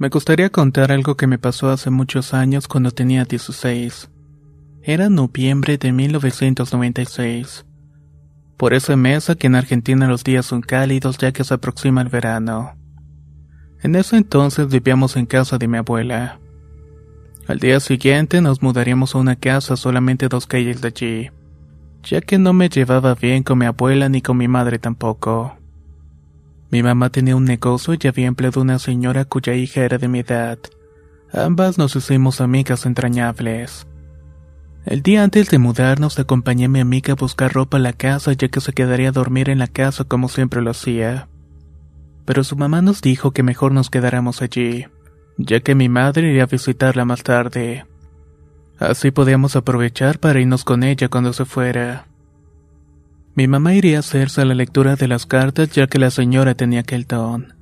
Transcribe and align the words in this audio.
Me 0.00 0.08
gustaría 0.08 0.48
contar 0.48 0.92
algo 0.92 1.14
que 1.14 1.26
me 1.26 1.38
pasó 1.38 1.68
hace 1.68 1.90
muchos 1.90 2.32
años 2.32 2.66
cuando 2.68 2.90
tenía 2.90 3.26
16. 3.26 4.08
Era 4.82 5.10
noviembre 5.10 5.76
de 5.76 5.92
1996. 5.92 7.66
Por 8.56 8.72
ese 8.72 8.96
mes 8.96 9.28
aquí 9.28 9.46
en 9.46 9.56
Argentina 9.56 10.08
los 10.08 10.24
días 10.24 10.46
son 10.46 10.62
cálidos 10.62 11.18
ya 11.18 11.32
que 11.32 11.44
se 11.44 11.52
aproxima 11.52 12.00
el 12.00 12.08
verano. 12.08 12.78
En 13.82 13.94
ese 13.94 14.16
entonces 14.16 14.68
vivíamos 14.68 15.18
en 15.18 15.26
casa 15.26 15.58
de 15.58 15.68
mi 15.68 15.76
abuela. 15.76 16.40
Al 17.46 17.58
día 17.58 17.78
siguiente 17.78 18.40
nos 18.40 18.62
mudaríamos 18.62 19.14
a 19.14 19.18
una 19.18 19.36
casa 19.36 19.76
solamente 19.76 20.28
dos 20.28 20.46
calles 20.46 20.80
de 20.80 20.88
allí, 20.88 21.30
ya 22.04 22.22
que 22.22 22.38
no 22.38 22.54
me 22.54 22.70
llevaba 22.70 23.14
bien 23.14 23.42
con 23.42 23.58
mi 23.58 23.66
abuela 23.66 24.08
ni 24.08 24.22
con 24.22 24.38
mi 24.38 24.48
madre 24.48 24.78
tampoco. 24.78 25.59
Mi 26.70 26.82
mamá 26.82 27.10
tenía 27.10 27.34
un 27.34 27.44
negocio 27.44 27.94
y 28.00 28.06
había 28.06 28.26
empleado 28.26 28.60
una 28.60 28.78
señora 28.78 29.24
cuya 29.24 29.54
hija 29.54 29.82
era 29.82 29.98
de 29.98 30.08
mi 30.08 30.20
edad. 30.20 30.58
Ambas 31.32 31.78
nos 31.78 31.96
hicimos 31.96 32.40
amigas 32.40 32.86
entrañables. 32.86 33.86
El 34.86 35.02
día 35.02 35.24
antes 35.24 35.50
de 35.50 35.58
mudarnos 35.58 36.18
acompañé 36.18 36.64
a 36.66 36.68
mi 36.68 36.80
amiga 36.80 37.12
a 37.12 37.16
buscar 37.16 37.52
ropa 37.52 37.76
a 37.76 37.80
la 37.80 37.92
casa 37.92 38.32
ya 38.32 38.48
que 38.48 38.60
se 38.60 38.72
quedaría 38.72 39.10
a 39.10 39.12
dormir 39.12 39.50
en 39.50 39.58
la 39.58 39.66
casa 39.66 40.04
como 40.04 40.28
siempre 40.28 40.62
lo 40.62 40.70
hacía. 40.70 41.28
Pero 42.24 42.44
su 42.44 42.56
mamá 42.56 42.82
nos 42.82 43.02
dijo 43.02 43.32
que 43.32 43.42
mejor 43.42 43.72
nos 43.72 43.90
quedáramos 43.90 44.40
allí, 44.40 44.86
ya 45.36 45.60
que 45.60 45.74
mi 45.74 45.88
madre 45.88 46.30
iría 46.30 46.44
a 46.44 46.46
visitarla 46.46 47.04
más 47.04 47.22
tarde. 47.22 47.84
Así 48.78 49.10
podíamos 49.10 49.56
aprovechar 49.56 50.18
para 50.18 50.40
irnos 50.40 50.64
con 50.64 50.82
ella 50.82 51.08
cuando 51.08 51.32
se 51.32 51.44
fuera. 51.44 52.09
Mi 53.34 53.46
mamá 53.46 53.74
iría 53.74 53.98
a 53.98 54.00
hacerse 54.00 54.44
la 54.44 54.54
lectura 54.54 54.96
de 54.96 55.08
las 55.08 55.26
cartas 55.26 55.70
ya 55.70 55.86
que 55.86 55.98
la 55.98 56.10
señora 56.10 56.54
tenía 56.54 56.80
aquel 56.80 57.04
don. 57.06 57.54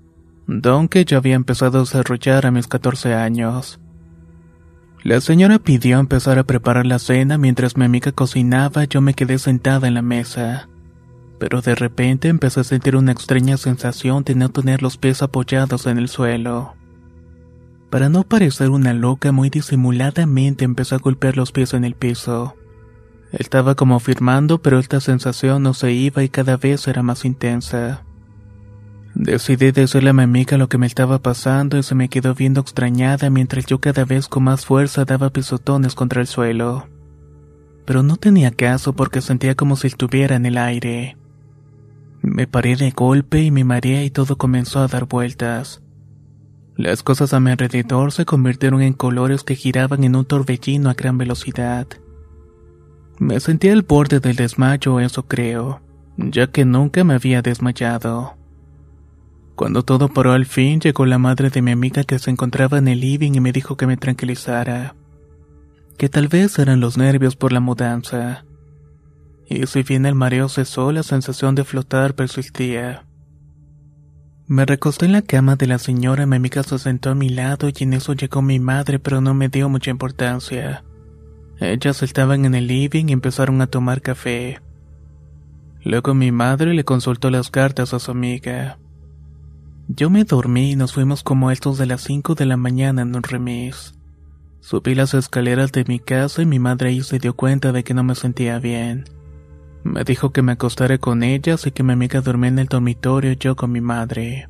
Don 0.46 0.88
que 0.88 1.04
yo 1.04 1.18
había 1.18 1.34
empezado 1.34 1.78
a 1.78 1.82
desarrollar 1.82 2.46
a 2.46 2.50
mis 2.50 2.66
14 2.66 3.14
años. 3.14 3.78
La 5.04 5.20
señora 5.20 5.58
pidió 5.58 6.00
empezar 6.00 6.38
a 6.38 6.44
preparar 6.44 6.86
la 6.86 6.98
cena 6.98 7.38
mientras 7.38 7.76
mi 7.76 7.84
amiga 7.84 8.12
cocinaba 8.12 8.84
yo 8.84 9.00
me 9.00 9.14
quedé 9.14 9.38
sentada 9.38 9.86
en 9.86 9.94
la 9.94 10.02
mesa. 10.02 10.68
Pero 11.38 11.60
de 11.60 11.74
repente 11.74 12.28
empecé 12.28 12.60
a 12.60 12.64
sentir 12.64 12.96
una 12.96 13.12
extraña 13.12 13.56
sensación 13.58 14.24
de 14.24 14.34
no 14.34 14.48
tener 14.48 14.82
los 14.82 14.96
pies 14.96 15.22
apoyados 15.22 15.86
en 15.86 15.98
el 15.98 16.08
suelo. 16.08 16.74
Para 17.90 18.08
no 18.08 18.24
parecer 18.24 18.70
una 18.70 18.92
loca 18.92 19.32
muy 19.32 19.50
disimuladamente 19.50 20.64
empecé 20.64 20.96
a 20.96 20.98
golpear 20.98 21.36
los 21.36 21.52
pies 21.52 21.74
en 21.74 21.84
el 21.84 21.94
piso. 21.94 22.57
Estaba 23.32 23.74
como 23.74 24.00
firmando, 24.00 24.62
pero 24.62 24.78
esta 24.78 25.00
sensación 25.00 25.62
no 25.62 25.74
se 25.74 25.92
iba 25.92 26.22
y 26.22 26.28
cada 26.28 26.56
vez 26.56 26.88
era 26.88 27.02
más 27.02 27.24
intensa. 27.24 28.04
Decidí 29.14 29.72
decirle 29.72 30.10
a 30.10 30.12
mi 30.12 30.22
amiga 30.22 30.56
lo 30.56 30.68
que 30.68 30.78
me 30.78 30.86
estaba 30.86 31.18
pasando 31.18 31.76
y 31.76 31.82
se 31.82 31.94
me 31.94 32.08
quedó 32.08 32.34
viendo 32.34 32.60
extrañada 32.60 33.30
mientras 33.30 33.66
yo 33.66 33.80
cada 33.80 34.04
vez 34.04 34.28
con 34.28 34.44
más 34.44 34.64
fuerza 34.64 35.04
daba 35.04 35.30
pisotones 35.30 35.94
contra 35.94 36.20
el 36.20 36.26
suelo. 36.26 36.86
Pero 37.84 38.02
no 38.02 38.16
tenía 38.16 38.50
caso 38.50 38.92
porque 38.92 39.20
sentía 39.20 39.54
como 39.56 39.76
si 39.76 39.88
estuviera 39.88 40.36
en 40.36 40.46
el 40.46 40.56
aire. 40.56 41.16
Me 42.22 42.46
paré 42.46 42.76
de 42.76 42.90
golpe 42.92 43.42
y 43.42 43.50
me 43.50 43.64
mareé 43.64 44.04
y 44.04 44.10
todo 44.10 44.36
comenzó 44.36 44.80
a 44.80 44.88
dar 44.88 45.06
vueltas. 45.06 45.82
Las 46.76 47.02
cosas 47.02 47.34
a 47.34 47.40
mi 47.40 47.50
alrededor 47.50 48.12
se 48.12 48.24
convirtieron 48.24 48.82
en 48.82 48.92
colores 48.92 49.42
que 49.42 49.56
giraban 49.56 50.04
en 50.04 50.14
un 50.14 50.24
torbellino 50.24 50.90
a 50.90 50.94
gran 50.94 51.18
velocidad. 51.18 51.88
Me 53.18 53.40
sentí 53.40 53.68
al 53.68 53.82
borde 53.82 54.20
del 54.20 54.36
desmayo, 54.36 55.00
eso 55.00 55.26
creo, 55.26 55.80
ya 56.16 56.46
que 56.46 56.64
nunca 56.64 57.02
me 57.02 57.14
había 57.14 57.42
desmayado. 57.42 58.36
Cuando 59.56 59.82
todo 59.82 60.08
paró 60.08 60.32
al 60.32 60.46
fin, 60.46 60.78
llegó 60.78 61.04
la 61.04 61.18
madre 61.18 61.50
de 61.50 61.60
mi 61.60 61.72
amiga 61.72 62.04
que 62.04 62.20
se 62.20 62.30
encontraba 62.30 62.78
en 62.78 62.86
el 62.86 63.00
living 63.00 63.32
y 63.34 63.40
me 63.40 63.50
dijo 63.50 63.76
que 63.76 63.88
me 63.88 63.96
tranquilizara, 63.96 64.94
que 65.96 66.08
tal 66.08 66.28
vez 66.28 66.60
eran 66.60 66.78
los 66.78 66.96
nervios 66.96 67.34
por 67.34 67.52
la 67.52 67.58
mudanza. 67.58 68.44
Y 69.50 69.66
si 69.66 69.82
bien 69.82 70.06
el 70.06 70.14
mareo 70.14 70.48
cesó, 70.48 70.92
la 70.92 71.02
sensación 71.02 71.56
de 71.56 71.64
flotar 71.64 72.14
persistía. 72.14 73.04
Me 74.46 74.64
recosté 74.64 75.06
en 75.06 75.12
la 75.12 75.22
cama 75.22 75.56
de 75.56 75.66
la 75.66 75.78
señora, 75.78 76.24
mi 76.24 76.36
amiga 76.36 76.62
se 76.62 76.78
sentó 76.78 77.10
a 77.10 77.16
mi 77.16 77.30
lado 77.30 77.68
y 77.68 77.82
en 77.82 77.94
eso 77.94 78.12
llegó 78.12 78.42
mi 78.42 78.60
madre, 78.60 79.00
pero 79.00 79.20
no 79.20 79.34
me 79.34 79.48
dio 79.48 79.68
mucha 79.68 79.90
importancia. 79.90 80.84
Ellas 81.60 82.02
estaban 82.02 82.44
en 82.44 82.54
el 82.54 82.68
living 82.68 83.06
y 83.08 83.12
empezaron 83.12 83.60
a 83.60 83.66
tomar 83.66 84.00
café. 84.00 84.60
Luego 85.82 86.14
mi 86.14 86.30
madre 86.30 86.72
le 86.74 86.84
consultó 86.84 87.30
las 87.30 87.50
cartas 87.50 87.94
a 87.94 87.98
su 87.98 88.10
amiga. 88.10 88.78
Yo 89.88 90.10
me 90.10 90.24
dormí 90.24 90.72
y 90.72 90.76
nos 90.76 90.92
fuimos 90.92 91.22
como 91.22 91.50
estos 91.50 91.78
de 91.78 91.86
las 91.86 92.02
5 92.02 92.34
de 92.34 92.46
la 92.46 92.56
mañana 92.56 93.02
en 93.02 93.16
un 93.16 93.22
remis. 93.22 93.94
Subí 94.60 94.94
las 94.94 95.14
escaleras 95.14 95.72
de 95.72 95.84
mi 95.88 95.98
casa 95.98 96.42
y 96.42 96.46
mi 96.46 96.58
madre 96.58 96.90
ahí 96.90 97.02
se 97.02 97.18
dio 97.18 97.34
cuenta 97.34 97.72
de 97.72 97.84
que 97.84 97.94
no 97.94 98.04
me 98.04 98.14
sentía 98.14 98.58
bien. 98.58 99.04
Me 99.84 100.04
dijo 100.04 100.30
que 100.30 100.42
me 100.42 100.52
acostara 100.52 100.98
con 100.98 101.22
ellas 101.22 101.66
y 101.66 101.70
que 101.70 101.82
mi 101.82 101.92
amiga 101.92 102.20
dormía 102.20 102.50
en 102.50 102.58
el 102.58 102.66
dormitorio 102.66 103.32
yo 103.32 103.56
con 103.56 103.72
mi 103.72 103.80
madre. 103.80 104.48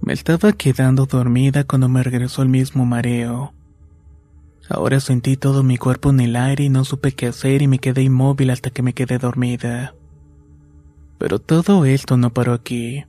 Me 0.00 0.12
estaba 0.12 0.52
quedando 0.52 1.06
dormida 1.06 1.64
cuando 1.64 1.88
me 1.88 2.02
regresó 2.02 2.42
el 2.42 2.48
mismo 2.48 2.84
mareo. 2.84 3.54
Ahora 4.70 5.00
sentí 5.00 5.36
todo 5.36 5.64
mi 5.64 5.78
cuerpo 5.78 6.10
en 6.10 6.20
el 6.20 6.36
aire 6.36 6.62
y 6.62 6.68
no 6.68 6.84
supe 6.84 7.10
qué 7.10 7.26
hacer 7.26 7.60
y 7.60 7.66
me 7.66 7.80
quedé 7.80 8.02
inmóvil 8.02 8.50
hasta 8.50 8.70
que 8.70 8.82
me 8.82 8.92
quedé 8.92 9.18
dormida. 9.18 9.96
Pero 11.18 11.40
todo 11.40 11.84
esto 11.84 12.16
no 12.16 12.32
paró 12.32 12.52
aquí. 12.52 13.04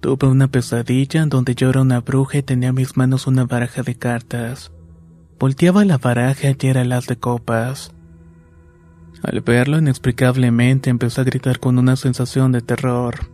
Tuve 0.00 0.28
una 0.28 0.48
pesadilla 0.48 1.22
en 1.22 1.30
donde 1.30 1.54
yo 1.54 1.70
una 1.80 2.00
bruja 2.00 2.38
y 2.38 2.42
tenía 2.42 2.68
en 2.68 2.74
mis 2.74 2.94
manos 2.94 3.26
una 3.26 3.46
baraja 3.46 3.82
de 3.82 3.94
cartas. 3.94 4.70
Volteaba 5.38 5.82
la 5.86 5.96
baraja 5.96 6.48
y 6.50 6.66
era 6.66 6.84
las 6.84 7.06
de 7.06 7.16
copas. 7.16 7.92
Al 9.22 9.40
verlo 9.40 9.78
inexplicablemente 9.78 10.90
empecé 10.90 11.22
a 11.22 11.24
gritar 11.24 11.58
con 11.58 11.78
una 11.78 11.96
sensación 11.96 12.52
de 12.52 12.60
terror. 12.60 13.30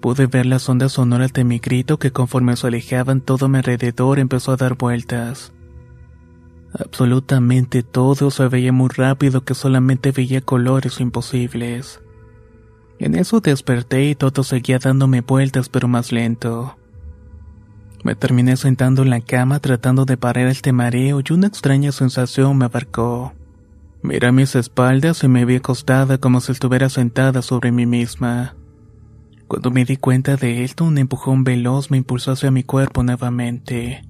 Pude 0.00 0.26
ver 0.26 0.46
las 0.46 0.66
ondas 0.70 0.92
sonoras 0.92 1.34
de 1.34 1.44
mi 1.44 1.58
grito 1.58 1.98
que 1.98 2.12
conforme 2.12 2.56
se 2.56 2.66
alejaban 2.66 3.20
todo 3.20 3.50
mi 3.50 3.58
alrededor 3.58 4.18
empezó 4.18 4.52
a 4.52 4.56
dar 4.56 4.74
vueltas. 4.74 5.52
Absolutamente 6.76 7.84
todo 7.84 8.32
se 8.32 8.48
veía 8.48 8.72
muy 8.72 8.88
rápido 8.88 9.44
que 9.44 9.54
solamente 9.54 10.10
veía 10.10 10.40
colores 10.40 11.00
imposibles. 11.00 12.00
En 12.98 13.14
eso 13.14 13.40
desperté 13.40 14.10
y 14.10 14.14
todo 14.16 14.42
seguía 14.42 14.80
dándome 14.80 15.20
vueltas 15.20 15.68
pero 15.68 15.86
más 15.86 16.10
lento. 16.10 16.76
Me 18.02 18.16
terminé 18.16 18.56
sentando 18.56 19.02
en 19.02 19.10
la 19.10 19.20
cama 19.20 19.60
tratando 19.60 20.04
de 20.04 20.16
parar 20.16 20.48
este 20.48 20.72
mareo 20.72 21.20
y 21.20 21.32
una 21.32 21.46
extraña 21.46 21.92
sensación 21.92 22.58
me 22.58 22.64
abarcó. 22.64 23.32
Miré 24.02 24.32
mis 24.32 24.56
espaldas 24.56 25.22
y 25.22 25.28
me 25.28 25.44
vi 25.44 25.56
acostada 25.56 26.18
como 26.18 26.40
si 26.40 26.52
estuviera 26.52 26.88
sentada 26.88 27.40
sobre 27.40 27.70
mí 27.70 27.86
misma. 27.86 28.56
Cuando 29.46 29.70
me 29.70 29.84
di 29.84 29.96
cuenta 29.96 30.36
de 30.36 30.64
esto, 30.64 30.84
un 30.84 30.98
empujón 30.98 31.44
veloz 31.44 31.90
me 31.90 31.98
impulsó 31.98 32.32
hacia 32.32 32.50
mi 32.50 32.64
cuerpo 32.64 33.04
nuevamente. 33.04 34.02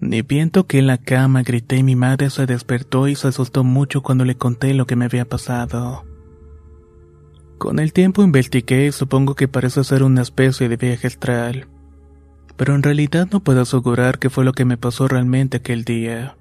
Ni 0.00 0.22
bien 0.22 0.50
toqué 0.50 0.80
la 0.80 0.98
cama, 0.98 1.42
grité 1.42 1.76
y 1.76 1.82
mi 1.82 1.96
madre 1.96 2.30
se 2.30 2.46
despertó 2.46 3.08
y 3.08 3.16
se 3.16 3.28
asustó 3.28 3.64
mucho 3.64 4.02
cuando 4.02 4.24
le 4.24 4.36
conté 4.36 4.72
lo 4.74 4.86
que 4.86 4.94
me 4.94 5.06
había 5.06 5.24
pasado. 5.24 6.04
Con 7.58 7.80
el 7.80 7.92
tiempo 7.92 8.22
investigué 8.22 8.86
y 8.86 8.92
supongo 8.92 9.34
que 9.34 9.48
parece 9.48 9.82
ser 9.82 10.04
una 10.04 10.22
especie 10.22 10.68
de 10.68 10.76
viaje 10.76 11.08
astral, 11.08 11.66
pero 12.56 12.76
en 12.76 12.84
realidad 12.84 13.28
no 13.32 13.40
puedo 13.40 13.62
asegurar 13.62 14.20
qué 14.20 14.30
fue 14.30 14.44
lo 14.44 14.52
que 14.52 14.64
me 14.64 14.76
pasó 14.76 15.08
realmente 15.08 15.56
aquel 15.56 15.84
día. 15.84 16.36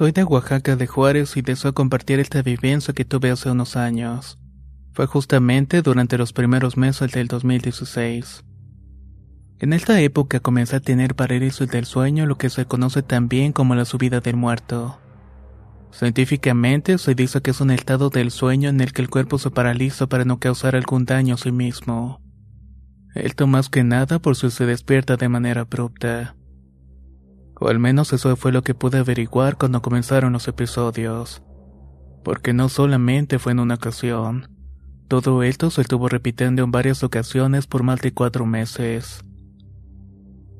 Soy 0.00 0.12
de 0.12 0.24
Oaxaca 0.24 0.76
de 0.76 0.86
Juárez 0.86 1.36
y 1.36 1.42
deseo 1.42 1.74
compartir 1.74 2.20
esta 2.20 2.40
vivencia 2.40 2.94
que 2.94 3.04
tuve 3.04 3.30
hace 3.30 3.50
unos 3.50 3.76
años. 3.76 4.38
Fue 4.94 5.04
justamente 5.06 5.82
durante 5.82 6.16
los 6.16 6.32
primeros 6.32 6.78
meses 6.78 7.12
del 7.12 7.28
2016. 7.28 8.42
En 9.58 9.74
esta 9.74 10.00
época 10.00 10.40
comencé 10.40 10.76
a 10.76 10.80
tener 10.80 11.14
parálisis 11.14 11.68
del 11.68 11.84
sueño, 11.84 12.24
lo 12.24 12.38
que 12.38 12.48
se 12.48 12.64
conoce 12.64 13.02
también 13.02 13.52
como 13.52 13.74
la 13.74 13.84
subida 13.84 14.20
del 14.20 14.36
muerto. 14.36 14.98
Científicamente 15.92 16.96
se 16.96 17.14
dice 17.14 17.42
que 17.42 17.50
es 17.50 17.60
un 17.60 17.70
estado 17.70 18.08
del 18.08 18.30
sueño 18.30 18.70
en 18.70 18.80
el 18.80 18.94
que 18.94 19.02
el 19.02 19.10
cuerpo 19.10 19.36
se 19.36 19.50
paraliza 19.50 20.06
para 20.06 20.24
no 20.24 20.38
causar 20.38 20.76
algún 20.76 21.04
daño 21.04 21.34
a 21.34 21.36
sí 21.36 21.52
mismo. 21.52 22.22
Esto 23.14 23.46
más 23.46 23.68
que 23.68 23.84
nada 23.84 24.18
por 24.18 24.34
si 24.34 24.50
se 24.50 24.64
despierta 24.64 25.18
de 25.18 25.28
manera 25.28 25.60
abrupta. 25.60 26.36
O 27.60 27.68
al 27.68 27.78
menos 27.78 28.12
eso 28.12 28.34
fue 28.36 28.52
lo 28.52 28.62
que 28.62 28.74
pude 28.74 28.98
averiguar 28.98 29.56
cuando 29.56 29.82
comenzaron 29.82 30.32
los 30.32 30.48
episodios. 30.48 31.42
Porque 32.24 32.52
no 32.54 32.68
solamente 32.68 33.38
fue 33.38 33.52
en 33.52 33.60
una 33.60 33.74
ocasión. 33.74 34.48
Todo 35.08 35.42
esto 35.42 35.70
se 35.70 35.82
estuvo 35.82 36.08
repitiendo 36.08 36.64
en 36.64 36.70
varias 36.70 37.04
ocasiones 37.04 37.66
por 37.66 37.82
más 37.82 38.00
de 38.00 38.12
cuatro 38.12 38.46
meses. 38.46 39.22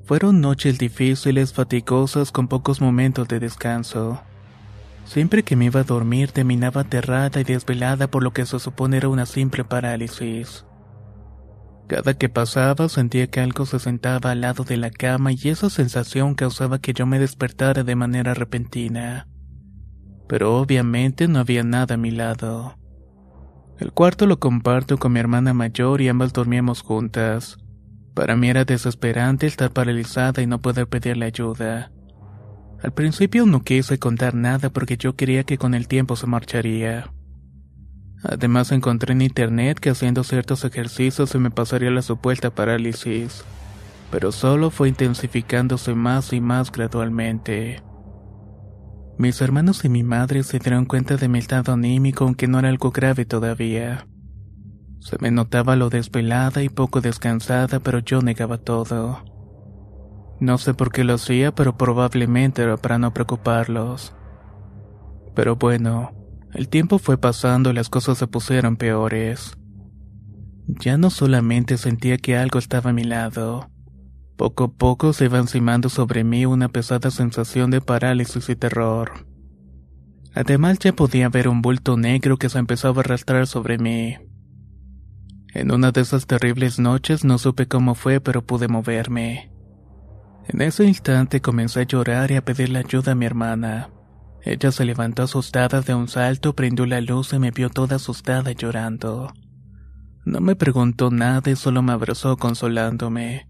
Fueron 0.05 0.41
noches 0.41 0.79
difíciles, 0.79 1.53
fatigosas, 1.55 2.33
con 2.33 2.49
pocos 2.49 2.81
momentos 2.81 3.29
de 3.29 3.41
descanso. 3.41 4.21
Siempre 5.05 5.43
que 5.43 5.57
me 5.57 5.67
iba 5.67 5.81
a 5.81 5.85
dormir 5.85 6.33
terminaba 6.33 6.83
aterrada 6.83 7.41
y 7.41 7.45
desvelada 7.45 8.09
por 8.09 8.23
lo 8.23 8.33
que 8.33 8.45
se 8.45 8.59
supone 8.59 8.99
era 8.99 9.09
una 9.09 9.25
simple 9.25 9.65
parálisis. 9.65 10.65
Cada 11.91 12.15
que 12.15 12.29
pasaba 12.29 12.89
sentía 12.89 13.27
que 13.27 13.41
algo 13.41 13.67
se 13.67 13.81
sentaba 13.81 14.31
al 14.31 14.43
lado 14.43 14.63
de 14.63 14.77
la 14.77 14.91
cama 14.91 15.33
y 15.33 15.49
esa 15.49 15.69
sensación 15.71 16.37
causaba 16.37 16.79
que 16.79 16.93
yo 16.93 17.05
me 17.05 17.19
despertara 17.19 17.83
de 17.83 17.97
manera 17.97 18.33
repentina. 18.33 19.27
Pero 20.29 20.57
obviamente 20.57 21.27
no 21.27 21.41
había 21.41 21.65
nada 21.65 21.97
a 21.97 21.99
mi 21.99 22.13
lado. 22.13 22.79
El 23.81 23.91
cuarto 23.91 24.27
lo 24.27 24.39
comparto 24.39 24.99
con 24.99 25.15
mi 25.15 25.19
hermana 25.19 25.53
mayor 25.53 26.01
y 26.01 26.09
ambas 26.09 26.33
dormíamos 26.33 26.83
juntas. 26.83 27.59
Para 28.15 28.37
mí 28.37 28.49
era 28.49 28.65
desesperante 28.65 29.49
estar 29.49 29.73
paralizada 29.73 30.43
y 30.43 30.47
no 30.47 30.61
poder 30.61 30.87
pedirle 30.87 31.27
ayuda. 31.27 31.91
Al 32.81 32.93
principio 32.93 33.47
no 33.47 33.65
quise 33.65 33.99
contar 33.99 34.37
nada 34.37 34.71
porque 34.71 34.97
yo 34.97 35.17
quería 35.17 35.43
que 35.43 35.59
con 35.59 35.75
el 35.75 35.89
tiempo 35.89 36.15
se 36.15 36.29
marcharía. 36.29 37.11
Además 38.23 38.71
encontré 38.73 39.13
en 39.13 39.23
internet 39.23 39.79
que 39.79 39.91
haciendo 39.91 40.25
ciertos 40.25 40.65
ejercicios 40.65 41.31
se 41.31 41.39
me 41.39 41.51
pasaría 41.51 41.91
la 41.91 42.03
supuesta 42.03 42.51
parálisis, 42.51 43.45
pero 44.11 44.31
solo 44.31 44.71
fue 44.71 44.89
intensificándose 44.89 45.95
más 45.95 46.33
y 46.33 46.41
más 46.41 46.71
gradualmente. 46.71 47.83
Mis 49.17 49.41
hermanos 49.41 49.85
y 49.85 49.89
mi 49.89 50.03
madre 50.03 50.43
se 50.43 50.59
dieron 50.59 50.87
cuenta 50.87 51.17
de 51.17 51.29
mi 51.29 51.39
estado 51.39 51.73
anímico 51.73 52.25
aunque 52.25 52.47
no 52.47 52.59
era 52.59 52.69
algo 52.69 52.91
grave 52.91 53.25
todavía. 53.25 54.07
Se 55.01 55.17
me 55.19 55.31
notaba 55.31 55.77
lo 55.77 55.89
desvelada 55.89 56.63
y 56.63 56.69
poco 56.69 57.01
descansada, 57.01 57.81
pero 57.81 58.01
yo 58.01 58.21
negaba 58.21 58.59
todo. 58.59 59.25
No 60.41 60.59
sé 60.59 60.75
por 60.75 60.93
qué 60.93 61.05
lo 61.05 61.15
hacía, 61.15 61.55
pero 61.55 61.77
probablemente 61.77 62.63
era 62.63 62.77
para 62.77 62.99
no 62.99 63.13
preocuparlos. 63.13 64.15
Pero 65.35 65.57
bueno, 65.57 66.13
el 66.55 66.69
tiempo 66.69 66.99
fue 66.99 67.19
pasando 67.19 67.71
y 67.71 67.75
las 67.75 67.89
cosas 67.89 68.19
se 68.19 68.27
pusieron 68.27 68.77
peores. 68.77 69.57
Ya 70.67 70.99
no 70.99 71.11
solamente 71.11 71.77
sentía 71.79 72.17
que 72.19 72.37
algo 72.37 72.59
estaba 72.59 72.91
a 72.91 72.93
mi 72.93 73.05
lado. 73.05 73.71
Poco 74.37 74.65
a 74.65 74.73
poco 74.73 75.13
se 75.13 75.27
iba 75.27 75.39
encimando 75.39 75.89
sobre 75.89 76.25
mí 76.25 76.47
una 76.47 76.69
pesada 76.69 77.11
sensación 77.11 77.71
de 77.71 77.81
parálisis 77.81 78.49
y 78.49 78.57
terror. 78.57 79.27
Además 80.35 80.79
ya 80.79 80.93
podía 80.93 81.29
ver 81.29 81.49
un 81.49 81.61
bulto 81.61 81.97
negro 81.97 82.37
que 82.37 82.49
se 82.49 82.59
empezaba 82.59 82.99
a 82.99 83.01
arrastrar 83.01 83.47
sobre 83.47 83.79
mí. 83.79 84.17
En 85.53 85.73
una 85.73 85.91
de 85.91 86.01
esas 86.01 86.27
terribles 86.27 86.79
noches 86.79 87.25
no 87.25 87.39
supe 87.39 87.67
cómo 87.67 87.95
fue, 87.95 88.21
pero 88.21 88.43
pude 88.43 88.69
moverme. 88.69 89.51
En 90.49 90.63
ese 90.63 90.85
instante 90.85 91.41
comencé 91.41 91.81
a 91.81 91.85
llorar 91.85 92.31
y 92.31 92.37
a 92.37 92.45
pedirle 92.45 92.79
ayuda 92.79 93.13
a 93.13 93.15
mi 93.17 93.27
hermana. 93.27 93.91
Ella 94.43 94.73
se 94.73 94.85
levantó 94.85 95.23
asustada 95.25 95.83
de 95.83 95.95
un 95.95 96.09
salto, 96.09 96.55
prendió 96.55 96.87
la 96.87 97.01
luz 97.01 97.33
y 97.33 97.39
me 97.39 97.51
vio 97.51 97.69
toda 97.69 97.97
asustada 97.97 98.53
llorando. 98.53 99.33
No 100.25 100.41
me 100.41 100.57
preguntó 100.57 101.11
nada 101.11 101.51
y 101.51 101.57
solo 101.57 101.83
me 101.83 101.93
abrazó 101.93 102.37
consolándome. 102.37 103.49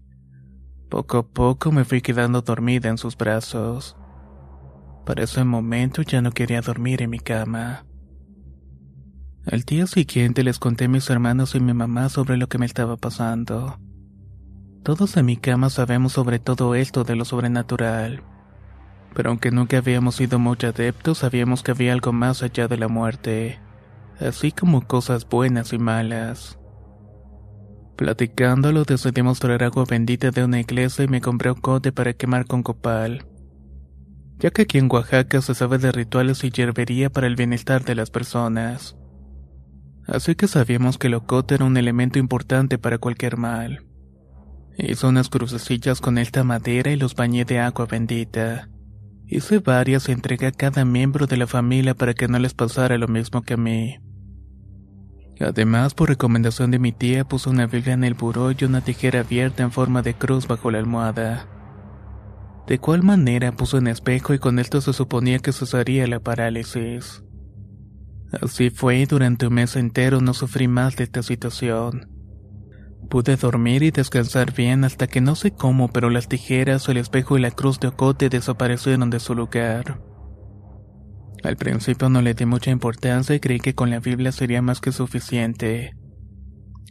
Poco 0.89 1.19
a 1.19 1.27
poco 1.27 1.71
me 1.71 1.85
fui 1.85 2.01
quedando 2.01 2.41
dormida 2.41 2.89
en 2.89 2.97
sus 2.97 3.15
brazos. 3.15 3.95
Para 5.05 5.23
ese 5.23 5.43
momento 5.45 6.01
ya 6.01 6.21
no 6.21 6.31
quería 6.31 6.61
dormir 6.61 7.01
en 7.01 7.09
mi 7.09 7.19
cama. 7.19 7.85
Al 9.45 9.61
día 9.61 9.87
siguiente 9.87 10.43
les 10.43 10.59
conté 10.59 10.85
a 10.85 10.89
mis 10.89 11.09
hermanos 11.09 11.55
y 11.55 11.61
mi 11.61 11.73
mamá 11.73 12.09
sobre 12.09 12.37
lo 12.37 12.47
que 12.47 12.57
me 12.57 12.65
estaba 12.65 12.97
pasando. 12.97 13.79
Todos 14.83 15.15
en 15.15 15.25
mi 15.25 15.37
cama 15.37 15.69
sabemos 15.69 16.11
sobre 16.13 16.39
todo 16.39 16.75
esto 16.75 17.03
de 17.05 17.15
lo 17.15 17.23
sobrenatural 17.23 18.23
pero 19.13 19.29
aunque 19.29 19.51
nunca 19.51 19.77
habíamos 19.77 20.15
sido 20.15 20.39
muy 20.39 20.57
adeptos, 20.63 21.19
sabíamos 21.19 21.63
que 21.63 21.71
había 21.71 21.93
algo 21.93 22.13
más 22.13 22.43
allá 22.43 22.67
de 22.67 22.77
la 22.77 22.87
muerte, 22.87 23.59
así 24.19 24.51
como 24.51 24.87
cosas 24.87 25.27
buenas 25.27 25.73
y 25.73 25.77
malas. 25.77 26.57
Platicándolo 27.97 28.83
decidí 28.83 29.21
traer 29.39 29.63
agua 29.63 29.85
bendita 29.87 30.31
de 30.31 30.43
una 30.43 30.59
iglesia 30.59 31.05
y 31.05 31.07
me 31.07 31.21
compré 31.21 31.51
un 31.51 31.61
cote 31.61 31.91
para 31.91 32.13
quemar 32.13 32.45
con 32.47 32.63
copal, 32.63 33.27
ya 34.39 34.49
que 34.49 34.63
aquí 34.63 34.79
en 34.79 34.89
Oaxaca 34.91 35.41
se 35.41 35.53
sabe 35.53 35.77
de 35.77 35.91
rituales 35.91 36.43
y 36.43 36.49
hierbería 36.49 37.09
para 37.11 37.27
el 37.27 37.35
bienestar 37.35 37.83
de 37.83 37.95
las 37.95 38.09
personas. 38.09 38.97
Así 40.07 40.35
que 40.35 40.47
sabíamos 40.47 40.97
que 40.97 41.07
el 41.07 41.13
ocote 41.13 41.55
era 41.55 41.65
un 41.65 41.77
elemento 41.77 42.17
importante 42.17 42.79
para 42.79 42.97
cualquier 42.97 43.37
mal. 43.37 43.85
Hice 44.77 45.05
unas 45.05 45.29
crucecillas 45.29 46.01
con 46.01 46.17
esta 46.17 46.43
madera 46.43 46.91
y 46.91 46.95
los 46.95 47.13
bañé 47.13 47.45
de 47.45 47.59
agua 47.59 47.85
bendita. 47.85 48.67
Hice 49.33 49.59
varias 49.59 50.09
y 50.09 50.11
entregué 50.11 50.47
a 50.47 50.51
cada 50.51 50.83
miembro 50.83 51.25
de 51.25 51.37
la 51.37 51.47
familia 51.47 51.95
para 51.95 52.13
que 52.13 52.27
no 52.27 52.37
les 52.37 52.53
pasara 52.53 52.97
lo 52.97 53.07
mismo 53.07 53.43
que 53.43 53.53
a 53.53 53.57
mí. 53.57 53.97
Además, 55.39 55.93
por 55.93 56.09
recomendación 56.09 56.69
de 56.69 56.79
mi 56.79 56.91
tía, 56.91 57.23
puso 57.23 57.49
una 57.49 57.65
Biblia 57.65 57.93
en 57.93 58.03
el 58.03 58.13
buró 58.13 58.51
y 58.51 58.65
una 58.65 58.81
tijera 58.81 59.21
abierta 59.21 59.63
en 59.63 59.71
forma 59.71 60.01
de 60.01 60.15
cruz 60.15 60.47
bajo 60.47 60.69
la 60.69 60.79
almohada. 60.79 61.47
De 62.67 62.77
cual 62.79 63.03
manera 63.03 63.53
puso 63.53 63.77
un 63.77 63.87
espejo 63.87 64.33
y 64.33 64.39
con 64.39 64.59
esto 64.59 64.81
se 64.81 64.91
suponía 64.91 65.39
que 65.39 65.53
cesaría 65.53 66.05
la 66.07 66.19
parálisis. 66.19 67.23
Así 68.41 68.69
fue 68.69 69.05
durante 69.05 69.47
un 69.47 69.53
mes 69.53 69.77
entero 69.77 70.19
no 70.19 70.33
sufrí 70.33 70.67
más 70.67 70.97
de 70.97 71.05
esta 71.05 71.23
situación. 71.23 72.10
Pude 73.11 73.35
dormir 73.35 73.83
y 73.83 73.91
descansar 73.91 74.53
bien 74.53 74.85
hasta 74.85 75.05
que 75.05 75.19
no 75.19 75.35
sé 75.35 75.51
cómo, 75.51 75.89
pero 75.89 76.09
las 76.09 76.29
tijeras, 76.29 76.87
el 76.87 76.95
espejo 76.95 77.37
y 77.37 77.41
la 77.41 77.51
cruz 77.51 77.77
de 77.81 77.89
ocote 77.89 78.29
desaparecieron 78.29 79.09
de 79.09 79.19
su 79.19 79.35
lugar. 79.35 80.01
Al 81.43 81.57
principio 81.57 82.07
no 82.07 82.21
le 82.21 82.35
di 82.35 82.45
mucha 82.45 82.71
importancia 82.71 83.35
y 83.35 83.41
creí 83.41 83.59
que 83.59 83.75
con 83.75 83.89
la 83.89 83.99
Biblia 83.99 84.31
sería 84.31 84.61
más 84.61 84.79
que 84.79 84.93
suficiente. 84.93 85.93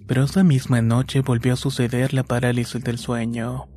Pero 0.06 0.24
esa 0.24 0.44
misma 0.44 0.82
noche 0.82 1.22
volvió 1.22 1.54
a 1.54 1.56
suceder 1.56 2.12
la 2.12 2.24
parálisis 2.24 2.84
del 2.84 2.98
sueño. 2.98 3.70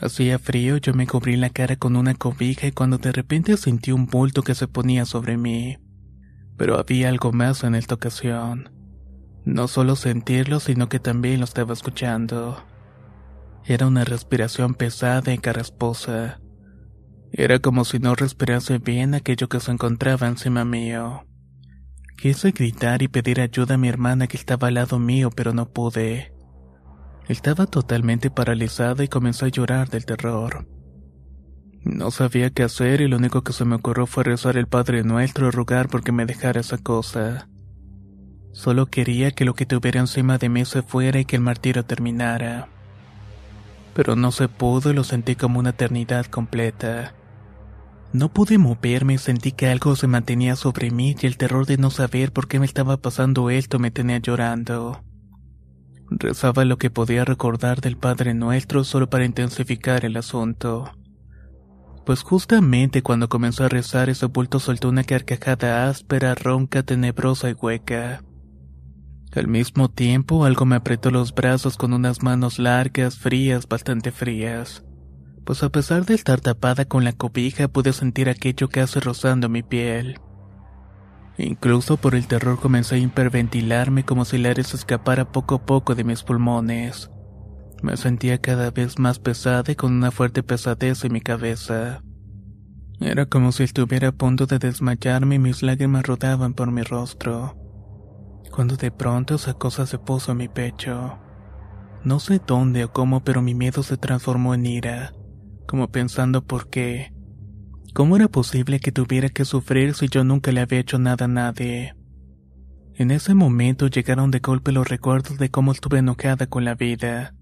Hacía 0.00 0.38
frío, 0.38 0.76
yo 0.76 0.94
me 0.94 1.08
cubrí 1.08 1.34
la 1.34 1.50
cara 1.50 1.74
con 1.74 1.96
una 1.96 2.14
cobija 2.14 2.68
y 2.68 2.72
cuando 2.72 2.98
de 2.98 3.10
repente 3.10 3.56
sentí 3.56 3.90
un 3.90 4.06
bulto 4.06 4.42
que 4.42 4.54
se 4.54 4.68
ponía 4.68 5.04
sobre 5.04 5.36
mí. 5.36 5.78
Pero 6.56 6.78
había 6.78 7.08
algo 7.08 7.32
más 7.32 7.64
en 7.64 7.74
esta 7.74 7.96
ocasión. 7.96 8.75
No 9.46 9.68
solo 9.68 9.94
sentirlo, 9.94 10.58
sino 10.58 10.88
que 10.88 10.98
también 10.98 11.38
lo 11.38 11.44
estaba 11.44 11.72
escuchando. 11.72 12.64
Era 13.64 13.86
una 13.86 14.04
respiración 14.04 14.74
pesada 14.74 15.32
y 15.32 15.38
carrasposa. 15.38 16.40
Era 17.30 17.60
como 17.60 17.84
si 17.84 18.00
no 18.00 18.16
respirase 18.16 18.78
bien 18.78 19.14
aquello 19.14 19.48
que 19.48 19.60
se 19.60 19.70
encontraba 19.70 20.26
encima 20.26 20.64
mío. 20.64 21.26
Quise 22.18 22.50
gritar 22.50 23.02
y 23.02 23.08
pedir 23.08 23.40
ayuda 23.40 23.76
a 23.76 23.78
mi 23.78 23.88
hermana 23.88 24.26
que 24.26 24.36
estaba 24.36 24.66
al 24.66 24.74
lado 24.74 24.98
mío, 24.98 25.30
pero 25.30 25.54
no 25.54 25.70
pude. 25.70 26.34
Estaba 27.28 27.66
totalmente 27.66 28.30
paralizada 28.30 29.04
y 29.04 29.08
comencé 29.08 29.44
a 29.44 29.48
llorar 29.48 29.88
del 29.90 30.06
terror. 30.06 30.66
No 31.84 32.10
sabía 32.10 32.50
qué 32.50 32.64
hacer 32.64 33.00
y 33.00 33.06
lo 33.06 33.16
único 33.16 33.42
que 33.42 33.52
se 33.52 33.64
me 33.64 33.76
ocurrió 33.76 34.06
fue 34.06 34.24
rezar 34.24 34.56
el 34.56 34.66
Padre 34.66 35.04
Nuestro 35.04 35.46
y 35.46 35.50
rogar 35.50 35.88
porque 35.88 36.10
me 36.10 36.26
dejara 36.26 36.60
esa 36.60 36.78
cosa. 36.78 37.48
Solo 38.56 38.86
quería 38.86 39.32
que 39.32 39.44
lo 39.44 39.52
que 39.52 39.66
tuviera 39.66 40.00
encima 40.00 40.38
de 40.38 40.48
mí 40.48 40.64
se 40.64 40.80
fuera 40.80 41.20
y 41.20 41.26
que 41.26 41.36
el 41.36 41.42
martirio 41.42 41.84
terminara. 41.84 42.68
Pero 43.92 44.16
no 44.16 44.32
se 44.32 44.48
pudo 44.48 44.90
y 44.90 44.94
lo 44.94 45.04
sentí 45.04 45.36
como 45.36 45.58
una 45.58 45.70
eternidad 45.70 46.24
completa. 46.24 47.12
No 48.14 48.30
pude 48.30 48.56
moverme 48.56 49.12
y 49.12 49.18
sentí 49.18 49.52
que 49.52 49.68
algo 49.68 49.94
se 49.94 50.06
mantenía 50.06 50.56
sobre 50.56 50.90
mí 50.90 51.14
y 51.20 51.26
el 51.26 51.36
terror 51.36 51.66
de 51.66 51.76
no 51.76 51.90
saber 51.90 52.32
por 52.32 52.48
qué 52.48 52.58
me 52.58 52.64
estaba 52.64 52.96
pasando 52.96 53.50
esto 53.50 53.78
me 53.78 53.90
tenía 53.90 54.16
llorando. 54.16 55.04
Rezaba 56.08 56.64
lo 56.64 56.78
que 56.78 56.88
podía 56.88 57.26
recordar 57.26 57.82
del 57.82 57.98
Padre 57.98 58.32
Nuestro 58.32 58.84
solo 58.84 59.10
para 59.10 59.26
intensificar 59.26 60.06
el 60.06 60.16
asunto 60.16 60.90
pues 62.06 62.22
justamente 62.22 63.02
cuando 63.02 63.28
comenzó 63.28 63.64
a 63.64 63.68
rezar 63.68 64.08
ese 64.08 64.26
bulto 64.26 64.60
soltó 64.60 64.88
una 64.88 65.02
carcajada 65.02 65.88
áspera, 65.88 66.36
ronca, 66.36 66.84
tenebrosa 66.84 67.50
y 67.50 67.54
hueca. 67.54 68.22
Al 69.36 69.48
mismo 69.48 69.90
tiempo 69.90 70.46
algo 70.46 70.64
me 70.64 70.76
apretó 70.76 71.10
los 71.10 71.34
brazos 71.34 71.76
con 71.76 71.92
unas 71.92 72.22
manos 72.22 72.58
largas, 72.58 73.18
frías, 73.18 73.68
bastante 73.68 74.10
frías. 74.10 74.82
Pues 75.44 75.62
a 75.62 75.68
pesar 75.68 76.06
de 76.06 76.14
estar 76.14 76.40
tapada 76.40 76.86
con 76.86 77.04
la 77.04 77.12
cobija 77.12 77.68
pude 77.68 77.92
sentir 77.92 78.30
aquello 78.30 78.70
casi 78.70 78.98
rozando 78.98 79.50
mi 79.50 79.62
piel. 79.62 80.18
Incluso 81.36 81.98
por 81.98 82.14
el 82.14 82.26
terror 82.26 82.58
comencé 82.58 82.94
a 82.94 82.98
hiperventilarme 82.98 84.06
como 84.06 84.24
si 84.24 84.36
el 84.36 84.46
aire 84.46 84.64
se 84.64 84.76
escapara 84.76 85.30
poco 85.30 85.56
a 85.56 85.66
poco 85.66 85.94
de 85.94 86.04
mis 86.04 86.22
pulmones. 86.22 87.10
Me 87.82 87.98
sentía 87.98 88.38
cada 88.38 88.70
vez 88.70 88.98
más 88.98 89.18
pesada 89.18 89.70
y 89.70 89.74
con 89.74 89.92
una 89.92 90.12
fuerte 90.12 90.42
pesadez 90.42 91.04
en 91.04 91.12
mi 91.12 91.20
cabeza. 91.20 92.02
Era 93.00 93.26
como 93.26 93.52
si 93.52 93.64
estuviera 93.64 94.08
a 94.08 94.12
punto 94.12 94.46
de 94.46 94.58
desmayarme 94.58 95.34
y 95.34 95.38
mis 95.38 95.62
lágrimas 95.62 96.06
rodaban 96.06 96.54
por 96.54 96.72
mi 96.72 96.82
rostro. 96.82 97.65
Cuando 98.50 98.76
de 98.76 98.90
pronto 98.90 99.34
esa 99.34 99.54
cosa 99.54 99.86
se 99.86 99.98
puso 99.98 100.32
en 100.32 100.38
mi 100.38 100.48
pecho. 100.48 101.18
No 102.04 102.20
sé 102.20 102.40
dónde 102.44 102.84
o 102.84 102.92
cómo, 102.92 103.22
pero 103.24 103.42
mi 103.42 103.54
miedo 103.54 103.82
se 103.82 103.96
transformó 103.96 104.54
en 104.54 104.66
ira, 104.66 105.12
como 105.66 105.88
pensando 105.88 106.44
por 106.44 106.68
qué. 106.68 107.12
¿Cómo 107.94 108.16
era 108.16 108.28
posible 108.28 108.80
que 108.80 108.92
tuviera 108.92 109.28
que 109.28 109.44
sufrir 109.44 109.94
si 109.94 110.08
yo 110.08 110.24
nunca 110.24 110.52
le 110.52 110.60
había 110.60 110.80
hecho 110.80 110.98
nada 110.98 111.24
a 111.24 111.28
nadie? 111.28 111.94
En 112.94 113.10
ese 113.10 113.34
momento 113.34 113.88
llegaron 113.88 114.30
de 114.30 114.38
golpe 114.38 114.72
los 114.72 114.88
recuerdos 114.88 115.38
de 115.38 115.50
cómo 115.50 115.72
estuve 115.72 115.98
enojada 115.98 116.46
con 116.46 116.64
la 116.64 116.74
vida 116.74 117.34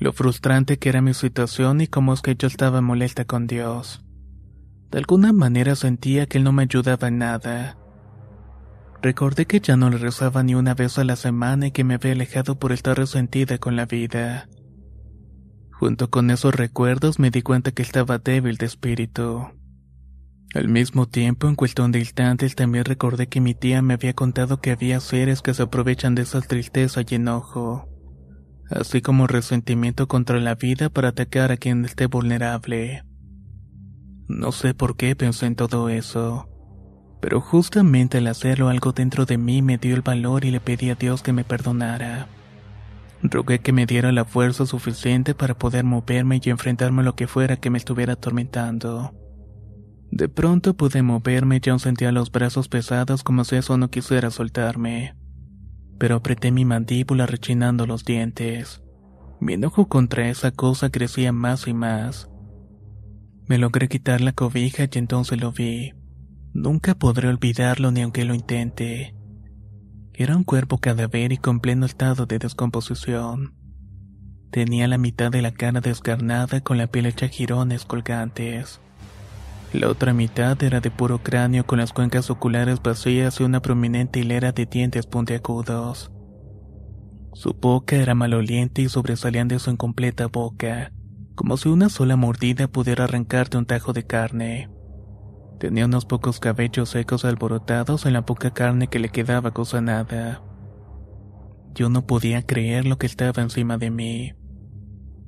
lo 0.00 0.12
frustrante 0.12 0.78
que 0.78 0.88
era 0.88 1.02
mi 1.02 1.14
situación 1.14 1.80
y 1.80 1.86
cómo 1.86 2.12
es 2.12 2.22
que 2.22 2.36
yo 2.36 2.46
estaba 2.46 2.80
molesta 2.80 3.24
con 3.24 3.46
Dios. 3.46 4.04
De 4.90 4.98
alguna 4.98 5.32
manera 5.32 5.74
sentía 5.74 6.26
que 6.26 6.38
Él 6.38 6.44
no 6.44 6.52
me 6.52 6.62
ayudaba 6.62 7.08
en 7.08 7.18
nada. 7.18 7.76
Recordé 9.02 9.46
que 9.46 9.60
ya 9.60 9.76
no 9.76 9.90
le 9.90 9.98
rezaba 9.98 10.42
ni 10.42 10.54
una 10.54 10.74
vez 10.74 10.98
a 10.98 11.04
la 11.04 11.16
semana 11.16 11.68
y 11.68 11.70
que 11.70 11.84
me 11.84 11.94
había 11.94 12.12
alejado 12.12 12.58
por 12.58 12.72
estar 12.72 12.96
resentida 12.96 13.58
con 13.58 13.76
la 13.76 13.86
vida. 13.86 14.48
Junto 15.72 16.10
con 16.10 16.30
esos 16.30 16.54
recuerdos 16.54 17.18
me 17.18 17.30
di 17.30 17.42
cuenta 17.42 17.70
que 17.70 17.82
estaba 17.82 18.18
débil 18.18 18.56
de 18.56 18.66
espíritu. 18.66 19.48
Al 20.54 20.68
mismo 20.68 21.06
tiempo, 21.06 21.46
en 21.46 21.54
cuestión 21.54 21.92
de 21.92 22.00
instantes, 22.00 22.54
también 22.54 22.84
recordé 22.84 23.28
que 23.28 23.40
mi 23.40 23.54
tía 23.54 23.82
me 23.82 23.94
había 23.94 24.14
contado 24.14 24.60
que 24.60 24.72
había 24.72 24.98
seres 24.98 25.42
que 25.42 25.54
se 25.54 25.62
aprovechan 25.62 26.14
de 26.14 26.22
esa 26.22 26.40
tristeza 26.40 27.02
y 27.06 27.14
enojo 27.14 27.88
así 28.70 29.00
como 29.00 29.26
resentimiento 29.26 30.08
contra 30.08 30.40
la 30.40 30.54
vida 30.54 30.90
para 30.90 31.08
atacar 31.08 31.52
a 31.52 31.56
quien 31.56 31.84
esté 31.84 32.06
vulnerable. 32.06 33.02
No 34.28 34.52
sé 34.52 34.74
por 34.74 34.96
qué 34.96 35.16
pensé 35.16 35.46
en 35.46 35.56
todo 35.56 35.88
eso, 35.88 36.48
pero 37.20 37.40
justamente 37.40 38.18
al 38.18 38.26
hacerlo 38.26 38.68
algo 38.68 38.92
dentro 38.92 39.26
de 39.26 39.38
mí 39.38 39.62
me 39.62 39.78
dio 39.78 39.94
el 39.94 40.02
valor 40.02 40.44
y 40.44 40.50
le 40.50 40.60
pedí 40.60 40.90
a 40.90 40.94
Dios 40.94 41.22
que 41.22 41.32
me 41.32 41.44
perdonara. 41.44 42.28
Rogué 43.22 43.58
que 43.58 43.72
me 43.72 43.86
diera 43.86 44.12
la 44.12 44.24
fuerza 44.24 44.66
suficiente 44.66 45.34
para 45.34 45.58
poder 45.58 45.84
moverme 45.84 46.40
y 46.42 46.50
enfrentarme 46.50 47.02
a 47.02 47.04
lo 47.04 47.16
que 47.16 47.26
fuera 47.26 47.56
que 47.56 47.70
me 47.70 47.78
estuviera 47.78 48.12
atormentando. 48.14 49.12
De 50.10 50.28
pronto 50.28 50.74
pude 50.74 51.02
moverme 51.02 51.60
y 51.62 51.68
aún 51.70 51.80
sentía 51.80 52.12
los 52.12 52.30
brazos 52.30 52.68
pesados 52.68 53.24
como 53.24 53.44
si 53.44 53.56
eso 53.56 53.76
no 53.76 53.90
quisiera 53.90 54.30
soltarme 54.30 55.14
pero 55.98 56.16
apreté 56.16 56.52
mi 56.52 56.64
mandíbula 56.64 57.26
rechinando 57.26 57.86
los 57.86 58.04
dientes. 58.04 58.82
Mi 59.40 59.54
enojo 59.54 59.88
contra 59.88 60.28
esa 60.28 60.52
cosa 60.52 60.90
crecía 60.90 61.32
más 61.32 61.66
y 61.66 61.74
más. 61.74 62.30
Me 63.46 63.58
logré 63.58 63.88
quitar 63.88 64.20
la 64.20 64.32
cobija 64.32 64.84
y 64.84 64.98
entonces 64.98 65.40
lo 65.40 65.52
vi. 65.52 65.92
Nunca 66.52 66.94
podré 66.94 67.28
olvidarlo 67.28 67.90
ni 67.90 68.02
aunque 68.02 68.24
lo 68.24 68.34
intente. 68.34 69.14
Era 70.14 70.36
un 70.36 70.44
cuerpo 70.44 70.78
cadavérico 70.78 71.50
en 71.50 71.60
pleno 71.60 71.86
estado 71.86 72.26
de 72.26 72.38
descomposición. 72.38 73.54
Tenía 74.50 74.88
la 74.88 74.98
mitad 74.98 75.30
de 75.30 75.42
la 75.42 75.52
cara 75.52 75.80
descarnada 75.80 76.60
con 76.60 76.78
la 76.78 76.86
piel 76.86 77.06
hecha 77.06 77.28
jirones 77.28 77.84
colgantes. 77.84 78.80
La 79.72 79.88
otra 79.88 80.14
mitad 80.14 80.60
era 80.62 80.80
de 80.80 80.90
puro 80.90 81.18
cráneo 81.22 81.66
con 81.66 81.78
las 81.78 81.92
cuencas 81.92 82.30
oculares 82.30 82.82
vacías 82.82 83.38
y 83.38 83.44
una 83.44 83.60
prominente 83.60 84.20
hilera 84.20 84.50
de 84.52 84.64
dientes 84.64 85.06
puntiagudos. 85.06 86.10
Su 87.34 87.52
boca 87.52 87.94
era 87.96 88.14
maloliente 88.14 88.82
y 88.82 88.88
sobresalían 88.88 89.46
de 89.46 89.58
su 89.58 89.70
incompleta 89.70 90.26
boca, 90.26 90.90
como 91.34 91.58
si 91.58 91.68
una 91.68 91.90
sola 91.90 92.16
mordida 92.16 92.66
pudiera 92.66 93.04
arrancarte 93.04 93.58
un 93.58 93.66
tajo 93.66 93.92
de 93.92 94.04
carne. 94.04 94.70
Tenía 95.58 95.86
unos 95.86 96.04
pocos 96.04 96.40
cabellos 96.40 96.90
secos 96.90 97.24
alborotados 97.24 98.06
en 98.06 98.12
la 98.12 98.24
poca 98.24 98.52
carne 98.52 98.88
que 98.88 98.98
le 98.98 99.08
quedaba 99.08 99.52
nada. 99.82 100.42
Yo 101.74 101.88
no 101.88 102.06
podía 102.06 102.42
creer 102.42 102.86
lo 102.86 102.98
que 102.98 103.06
estaba 103.06 103.42
encima 103.42 103.78
de 103.78 103.90
mí. 103.90 104.32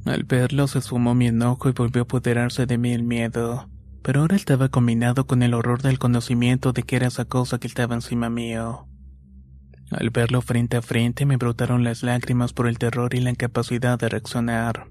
Al 0.05 0.25
verlo 0.25 0.67
se 0.67 0.81
sumó 0.81 1.15
mi 1.15 1.27
enojo 1.27 1.69
y 1.69 1.73
volvió 1.73 2.03
a 2.03 2.05
apoderarse 2.05 2.67
de 2.67 2.79
mí 2.79 2.93
el 2.93 3.03
miedo 3.03 3.69
pero 4.03 4.21
ahora 4.21 4.37
estaba 4.37 4.69
combinado 4.69 5.27
con 5.27 5.43
el 5.43 5.55
horror 5.55 5.83
del 5.83 5.99
conocimiento 5.99 6.73
de 6.73 6.83
que 6.83 6.97
era 6.97 7.09
esa 7.09 7.25
cosa 7.25 7.59
que 7.59 7.67
estaba 7.67 7.95
encima 7.95 8.31
mío. 8.31 8.87
Al 9.91 10.11
verlo 10.11 10.41
frente 10.41 10.77
a 10.77 10.83
frente 10.83 11.27
me 11.27 11.37
brotaron 11.37 11.85
las 11.85 12.03
lágrimas 12.03 12.53
por 12.53 12.69
el 12.69 12.79
terror 12.79 13.15
y 13.15 13.21
la 13.21 13.31
incapacidad 13.31 13.99
de 13.99 14.09
reaccionar. 14.09 14.89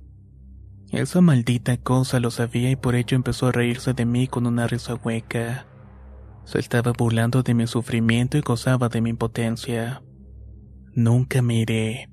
Esa 0.91 1.22
maldita 1.22 1.77
cosa 1.77 2.19
lo 2.19 2.31
sabía 2.31 2.72
y 2.72 2.75
por 2.75 2.96
ello 2.96 3.15
empezó 3.15 3.48
a 3.48 3.51
reírse 3.51 3.93
de 3.93 4.05
mí 4.05 4.27
con 4.27 4.48
una 4.48 4.67
risa 4.67 4.96
hueca. 4.96 5.67
Se 6.46 6.58
estaba 6.58 6.93
burlando 6.93 7.43
de 7.43 7.53
mi 7.53 7.67
sufrimiento 7.67 8.38
y 8.38 8.41
gozaba 8.41 8.89
de 8.89 9.01
mi 9.01 9.12
impotencia. 9.12 10.01
Nunca 10.96 11.43
me 11.43 11.60
iré. 11.60 12.10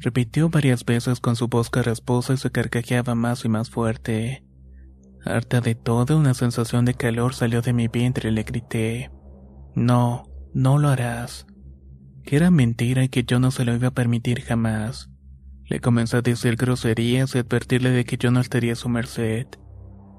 Repitió 0.00 0.50
varias 0.50 0.84
veces 0.84 1.20
con 1.20 1.36
su 1.36 1.48
voz 1.48 1.70
carrasposa 1.70 2.34
y 2.34 2.36
se 2.36 2.50
carcajeaba 2.50 3.14
más 3.14 3.46
y 3.46 3.48
más 3.48 3.70
fuerte. 3.70 4.44
Harta 5.24 5.62
de 5.62 5.74
todo, 5.74 6.18
una 6.18 6.34
sensación 6.34 6.84
de 6.84 6.94
calor 6.94 7.34
salió 7.34 7.62
de 7.62 7.72
mi 7.72 7.88
vientre 7.88 8.28
y 8.28 8.32
le 8.32 8.42
grité. 8.42 9.10
No, 9.74 10.24
no 10.52 10.76
lo 10.78 10.90
harás. 10.90 11.46
Que 12.24 12.36
era 12.36 12.50
mentira 12.50 13.04
y 13.04 13.08
que 13.08 13.24
yo 13.24 13.40
no 13.40 13.50
se 13.50 13.64
lo 13.64 13.74
iba 13.74 13.88
a 13.88 13.94
permitir 13.94 14.42
jamás. 14.42 15.10
Le 15.68 15.80
comencé 15.80 16.16
a 16.16 16.22
decir 16.22 16.56
groserías 16.56 17.34
y 17.34 17.38
advertirle 17.38 17.90
de 17.90 18.04
que 18.04 18.16
yo 18.16 18.30
no 18.30 18.40
estaría 18.40 18.74
a 18.74 18.76
su 18.76 18.88
merced, 18.88 19.46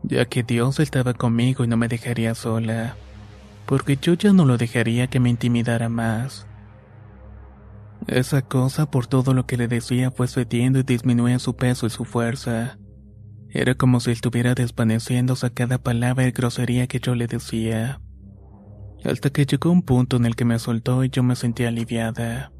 ya 0.03 0.25
que 0.25 0.43
Dios 0.43 0.79
estaba 0.79 1.13
conmigo 1.13 1.63
y 1.63 1.67
no 1.67 1.77
me 1.77 1.87
dejaría 1.87 2.35
sola, 2.35 2.95
porque 3.65 3.97
yo 4.01 4.13
ya 4.13 4.33
no 4.33 4.45
lo 4.45 4.57
dejaría 4.57 5.07
que 5.07 5.19
me 5.19 5.29
intimidara 5.29 5.87
más. 5.87 6.47
Esa 8.07 8.41
cosa 8.41 8.91
por 8.91 9.07
todo 9.07 9.33
lo 9.33 9.45
que 9.45 9.57
le 9.57 9.67
decía 9.67 10.11
fue 10.11 10.27
cediendo 10.27 10.79
y 10.79 10.83
disminuía 10.83 11.39
su 11.39 11.55
peso 11.55 11.87
y 11.87 11.89
su 11.89 12.05
fuerza. 12.05 12.77
Era 13.49 13.75
como 13.75 13.99
si 13.99 14.11
estuviera 14.11 14.53
desvaneciéndose 14.53 15.45
a 15.47 15.49
cada 15.49 15.77
palabra 15.77 16.27
y 16.27 16.31
grosería 16.31 16.87
que 16.87 16.99
yo 16.99 17.15
le 17.15 17.27
decía. 17.27 18.01
Hasta 19.03 19.29
que 19.29 19.45
llegó 19.45 19.71
un 19.71 19.83
punto 19.83 20.17
en 20.17 20.25
el 20.25 20.35
que 20.35 20.45
me 20.45 20.59
soltó 20.59 21.03
y 21.03 21.09
yo 21.09 21.23
me 21.23 21.35
sentí 21.35 21.63
aliviada. 21.63 22.51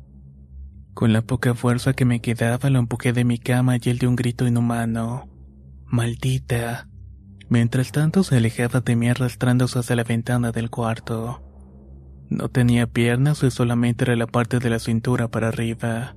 Con 0.97 1.13
la 1.13 1.21
poca 1.21 1.53
fuerza 1.53 1.93
que 1.93 2.05
me 2.05 2.21
quedaba 2.21 2.71
lo 2.71 2.79
empujé 2.79 3.13
de 3.13 3.23
mi 3.23 3.37
cama 3.37 3.75
y 3.79 3.87
él 3.91 3.99
dio 3.99 4.09
un 4.09 4.15
grito 4.15 4.47
inhumano. 4.47 5.29
¡Maldita! 5.85 6.89
Mientras 7.49 7.91
tanto 7.91 8.23
se 8.23 8.37
alejaba 8.37 8.79
de 8.79 8.95
mí 8.95 9.07
arrastrándose 9.07 9.77
hacia 9.77 9.95
la 9.95 10.03
ventana 10.03 10.51
del 10.51 10.71
cuarto. 10.71 11.43
No 12.31 12.49
tenía 12.49 12.87
piernas 12.87 13.43
y 13.43 13.51
solamente 13.51 14.05
era 14.05 14.15
la 14.15 14.25
parte 14.25 14.57
de 14.57 14.71
la 14.71 14.79
cintura 14.79 15.27
para 15.27 15.49
arriba. 15.49 16.15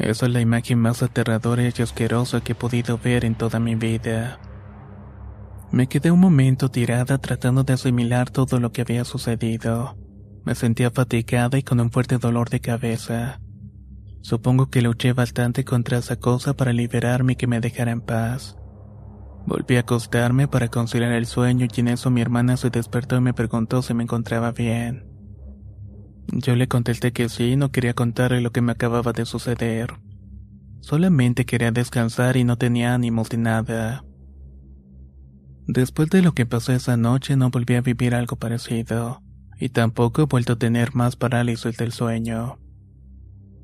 Esa 0.00 0.26
es 0.26 0.32
la 0.32 0.40
imagen 0.40 0.80
más 0.80 1.04
aterradora 1.04 1.62
y 1.62 1.68
asquerosa 1.68 2.40
que 2.40 2.54
he 2.54 2.56
podido 2.56 2.98
ver 2.98 3.24
en 3.24 3.36
toda 3.36 3.60
mi 3.60 3.76
vida. 3.76 4.40
Me 5.70 5.86
quedé 5.86 6.10
un 6.10 6.18
momento 6.18 6.72
tirada 6.72 7.18
tratando 7.18 7.62
de 7.62 7.74
asimilar 7.74 8.30
todo 8.30 8.58
lo 8.58 8.72
que 8.72 8.80
había 8.80 9.04
sucedido. 9.04 9.96
Me 10.44 10.56
sentía 10.56 10.90
fatigada 10.90 11.56
y 11.56 11.62
con 11.62 11.78
un 11.78 11.92
fuerte 11.92 12.18
dolor 12.18 12.50
de 12.50 12.58
cabeza. 12.58 13.38
Supongo 14.22 14.70
que 14.70 14.82
luché 14.82 15.12
bastante 15.12 15.64
contra 15.64 15.98
esa 15.98 16.16
cosa 16.16 16.54
para 16.54 16.72
liberarme 16.72 17.32
y 17.32 17.36
que 17.36 17.46
me 17.46 17.60
dejara 17.60 17.90
en 17.90 18.00
paz. 18.00 18.56
Volví 19.46 19.76
a 19.76 19.80
acostarme 19.80 20.46
para 20.48 20.68
conciliar 20.68 21.12
el 21.12 21.26
sueño 21.26 21.66
y 21.74 21.80
en 21.80 21.88
eso 21.88 22.10
mi 22.10 22.20
hermana 22.20 22.56
se 22.56 22.70
despertó 22.70 23.16
y 23.16 23.20
me 23.20 23.34
preguntó 23.34 23.82
si 23.82 23.94
me 23.94 24.02
encontraba 24.02 24.52
bien. 24.52 25.06
Yo 26.32 26.54
le 26.54 26.68
contesté 26.68 27.12
que 27.12 27.28
sí 27.28 27.52
y 27.52 27.56
no 27.56 27.72
quería 27.72 27.94
contarle 27.94 28.40
lo 28.40 28.52
que 28.52 28.60
me 28.60 28.72
acababa 28.72 29.12
de 29.12 29.26
suceder. 29.26 29.94
Solamente 30.80 31.44
quería 31.44 31.72
descansar 31.72 32.36
y 32.36 32.44
no 32.44 32.56
tenía 32.56 32.94
ánimos 32.94 33.28
de 33.28 33.38
nada. 33.38 34.04
Después 35.66 36.10
de 36.10 36.22
lo 36.22 36.32
que 36.32 36.46
pasó 36.46 36.72
esa 36.72 36.96
noche 36.96 37.36
no 37.36 37.50
volví 37.50 37.74
a 37.74 37.80
vivir 37.80 38.14
algo 38.14 38.36
parecido, 38.36 39.22
y 39.58 39.68
tampoco 39.68 40.22
he 40.22 40.26
vuelto 40.26 40.54
a 40.54 40.58
tener 40.58 40.94
más 40.94 41.16
parálisis 41.16 41.76
del 41.76 41.92
sueño. 41.92 42.58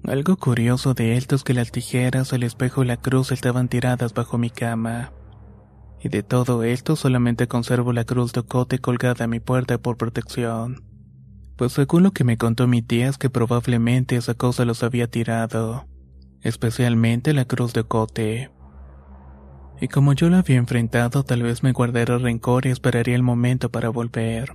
Algo 0.05 0.37
curioso 0.37 0.95
de 0.95 1.17
esto 1.17 1.35
es 1.35 1.43
que 1.43 1.55
las 1.55 1.73
tijeras, 1.73 2.33
el 2.33 2.45
espejo 2.45 2.85
y 2.85 2.87
la 2.87 2.97
cruz 2.97 3.33
estaban 3.33 3.69
tiradas 3.69 4.15
bajo 4.15 4.38
mi 4.38 4.50
cama. 4.50 5.12
Y 6.00 6.09
de 6.09 6.23
todo 6.23 6.62
esto 6.62 6.95
solamente 6.95 7.49
conservo 7.49 7.93
la 7.93 8.05
cruz 8.05 8.33
de 8.33 8.45
cote 8.45 8.79
colgada 8.79 9.25
a 9.25 9.29
mi 9.29 9.41
puerta 9.41 9.79
por 9.79 9.97
protección. 9.97 10.85
Pues 11.57 11.73
según 11.73 12.03
lo 12.03 12.12
que 12.12 12.23
me 12.23 12.37
contó 12.37 12.67
mi 12.67 12.83
tía 12.83 13.09
es 13.09 13.19
que 13.19 13.31
probablemente 13.31 14.17
esa 14.17 14.35
cosa 14.35 14.65
los 14.65 14.83
había 14.83 15.09
tirado, 15.11 15.87
especialmente 16.43 17.33
la 17.33 17.47
cruz 17.47 17.73
de 17.73 17.85
cote. 17.85 18.50
Y 19.81 19.88
como 19.88 20.12
yo 20.12 20.31
la 20.31 20.38
había 20.38 20.57
enfrentado, 20.57 21.25
tal 21.25 21.43
vez 21.43 21.62
me 21.62 21.73
guardaría 21.73 22.19
rencor 22.19 22.67
y 22.67 22.71
esperaría 22.71 23.15
el 23.15 23.23
momento 23.23 23.71
para 23.71 23.88
volver. 23.88 24.53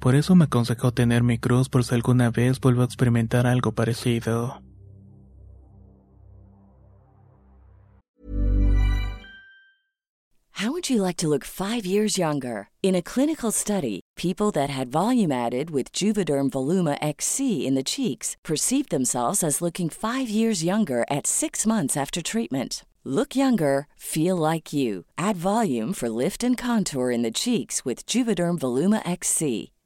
Por 0.00 0.14
eso 0.14 0.34
me 0.34 0.44
aconsejó 0.44 0.92
tener 0.92 1.22
mi 1.22 1.38
cruz 1.38 1.68
por 1.68 1.84
si 1.84 1.94
alguna 1.94 2.30
vez 2.30 2.60
vuelvo 2.60 2.82
a 2.82 2.84
experimentar 2.84 3.46
algo 3.46 3.72
parecido. 3.72 4.62
How 10.58 10.72
would 10.72 10.90
you 10.90 11.02
like 11.02 11.18
to 11.18 11.28
look 11.28 11.44
five 11.44 11.86
years 11.86 12.18
younger? 12.18 12.68
In 12.82 12.96
a 12.96 13.02
clinical 13.02 13.52
study, 13.52 14.00
people 14.16 14.50
that 14.52 14.68
had 14.70 14.88
volume 14.88 15.30
added 15.30 15.70
with 15.70 15.92
Juvederm 15.92 16.50
Voluma 16.50 16.98
XC 17.00 17.64
in 17.64 17.76
the 17.76 17.84
cheeks 17.84 18.36
perceived 18.42 18.90
themselves 18.90 19.44
as 19.44 19.62
looking 19.62 19.88
five 19.88 20.28
years 20.28 20.64
younger 20.64 21.04
at 21.08 21.28
six 21.28 21.64
months 21.64 21.96
after 21.96 22.20
treatment. 22.20 22.84
Look 23.04 23.36
younger, 23.36 23.86
feel 23.96 24.36
like 24.36 24.72
you. 24.72 25.04
Add 25.16 25.36
volume 25.36 25.92
for 25.92 26.08
lift 26.08 26.42
and 26.42 26.58
contour 26.58 27.12
in 27.12 27.22
the 27.22 27.30
cheeks 27.30 27.84
with 27.84 28.04
Juvederm 28.04 28.58
Voluma 28.58 29.00
XC. 29.08 29.70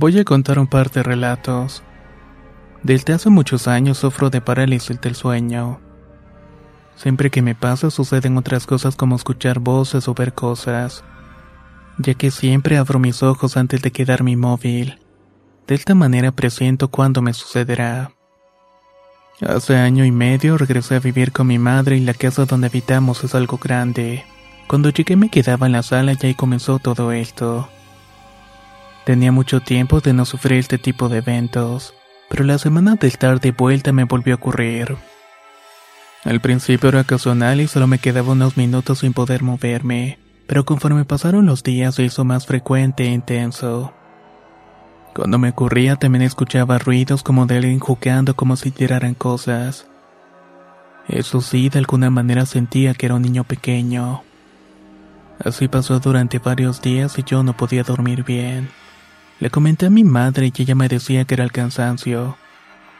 Voy 0.00 0.16
a 0.16 0.24
contar 0.24 0.60
un 0.60 0.68
par 0.68 0.92
de 0.92 1.02
relatos. 1.02 1.82
Desde 2.84 3.14
hace 3.14 3.30
muchos 3.30 3.66
años 3.66 3.98
sufro 3.98 4.30
de 4.30 4.40
parálisis 4.40 5.00
del 5.00 5.16
sueño. 5.16 5.80
Siempre 6.94 7.30
que 7.30 7.42
me 7.42 7.56
pasa 7.56 7.90
suceden 7.90 8.36
otras 8.36 8.64
cosas 8.64 8.94
como 8.94 9.16
escuchar 9.16 9.58
voces 9.58 10.06
o 10.06 10.14
ver 10.14 10.34
cosas, 10.34 11.02
ya 11.98 12.14
que 12.14 12.30
siempre 12.30 12.78
abro 12.78 13.00
mis 13.00 13.24
ojos 13.24 13.56
antes 13.56 13.82
de 13.82 13.90
quedarme 13.90 14.30
inmóvil. 14.30 15.00
De 15.66 15.74
esta 15.74 15.96
manera 15.96 16.30
presiento 16.30 16.86
cuándo 16.86 17.20
me 17.20 17.32
sucederá. 17.32 18.12
Hace 19.40 19.78
año 19.78 20.04
y 20.04 20.12
medio 20.12 20.58
regresé 20.58 20.94
a 20.94 21.00
vivir 21.00 21.32
con 21.32 21.48
mi 21.48 21.58
madre 21.58 21.96
y 21.96 22.00
la 22.02 22.14
casa 22.14 22.44
donde 22.44 22.68
habitamos 22.68 23.24
es 23.24 23.34
algo 23.34 23.58
grande. 23.58 24.24
Cuando 24.68 24.90
llegué 24.90 25.16
me 25.16 25.28
quedaba 25.28 25.66
en 25.66 25.72
la 25.72 25.82
sala 25.82 26.12
y 26.12 26.24
ahí 26.24 26.34
comenzó 26.36 26.78
todo 26.78 27.10
esto. 27.10 27.68
Tenía 29.08 29.32
mucho 29.32 29.60
tiempo 29.60 30.02
de 30.02 30.12
no 30.12 30.26
sufrir 30.26 30.58
este 30.58 30.76
tipo 30.76 31.08
de 31.08 31.20
eventos, 31.20 31.94
pero 32.28 32.44
la 32.44 32.58
semana 32.58 32.96
de 32.96 33.08
estar 33.08 33.40
de 33.40 33.52
vuelta 33.52 33.90
me 33.90 34.04
volvió 34.04 34.34
a 34.34 34.36
ocurrir. 34.36 34.98
Al 36.26 36.42
principio 36.42 36.90
era 36.90 37.00
ocasional 37.00 37.62
y 37.62 37.68
solo 37.68 37.86
me 37.86 38.00
quedaba 38.00 38.32
unos 38.32 38.58
minutos 38.58 38.98
sin 38.98 39.14
poder 39.14 39.42
moverme, 39.42 40.18
pero 40.46 40.66
conforme 40.66 41.06
pasaron 41.06 41.46
los 41.46 41.62
días 41.62 41.94
se 41.94 42.02
hizo 42.02 42.26
más 42.26 42.44
frecuente 42.44 43.04
e 43.04 43.12
intenso. 43.12 43.94
Cuando 45.14 45.38
me 45.38 45.48
ocurría 45.48 45.96
también 45.96 46.20
escuchaba 46.20 46.76
ruidos 46.76 47.22
como 47.22 47.46
de 47.46 47.56
alguien 47.56 47.78
jugando 47.78 48.36
como 48.36 48.56
si 48.56 48.72
tiraran 48.72 49.14
cosas. 49.14 49.86
Eso 51.08 51.40
sí, 51.40 51.70
de 51.70 51.78
alguna 51.78 52.10
manera 52.10 52.44
sentía 52.44 52.92
que 52.92 53.06
era 53.06 53.14
un 53.14 53.22
niño 53.22 53.44
pequeño. 53.44 54.22
Así 55.42 55.66
pasó 55.66 55.98
durante 55.98 56.38
varios 56.38 56.82
días 56.82 57.18
y 57.18 57.22
yo 57.22 57.42
no 57.42 57.56
podía 57.56 57.84
dormir 57.84 58.22
bien. 58.22 58.68
Le 59.40 59.50
comenté 59.50 59.86
a 59.86 59.90
mi 59.90 60.02
madre 60.02 60.52
y 60.54 60.62
ella 60.62 60.74
me 60.74 60.88
decía 60.88 61.24
que 61.24 61.34
era 61.34 61.44
el 61.44 61.52
cansancio, 61.52 62.36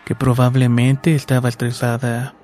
que 0.05 0.15
probablemente 0.15 1.15
estaba 1.15 1.49
estresada. 1.49 2.35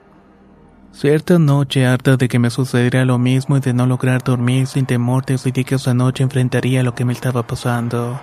Cierta 0.91 1.39
noche, 1.39 1.87
harta 1.87 2.17
de 2.17 2.29
que 2.29 2.39
me 2.39 2.51
sucediera 2.51 3.05
lo 3.05 3.19
mismo 3.19 3.57
y 3.57 3.61
de 3.61 3.73
no 3.73 3.87
lograr 3.87 4.23
dormir 4.23 4.67
sin 4.67 4.87
temor, 4.87 5.25
decidí 5.25 5.65
que 5.65 5.77
esa 5.77 5.95
noche 5.95 6.23
enfrentaría 6.25 6.83
lo 6.83 6.95
que 6.95 7.05
me 7.05 7.13
estaba 7.13 7.47
pasando. 7.47 8.21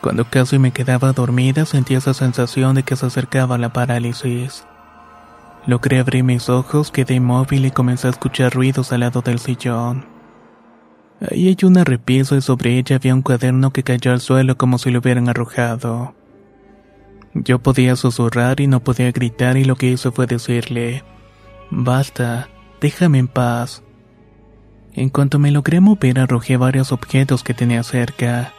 Cuando 0.00 0.24
casi 0.24 0.58
me 0.58 0.72
quedaba 0.72 1.12
dormida, 1.12 1.64
sentí 1.64 1.94
esa 1.94 2.14
sensación 2.14 2.74
de 2.74 2.82
que 2.82 2.96
se 2.96 3.06
acercaba 3.06 3.58
la 3.58 3.72
parálisis. 3.72 4.64
Logré 5.66 6.00
abrir 6.00 6.24
mis 6.24 6.48
ojos, 6.48 6.90
quedé 6.90 7.14
inmóvil 7.14 7.66
y 7.66 7.70
comencé 7.70 8.08
a 8.08 8.10
escuchar 8.10 8.52
ruidos 8.52 8.92
al 8.92 9.00
lado 9.00 9.22
del 9.22 9.38
sillón. 9.38 10.11
Ahí 11.30 11.48
hay 11.48 11.56
una 11.62 11.84
repisa 11.84 12.36
y 12.36 12.40
sobre 12.40 12.78
ella 12.78 12.96
había 12.96 13.14
un 13.14 13.22
cuaderno 13.22 13.72
que 13.72 13.84
cayó 13.84 14.10
al 14.10 14.20
suelo 14.20 14.56
como 14.56 14.78
si 14.78 14.90
lo 14.90 14.98
hubieran 14.98 15.28
arrojado. 15.28 16.14
Yo 17.34 17.60
podía 17.60 17.94
susurrar 17.94 18.60
y 18.60 18.66
no 18.66 18.80
podía 18.80 19.12
gritar 19.12 19.56
y 19.56 19.64
lo 19.64 19.76
que 19.76 19.86
hice 19.86 20.10
fue 20.10 20.26
decirle, 20.26 21.04
Basta, 21.70 22.48
déjame 22.80 23.18
en 23.18 23.28
paz. 23.28 23.82
En 24.94 25.10
cuanto 25.10 25.38
me 25.38 25.52
logré 25.52 25.80
mover 25.80 26.18
arrojé 26.18 26.56
varios 26.56 26.92
objetos 26.92 27.44
que 27.44 27.54
tenía 27.54 27.82
cerca. 27.84 28.52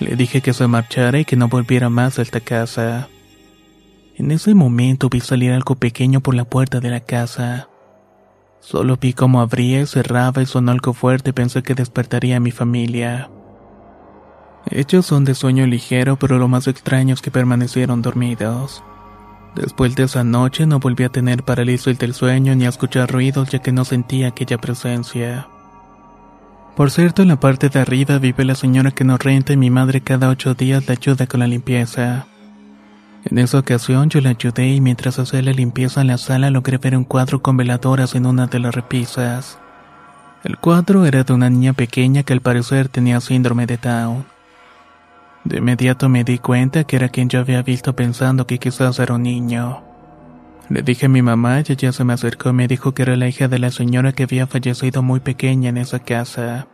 Le 0.00 0.16
dije 0.16 0.42
que 0.42 0.52
se 0.52 0.66
marchara 0.66 1.20
y 1.20 1.24
que 1.24 1.36
no 1.36 1.48
volviera 1.48 1.88
más 1.88 2.18
a 2.18 2.22
esta 2.22 2.40
casa. 2.40 3.08
En 4.16 4.32
ese 4.32 4.54
momento 4.54 5.08
vi 5.08 5.20
salir 5.20 5.52
algo 5.52 5.76
pequeño 5.76 6.20
por 6.20 6.34
la 6.34 6.44
puerta 6.44 6.80
de 6.80 6.90
la 6.90 7.00
casa. 7.00 7.68
Solo 8.60 8.96
vi 8.96 9.12
cómo 9.12 9.40
abría 9.40 9.80
y 9.80 9.86
cerraba 9.86 10.42
y 10.42 10.46
sonó 10.46 10.72
algo 10.72 10.92
fuerte 10.92 11.32
pensé 11.32 11.62
que 11.62 11.74
despertaría 11.74 12.36
a 12.36 12.40
mi 12.40 12.50
familia. 12.50 13.30
Ellos 14.70 15.06
son 15.06 15.24
de 15.24 15.34
sueño 15.34 15.66
ligero, 15.66 16.18
pero 16.18 16.38
lo 16.38 16.48
más 16.48 16.66
extraño 16.66 17.14
es 17.14 17.22
que 17.22 17.30
permanecieron 17.30 18.02
dormidos. 18.02 18.82
Después 19.54 19.96
de 19.96 20.04
esa 20.04 20.22
noche 20.22 20.66
no 20.66 20.78
volví 20.78 21.04
a 21.04 21.08
tener 21.08 21.42
parálisis 21.42 21.98
del 21.98 22.14
sueño 22.14 22.54
ni 22.54 22.66
a 22.66 22.68
escuchar 22.68 23.10
ruidos 23.10 23.48
ya 23.50 23.60
que 23.60 23.72
no 23.72 23.84
sentía 23.84 24.28
aquella 24.28 24.58
presencia. 24.58 25.48
Por 26.76 26.92
cierto, 26.92 27.22
en 27.22 27.28
la 27.28 27.40
parte 27.40 27.70
de 27.70 27.80
arriba 27.80 28.18
vive 28.18 28.44
la 28.44 28.54
señora 28.54 28.92
que 28.92 29.02
nos 29.02 29.18
renta 29.18 29.52
y 29.52 29.56
mi 29.56 29.68
madre 29.68 30.00
cada 30.00 30.28
ocho 30.28 30.54
días 30.54 30.86
le 30.86 30.92
ayuda 30.92 31.26
con 31.26 31.40
la 31.40 31.48
limpieza. 31.48 32.27
En 33.24 33.38
esa 33.38 33.58
ocasión 33.58 34.08
yo 34.08 34.20
la 34.20 34.30
ayudé 34.30 34.68
y 34.68 34.80
mientras 34.80 35.18
hacía 35.18 35.42
la 35.42 35.52
limpieza 35.52 36.00
en 36.00 36.06
la 36.06 36.18
sala 36.18 36.50
logré 36.50 36.78
ver 36.78 36.96
un 36.96 37.04
cuadro 37.04 37.42
con 37.42 37.56
veladoras 37.56 38.14
en 38.14 38.26
una 38.26 38.46
de 38.46 38.58
las 38.60 38.74
repisas. 38.74 39.58
El 40.44 40.56
cuadro 40.56 41.04
era 41.04 41.24
de 41.24 41.32
una 41.32 41.50
niña 41.50 41.72
pequeña 41.72 42.22
que 42.22 42.32
al 42.32 42.40
parecer 42.40 42.88
tenía 42.88 43.20
síndrome 43.20 43.66
de 43.66 43.76
Down. 43.76 44.24
De 45.44 45.58
inmediato 45.58 46.08
me 46.08 46.24
di 46.24 46.38
cuenta 46.38 46.84
que 46.84 46.96
era 46.96 47.08
quien 47.08 47.28
yo 47.28 47.40
había 47.40 47.62
visto 47.62 47.94
pensando 47.96 48.46
que 48.46 48.58
quizás 48.58 48.98
era 48.98 49.14
un 49.14 49.24
niño. 49.24 49.82
Le 50.68 50.82
dije 50.82 51.06
a 51.06 51.08
mi 51.08 51.22
mamá 51.22 51.60
y 51.60 51.72
ella 51.72 51.92
se 51.92 52.04
me 52.04 52.12
acercó 52.12 52.50
y 52.50 52.52
me 52.52 52.68
dijo 52.68 52.92
que 52.92 53.02
era 53.02 53.16
la 53.16 53.28
hija 53.28 53.48
de 53.48 53.58
la 53.58 53.70
señora 53.70 54.12
que 54.12 54.24
había 54.24 54.46
fallecido 54.46 55.02
muy 55.02 55.20
pequeña 55.20 55.70
en 55.70 55.78
esa 55.78 55.98
casa. 55.98 56.68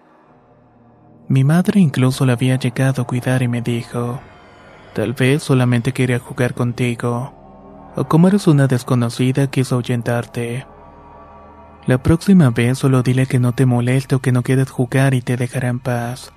Mi 1.28 1.42
madre 1.42 1.80
incluso 1.80 2.26
la 2.26 2.34
había 2.34 2.58
llegado 2.58 3.02
a 3.02 3.06
cuidar 3.06 3.42
y 3.42 3.48
me 3.48 3.62
dijo, 3.62 4.20
tal 4.94 5.12
vez 5.12 5.42
solamente 5.42 5.92
quería 5.92 6.18
jugar 6.18 6.54
contigo, 6.54 7.34
o 7.96 8.04
como 8.04 8.28
eres 8.28 8.46
una 8.46 8.66
desconocida 8.66 9.48
quiso 9.48 9.74
ahuyentarte. 9.74 10.66
La 11.86 12.02
próxima 12.02 12.48
vez 12.50 12.78
solo 12.78 13.02
dile 13.02 13.26
que 13.26 13.38
no 13.38 13.52
te 13.52 13.66
moleste 13.66 14.14
o 14.14 14.20
que 14.20 14.32
no 14.32 14.42
quieres 14.42 14.70
jugar 14.70 15.12
y 15.12 15.20
te 15.20 15.36
dejará 15.36 15.68
en 15.68 15.80
paz. 15.80 16.32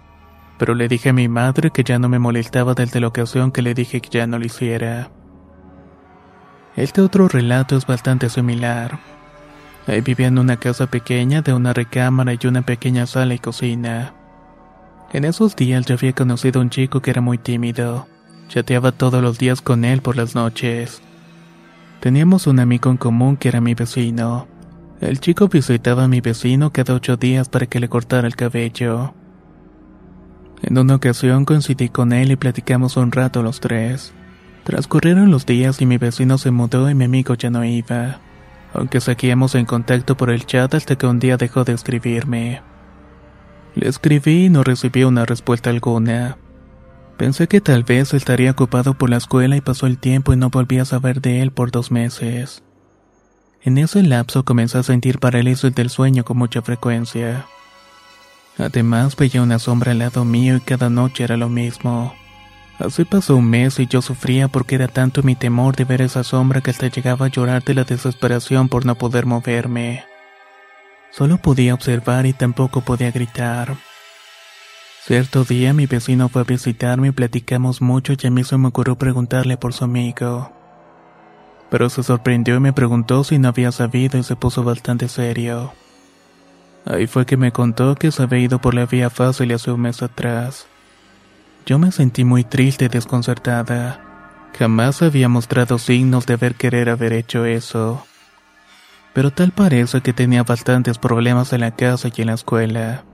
Pero 0.57 0.75
le 0.75 0.87
dije 0.87 1.09
a 1.09 1.13
mi 1.13 1.29
madre 1.29 1.71
que 1.71 1.83
ya 1.83 1.99
no 1.99 2.09
me 2.09 2.19
molestaba 2.19 2.73
desde 2.73 2.99
la 2.99 3.07
ocasión 3.07 3.51
que 3.51 3.61
le 3.61 3.73
dije 3.73 4.01
que 4.01 4.09
ya 4.09 4.27
no 4.27 4.39
lo 4.39 4.45
hiciera. 4.45 5.09
Este 6.75 7.01
otro 7.01 7.27
relato 7.27 7.77
es 7.77 7.85
bastante 7.85 8.29
similar. 8.29 8.99
Ahí 9.87 10.01
vivía 10.01 10.27
en 10.27 10.37
una 10.37 10.57
casa 10.57 10.87
pequeña 10.87 11.41
de 11.41 11.53
una 11.53 11.71
recámara 11.73 12.33
y 12.33 12.47
una 12.47 12.63
pequeña 12.63 13.05
sala 13.05 13.33
y 13.35 13.39
cocina. 13.39 14.13
En 15.13 15.23
esos 15.23 15.55
días 15.55 15.85
yo 15.85 15.95
había 15.95 16.11
conocido 16.11 16.59
a 16.59 16.63
un 16.63 16.69
chico 16.69 17.01
que 17.01 17.11
era 17.11 17.21
muy 17.21 17.37
tímido. 17.37 18.07
Chateaba 18.47 18.91
todos 18.93 19.21
los 19.21 19.37
días 19.37 19.61
con 19.61 19.83
él 19.83 20.01
por 20.01 20.15
las 20.15 20.33
noches. 20.33 21.01
Teníamos 21.99 22.47
un 22.47 22.59
amigo 22.59 22.89
en 22.89 22.97
común 22.97 23.35
que 23.35 23.49
era 23.49 23.59
mi 23.59 23.73
vecino. 23.73 24.47
El 25.01 25.19
chico 25.19 25.47
visitaba 25.47 26.05
a 26.05 26.07
mi 26.07 26.21
vecino 26.21 26.71
cada 26.71 26.93
ocho 26.93 27.17
días 27.17 27.49
para 27.49 27.65
que 27.65 27.79
le 27.79 27.89
cortara 27.89 28.27
el 28.27 28.35
cabello. 28.35 29.13
En 30.61 30.77
una 30.77 30.95
ocasión 30.95 31.45
coincidí 31.45 31.89
con 31.89 32.13
él 32.13 32.31
y 32.31 32.35
platicamos 32.35 32.97
un 32.97 33.11
rato 33.11 33.43
los 33.43 33.59
tres. 33.59 34.13
Transcurrieron 34.63 35.29
los 35.29 35.45
días 35.45 35.81
y 35.81 35.85
mi 35.85 35.97
vecino 35.97 36.37
se 36.37 36.51
mudó 36.51 36.89
y 36.89 36.95
mi 36.95 37.05
amigo 37.05 37.35
ya 37.35 37.49
no 37.49 37.63
iba, 37.63 38.19
aunque 38.73 39.01
seguíamos 39.01 39.55
en 39.55 39.65
contacto 39.65 40.17
por 40.17 40.29
el 40.29 40.45
chat 40.45 40.73
hasta 40.73 40.97
que 40.97 41.05
un 41.05 41.19
día 41.19 41.37
dejó 41.37 41.63
de 41.63 41.73
escribirme. 41.73 42.61
Le 43.75 43.87
escribí 43.87 44.45
y 44.45 44.49
no 44.49 44.63
recibí 44.63 45.03
una 45.03 45.25
respuesta 45.25 45.69
alguna. 45.69 46.37
Pensé 47.17 47.47
que 47.47 47.61
tal 47.61 47.83
vez 47.83 48.13
estaría 48.13 48.51
ocupado 48.51 48.93
por 48.93 49.09
la 49.09 49.17
escuela 49.17 49.57
y 49.57 49.61
pasó 49.61 49.87
el 49.87 49.97
tiempo 49.97 50.33
y 50.33 50.37
no 50.37 50.51
volví 50.51 50.77
a 50.77 50.85
saber 50.85 51.19
de 51.19 51.41
él 51.41 51.51
por 51.51 51.71
dos 51.71 51.91
meses. 51.91 52.61
En 53.63 53.79
ese 53.79 54.03
lapso 54.03 54.45
comencé 54.45 54.77
a 54.77 54.83
sentir 54.83 55.17
parálisis 55.17 55.73
del 55.73 55.89
sueño 55.89 56.23
con 56.23 56.37
mucha 56.37 56.61
frecuencia. 56.61 57.47
Además 58.59 59.15
veía 59.15 59.41
una 59.41 59.57
sombra 59.57 59.93
al 59.93 59.99
lado 59.99 60.25
mío 60.25 60.57
y 60.57 60.61
cada 60.61 60.91
noche 60.91 61.23
era 61.23 61.37
lo 61.37 61.49
mismo. 61.49 62.13
Así 62.77 63.03
pasó 63.03 63.35
un 63.35 63.49
mes 63.49 63.79
y 63.79 63.87
yo 63.87 64.03
sufría 64.03 64.47
porque 64.47 64.75
era 64.75 64.87
tanto 64.87 65.23
mi 65.23 65.35
temor 65.35 65.75
de 65.75 65.85
ver 65.85 66.03
esa 66.03 66.23
sombra 66.23 66.61
que 66.61 66.69
hasta 66.69 66.87
llegaba 66.87 67.25
a 67.25 67.29
llorar 67.29 67.63
de 67.63 67.73
la 67.73 67.83
desesperación 67.83 68.69
por 68.69 68.85
no 68.85 68.93
poder 68.93 69.25
moverme. 69.25 70.03
Solo 71.09 71.39
podía 71.39 71.73
observar 71.73 72.27
y 72.27 72.33
tampoco 72.33 72.81
podía 72.81 73.09
gritar. 73.09 73.75
Cierto 75.07 75.45
día 75.45 75.73
mi 75.73 75.85
vecino 75.85 76.27
fue 76.27 76.41
a 76.41 76.43
visitarme 76.43 77.07
y 77.07 77.11
platicamos 77.11 77.81
mucho 77.81 78.11
y 78.21 78.27
a 78.27 78.29
mí 78.29 78.43
se 78.43 78.57
me 78.57 78.67
ocurrió 78.67 78.97
preguntarle 78.97 79.55
por 79.55 79.71
su 79.71 79.85
amigo. 79.85 80.51
Pero 81.69 81.89
se 81.89 82.03
sorprendió 82.03 82.57
y 82.57 82.59
me 82.59 82.73
preguntó 82.73 83.23
si 83.23 83.39
no 83.39 83.47
había 83.47 83.71
sabido 83.71 84.19
y 84.19 84.23
se 84.23 84.35
puso 84.35 84.65
bastante 84.65 85.07
serio. 85.07 85.71
Ahí 86.83 87.07
fue 87.07 87.25
que 87.25 87.37
me 87.37 87.53
contó 87.53 87.95
que 87.95 88.11
se 88.11 88.21
había 88.21 88.39
ido 88.39 88.59
por 88.59 88.73
la 88.73 88.85
vía 88.85 89.09
fácil 89.09 89.53
hace 89.53 89.71
un 89.71 89.79
mes 89.79 90.03
atrás. 90.03 90.67
Yo 91.65 91.79
me 91.79 91.93
sentí 91.93 92.25
muy 92.25 92.43
triste 92.43 92.83
y 92.83 92.89
desconcertada. 92.89 94.01
Jamás 94.59 95.01
había 95.01 95.29
mostrado 95.29 95.77
signos 95.77 96.25
de 96.25 96.33
haber 96.33 96.55
querer 96.55 96.89
haber 96.89 97.13
hecho 97.13 97.45
eso. 97.45 98.05
Pero 99.13 99.31
tal 99.31 99.53
parece 99.53 100.01
que 100.01 100.11
tenía 100.11 100.43
bastantes 100.43 100.97
problemas 100.97 101.53
en 101.53 101.61
la 101.61 101.71
casa 101.71 102.09
y 102.13 102.21
en 102.21 102.27
la 102.27 102.33
escuela. 102.33 103.05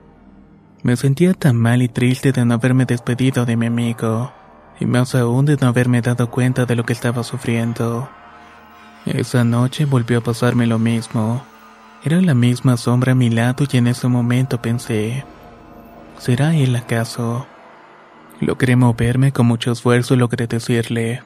Me 0.83 0.97
sentía 0.97 1.33
tan 1.33 1.55
mal 1.55 1.81
y 1.81 1.87
triste 1.87 2.33
de 2.33 2.43
no 2.43 2.55
haberme 2.55 2.83
despedido 2.83 3.45
de 3.45 3.55
mi 3.55 3.67
amigo, 3.67 4.33
y 4.81 4.85
más 4.85 5.15
aún 5.15 5.45
de 5.45 5.55
no 5.55 5.67
haberme 5.67 6.01
dado 6.01 6.29
cuenta 6.29 6.65
de 6.65 6.75
lo 6.75 6.83
que 6.83 6.91
estaba 6.91 7.23
sufriendo. 7.23 8.09
Esa 9.05 9.45
noche 9.45 9.85
volvió 9.85 10.17
a 10.19 10.23
pasarme 10.23 10.67
lo 10.67 10.79
mismo. 10.79 11.41
Era 12.03 12.19
la 12.19 12.33
misma 12.33 12.75
sombra 12.75 13.13
a 13.13 13.15
mi 13.15 13.29
lado 13.29 13.65
y 13.71 13.77
en 13.77 13.87
ese 13.87 14.09
momento 14.09 14.61
pensé, 14.61 15.23
¿será 16.17 16.53
él 16.53 16.75
acaso? 16.75 17.47
Logré 18.41 18.75
moverme 18.75 19.31
con 19.31 19.45
mucho 19.45 19.71
esfuerzo 19.71 20.15
y 20.15 20.17
logré 20.17 20.47
decirle, 20.47 21.23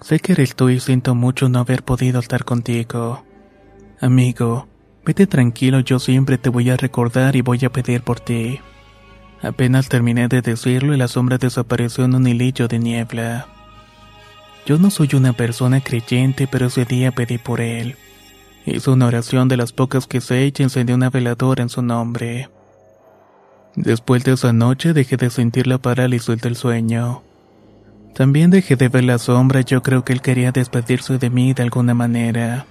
sé 0.00 0.18
que 0.18 0.32
eres 0.32 0.56
tú 0.56 0.68
y 0.68 0.80
siento 0.80 1.14
mucho 1.14 1.48
no 1.48 1.60
haber 1.60 1.84
podido 1.84 2.18
estar 2.18 2.44
contigo. 2.44 3.24
Amigo, 4.00 4.66
vete 5.04 5.26
tranquilo, 5.26 5.80
yo 5.80 5.98
siempre 5.98 6.38
te 6.38 6.48
voy 6.48 6.70
a 6.70 6.76
recordar 6.76 7.36
y 7.36 7.42
voy 7.42 7.64
a 7.64 7.70
pedir 7.70 8.02
por 8.02 8.20
ti. 8.20 8.60
Apenas 9.42 9.88
terminé 9.88 10.28
de 10.28 10.40
decirlo 10.40 10.94
y 10.94 10.96
la 10.96 11.08
sombra 11.08 11.36
desapareció 11.36 12.04
en 12.04 12.14
un 12.14 12.26
hilillo 12.26 12.66
de 12.66 12.78
niebla. 12.78 13.46
Yo 14.66 14.78
no 14.78 14.90
soy 14.90 15.10
una 15.14 15.34
persona 15.34 15.82
creyente, 15.82 16.46
pero 16.46 16.66
ese 16.66 16.86
día 16.86 17.12
pedí 17.12 17.36
por 17.36 17.60
él. 17.60 17.96
Hizo 18.64 18.94
una 18.94 19.06
oración 19.06 19.48
de 19.48 19.58
las 19.58 19.72
pocas 19.72 20.06
que 20.06 20.22
sé 20.22 20.46
y 20.46 20.62
encendió 20.62 20.94
una 20.94 21.10
veladora 21.10 21.62
en 21.62 21.68
su 21.68 21.82
nombre. 21.82 22.48
Después 23.76 24.24
de 24.24 24.32
esa 24.32 24.54
noche 24.54 24.94
dejé 24.94 25.18
de 25.18 25.28
sentir 25.28 25.66
la 25.66 25.78
parálisis 25.78 26.40
del 26.40 26.56
sueño. 26.56 27.22
También 28.14 28.50
dejé 28.50 28.76
de 28.76 28.88
ver 28.88 29.04
la 29.04 29.18
sombra 29.18 29.60
yo 29.60 29.82
creo 29.82 30.04
que 30.04 30.14
él 30.14 30.22
quería 30.22 30.52
despedirse 30.52 31.18
de 31.18 31.28
mí 31.28 31.52
de 31.52 31.64
alguna 31.64 31.92
manera. 31.92 32.66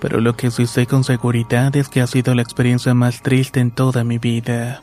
Pero 0.00 0.20
lo 0.20 0.34
que 0.34 0.50
sí 0.50 0.66
sé 0.66 0.86
con 0.86 1.04
seguridad 1.04 1.76
es 1.76 1.88
que 1.88 2.00
ha 2.00 2.06
sido 2.06 2.34
la 2.34 2.42
experiencia 2.42 2.94
más 2.94 3.22
triste 3.22 3.60
en 3.60 3.70
toda 3.70 4.02
mi 4.02 4.18
vida. 4.18 4.82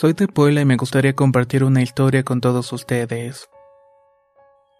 Soy 0.00 0.14
de 0.14 0.28
Puebla 0.28 0.62
y 0.62 0.64
me 0.64 0.76
gustaría 0.76 1.14
compartir 1.14 1.62
una 1.62 1.82
historia 1.82 2.22
con 2.22 2.40
todos 2.40 2.72
ustedes. 2.72 3.50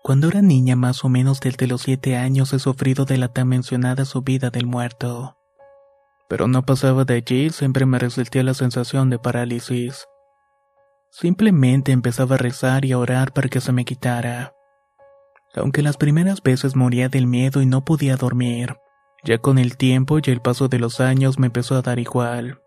Cuando 0.02 0.28
era 0.28 0.40
niña 0.40 0.76
más 0.76 1.04
o 1.04 1.08
menos 1.10 1.40
desde 1.40 1.66
los 1.66 1.82
siete 1.82 2.16
años 2.16 2.52
he 2.54 2.58
sufrido 2.58 3.04
de 3.04 3.18
la 3.18 3.28
tan 3.28 3.48
mencionada 3.48 4.06
subida 4.06 4.50
del 4.50 4.66
muerto. 4.66 5.36
Pero 6.28 6.48
no 6.48 6.62
pasaba 6.62 7.04
de 7.04 7.14
allí, 7.14 7.50
siempre 7.50 7.84
me 7.84 7.98
resistía 7.98 8.42
la 8.42 8.54
sensación 8.54 9.10
de 9.10 9.18
parálisis. 9.18 10.06
Simplemente 11.10 11.92
empezaba 11.92 12.36
a 12.36 12.38
rezar 12.38 12.84
y 12.84 12.92
a 12.92 12.98
orar 12.98 13.32
para 13.32 13.48
que 13.48 13.60
se 13.60 13.72
me 13.72 13.84
quitara. 13.84 14.54
Aunque 15.54 15.82
las 15.82 15.96
primeras 15.96 16.42
veces 16.42 16.76
moría 16.76 17.08
del 17.08 17.26
miedo 17.26 17.60
y 17.60 17.66
no 17.66 17.84
podía 17.84 18.16
dormir, 18.16 18.76
ya 19.24 19.38
con 19.38 19.58
el 19.58 19.76
tiempo 19.76 20.18
y 20.18 20.30
el 20.30 20.40
paso 20.40 20.68
de 20.68 20.78
los 20.78 21.00
años 21.00 21.38
me 21.38 21.46
empezó 21.46 21.74
a 21.74 21.82
dar 21.82 21.98
igual. 21.98 22.62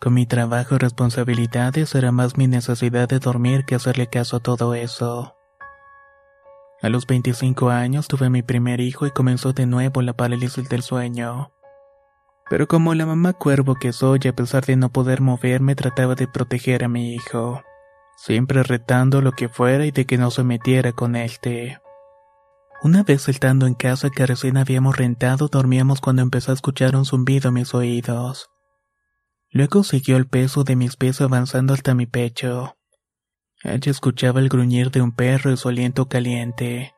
Con 0.00 0.12
mi 0.12 0.26
trabajo 0.26 0.74
y 0.74 0.78
responsabilidades 0.78 1.94
era 1.94 2.12
más 2.12 2.36
mi 2.36 2.46
necesidad 2.46 3.08
de 3.08 3.20
dormir 3.20 3.64
que 3.64 3.76
hacerle 3.76 4.08
caso 4.08 4.36
a 4.36 4.40
todo 4.40 4.74
eso. 4.74 5.34
A 6.84 6.90
los 6.90 7.06
25 7.06 7.70
años 7.70 8.08
tuve 8.08 8.28
mi 8.28 8.42
primer 8.42 8.78
hijo 8.78 9.06
y 9.06 9.10
comenzó 9.10 9.54
de 9.54 9.64
nuevo 9.64 10.02
la 10.02 10.12
parálisis 10.12 10.68
del 10.68 10.82
sueño. 10.82 11.50
Pero 12.50 12.68
como 12.68 12.92
la 12.92 13.06
mamá 13.06 13.32
cuervo 13.32 13.76
que 13.76 13.94
soy, 13.94 14.20
a 14.28 14.36
pesar 14.36 14.66
de 14.66 14.76
no 14.76 14.92
poder 14.92 15.22
moverme, 15.22 15.76
trataba 15.76 16.14
de 16.14 16.28
proteger 16.28 16.84
a 16.84 16.88
mi 16.88 17.14
hijo, 17.14 17.62
siempre 18.18 18.62
retando 18.62 19.22
lo 19.22 19.32
que 19.32 19.48
fuera 19.48 19.86
y 19.86 19.92
de 19.92 20.04
que 20.04 20.18
no 20.18 20.30
se 20.30 20.44
metiera 20.44 20.92
con 20.92 21.16
este. 21.16 21.80
Una 22.82 23.02
vez 23.02 23.30
estando 23.30 23.66
en 23.66 23.72
casa 23.72 24.10
que 24.10 24.26
recién 24.26 24.58
habíamos 24.58 24.94
rentado, 24.94 25.48
dormíamos 25.48 26.02
cuando 26.02 26.20
empezó 26.20 26.50
a 26.50 26.54
escuchar 26.54 26.96
un 26.96 27.06
zumbido 27.06 27.48
en 27.48 27.54
mis 27.54 27.72
oídos. 27.72 28.50
Luego 29.50 29.84
siguió 29.84 30.18
el 30.18 30.26
peso 30.26 30.64
de 30.64 30.76
mis 30.76 30.96
pies 30.96 31.22
avanzando 31.22 31.72
hasta 31.72 31.94
mi 31.94 32.04
pecho. 32.04 32.76
Allí 33.64 33.90
escuchaba 33.90 34.40
el 34.40 34.50
gruñir 34.50 34.90
de 34.90 35.00
un 35.00 35.12
perro 35.12 35.50
y 35.50 35.56
su 35.56 35.68
aliento 35.68 36.06
caliente. 36.06 36.94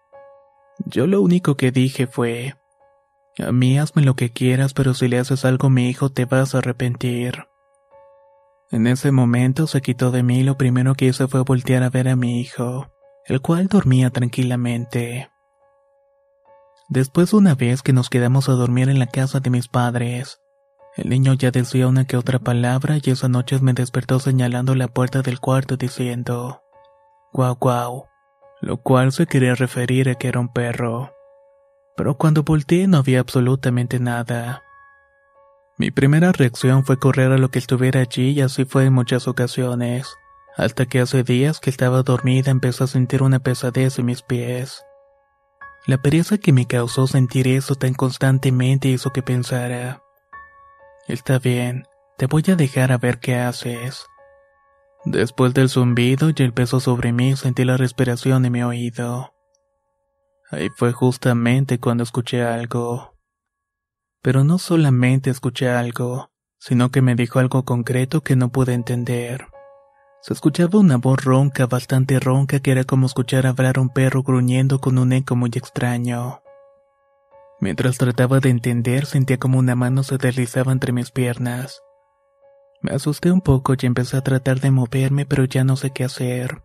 Yo 0.85 1.07
lo 1.07 1.23
único 1.23 1.57
que 1.57 1.71
dije 1.71 2.09
fue, 2.09 2.57
a 3.39 3.53
mí 3.53 3.79
hazme 3.79 4.03
lo 4.03 4.17
que 4.17 4.33
quieras, 4.33 4.75
pero 4.75 4.93
si 4.93 5.07
le 5.09 5.19
haces 5.19 5.45
algo 5.45 5.69
a 5.69 5.71
mi 5.71 5.89
hijo 5.89 6.11
te 6.11 6.25
vas 6.25 6.55
a 6.55 6.59
arrepentir. 6.59 7.47
En 8.73 8.89
ese 8.89 9.13
momento 9.13 9.69
se 9.69 9.81
quitó 9.81 10.11
de 10.11 10.25
mí 10.25 10.41
y 10.41 10.43
lo 10.43 10.59
primero 10.59 10.95
que 10.97 11.07
hice 11.07 11.29
fue 11.29 11.43
voltear 11.43 11.85
a 11.85 11.91
ver 11.91 12.09
a 12.09 12.17
mi 12.17 12.41
hijo, 12.41 12.89
el 13.27 13.41
cual 13.41 13.69
dormía 13.69 14.11
tranquilamente. 14.11 15.31
Después 16.89 17.33
una 17.33 17.55
vez 17.55 17.83
que 17.83 17.93
nos 17.93 18.11
quedamos 18.11 18.49
a 18.49 18.53
dormir 18.53 18.89
en 18.89 18.99
la 18.99 19.07
casa 19.07 19.39
de 19.39 19.51
mis 19.51 19.69
padres, 19.69 20.41
el 20.97 21.11
niño 21.11 21.35
ya 21.35 21.51
decía 21.51 21.89
una 21.89 22.07
que 22.07 22.17
otra 22.17 22.39
palabra 22.39 22.97
y 23.03 23.11
esa 23.11 23.29
noche 23.29 23.59
me 23.61 23.75
despertó 23.75 24.19
señalando 24.19 24.75
la 24.75 24.89
puerta 24.89 25.21
del 25.21 25.41
cuarto 25.41 25.77
diciendo, 25.77 26.63
guau 27.33 27.57
guau, 27.57 28.07
lo 28.63 28.79
cual 28.79 29.13
se 29.13 29.27
quería 29.27 29.55
referir 29.55 30.09
a 30.09 30.15
que 30.15 30.29
era 30.29 30.41
un 30.41 30.49
perro. 30.49 31.13
Pero 31.97 32.17
cuando 32.17 32.45
volteé 32.45 32.87
no 32.87 32.99
había 32.99 33.21
absolutamente 33.21 34.01
nada. 34.01 34.63
Mi 35.79 35.91
primera 35.91 36.33
reacción 36.33 36.85
fue 36.87 36.99
correr 36.99 37.31
a 37.31 37.39
lo 37.39 37.51
que 37.51 37.59
estuviera 37.59 38.01
allí 38.01 38.31
y 38.31 38.41
así 38.41 38.65
fue 38.65 38.87
en 38.87 38.95
muchas 38.95 39.29
ocasiones, 39.29 40.17
hasta 40.57 40.87
que 40.87 41.01
hace 41.01 41.23
días 41.23 41.61
que 41.61 41.69
estaba 41.69 42.03
dormida 42.03 42.51
empecé 42.51 42.85
a 42.85 42.87
sentir 42.87 43.23
una 43.23 43.41
pesadez 43.41 43.99
en 43.99 44.07
mis 44.07 44.23
pies. 44.23 44.83
La 45.87 45.99
pereza 45.99 46.39
que 46.39 46.55
me 46.55 46.67
causó 46.67 47.07
sentir 47.07 47.47
eso 47.49 47.75
tan 47.75 47.93
constantemente 47.93 48.89
hizo 48.89 49.13
que 49.13 49.23
pensara, 49.23 50.03
Está 51.09 51.39
bien, 51.39 51.87
te 52.19 52.27
voy 52.27 52.43
a 52.49 52.57
dejar 52.57 52.91
a 52.91 52.99
ver 52.99 53.21
qué 53.21 53.37
haces. 53.37 54.07
Después 55.05 55.55
del 55.55 55.69
zumbido 55.69 56.31
y 56.31 56.43
el 56.43 56.53
peso 56.53 56.81
sobre 56.81 57.13
mí 57.13 57.37
sentí 57.37 57.65
la 57.65 57.77
respiración 57.77 58.45
en 58.45 58.53
mi 58.53 58.63
oído. 58.65 59.33
Ahí 60.51 60.69
fue 60.77 60.93
justamente 60.93 61.79
cuando 61.79 62.03
escuché 62.03 62.43
algo. 62.43 63.15
Pero 64.21 64.43
no 64.43 64.59
solamente 64.59 65.31
escuché 65.31 65.69
algo, 65.69 66.33
sino 66.59 66.91
que 66.91 67.03
me 67.03 67.15
dijo 67.15 67.39
algo 67.39 67.65
concreto 67.65 68.23
que 68.23 68.35
no 68.35 68.51
pude 68.51 68.75
entender. 68.75 69.47
Se 70.23 70.33
escuchaba 70.33 70.81
una 70.81 70.97
voz 70.97 71.23
ronca, 71.25 71.67
bastante 71.67 72.19
ronca, 72.19 72.59
que 72.59 72.73
era 72.73 72.83
como 72.83 73.07
escuchar 73.07 73.47
hablar 73.47 73.79
a 73.79 73.81
un 73.81 73.91
perro 73.91 74.25
gruñendo 74.25 74.81
con 74.81 74.99
un 74.99 75.13
eco 75.13 75.37
muy 75.37 75.51
extraño. 75.55 76.41
Mientras 77.61 77.99
trataba 77.99 78.41
de 78.41 78.51
entender, 78.51 79.07
sentía 79.07 79.39
como 79.39 79.59
una 79.59 79.75
mano 79.75 80.03
se 80.03 80.19
deslizaba 80.19 80.73
entre 80.73 80.93
mis 80.93 81.11
piernas. 81.11 81.81
Me 82.83 82.93
asusté 82.93 83.33
un 83.33 83.41
poco 83.41 83.75
y 83.75 83.87
empecé 83.87 84.17
a 84.17 84.23
tratar 84.23 84.61
de 84.61 84.71
moverme, 84.71 85.25
pero 85.25 85.45
ya 85.45 85.65
no 85.65 85.77
sé 85.77 85.91
qué 85.91 86.05
hacer. 86.05 86.63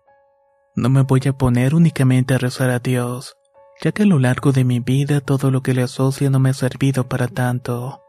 No 0.75 0.89
me 0.89 1.03
voy 1.03 1.21
a 1.27 1.33
poner 1.33 1.75
únicamente 1.75 2.33
a 2.33 2.37
rezar 2.37 2.69
a 2.69 2.79
Dios, 2.79 3.35
ya 3.81 3.91
que 3.91 4.03
a 4.03 4.05
lo 4.05 4.19
largo 4.19 4.51
de 4.51 4.65
mi 4.65 4.79
vida 4.79 5.21
todo 5.21 5.49
lo 5.49 5.61
que 5.63 5.73
le 5.73 5.83
asocia 5.83 6.29
no 6.29 6.39
me 6.39 6.49
ha 6.49 6.53
servido 6.53 7.07
para 7.07 7.27
tanto. 7.27 8.01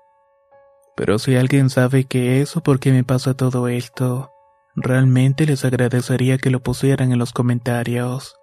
Pero 0.97 1.19
si 1.19 1.37
alguien 1.37 1.71
sabe 1.71 2.05
qué 2.05 2.43
es 2.43 2.57
o 2.57 2.63
por 2.63 2.81
qué 2.81 2.93
me 2.93 3.05
pasa 3.05 3.35
todo 3.35 3.69
esto, 3.69 4.31
realmente 4.75 5.47
les 5.47 5.65
agradecería 5.65 6.39
que 6.39 6.51
lo 6.51 6.61
pusieran 6.61 7.13
en 7.13 7.19
los 7.19 7.33
comentarios. 7.33 8.37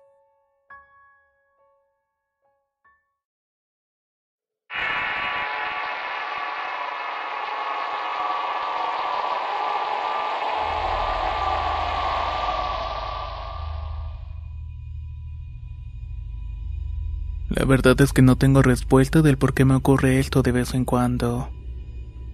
La 17.50 17.66
verdad 17.66 18.00
es 18.02 18.14
que 18.14 18.22
no 18.22 18.36
tengo 18.36 18.62
respuesta 18.62 19.24
del 19.24 19.38
por 19.38 19.56
qué 19.56 19.66
me 19.66 19.74
ocurre 19.74 20.20
esto 20.20 20.44
de 20.44 20.52
vez 20.52 20.76
en 20.76 20.86
cuando. 20.86 21.50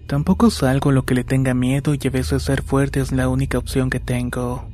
Tampoco 0.06 0.50
salgo 0.50 0.92
lo 0.92 1.04
que 1.04 1.14
le 1.14 1.24
tenga 1.24 1.54
miedo 1.54 1.94
y 1.94 2.06
a 2.06 2.10
veces 2.10 2.42
ser 2.42 2.62
fuerte 2.62 3.00
es 3.00 3.12
la 3.12 3.28
única 3.28 3.56
opción 3.56 3.88
que 3.88 3.98
tengo. 3.98 4.68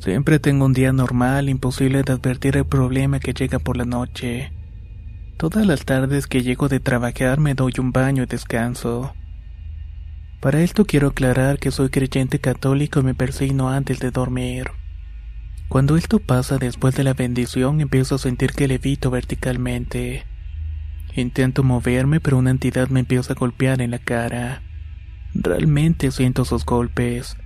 Siempre 0.00 0.38
tengo 0.38 0.64
un 0.64 0.72
día 0.72 0.94
normal, 0.94 1.50
imposible 1.50 2.02
de 2.02 2.14
advertir 2.14 2.56
el 2.56 2.64
problema 2.64 3.20
que 3.20 3.34
llega 3.34 3.58
por 3.58 3.76
la 3.76 3.84
noche. 3.84 4.50
Todas 5.36 5.66
las 5.66 5.84
tardes 5.84 6.26
que 6.26 6.42
llego 6.42 6.68
de 6.68 6.80
trabajar 6.80 7.38
me 7.38 7.54
doy 7.54 7.74
un 7.78 7.92
baño 7.92 8.22
y 8.22 8.26
descanso. 8.26 9.12
Para 10.40 10.62
esto 10.62 10.86
quiero 10.86 11.08
aclarar 11.08 11.58
que 11.58 11.70
soy 11.70 11.90
creyente 11.90 12.38
católico 12.38 13.00
y 13.00 13.02
me 13.02 13.14
persigno 13.14 13.68
antes 13.68 14.00
de 14.00 14.10
dormir. 14.10 14.79
Cuando 15.70 15.96
esto 15.96 16.18
pasa 16.18 16.58
después 16.58 16.96
de 16.96 17.04
la 17.04 17.14
bendición 17.14 17.80
empiezo 17.80 18.16
a 18.16 18.18
sentir 18.18 18.54
que 18.54 18.66
levito 18.66 19.08
verticalmente. 19.08 20.24
Intento 21.14 21.62
moverme 21.62 22.18
pero 22.18 22.38
una 22.38 22.50
entidad 22.50 22.88
me 22.88 22.98
empieza 22.98 23.34
a 23.34 23.36
golpear 23.36 23.80
en 23.80 23.92
la 23.92 24.00
cara. 24.00 24.62
Realmente 25.32 26.10
siento 26.10 26.44
sus 26.44 26.66
golpes. 26.66 27.36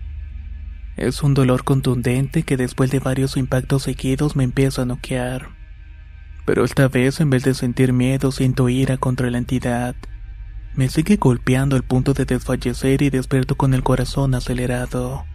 Es 0.97 1.23
un 1.23 1.35
dolor 1.35 1.65
contundente 1.65 2.45
que 2.45 2.57
después 2.57 2.91
de 2.91 2.99
varios 2.99 3.37
impactos 3.37 3.83
seguidos 3.83 4.37
me 4.37 4.45
empieza 4.45 4.83
a 4.83 4.87
noquear. 4.87 5.51
Pero 6.47 6.65
esta 6.65 6.89
vez 6.89 7.21
en 7.21 7.29
vez 7.29 7.45
de 7.45 7.53
sentir 7.53 7.93
miedo 7.93 8.33
siento 8.33 8.71
ira 8.71 8.97
contra 8.97 9.31
la 9.31 9.37
entidad. 9.37 9.97
Me 10.75 10.89
sigue 10.89 11.17
golpeando 11.17 11.77
al 11.77 11.83
punto 11.83 12.15
de 12.15 12.25
desfallecer 12.25 13.03
y 13.03 13.11
despierto 13.11 13.57
con 13.57 13.75
el 13.75 13.83
corazón 13.83 14.35
acelerado. 14.35 15.27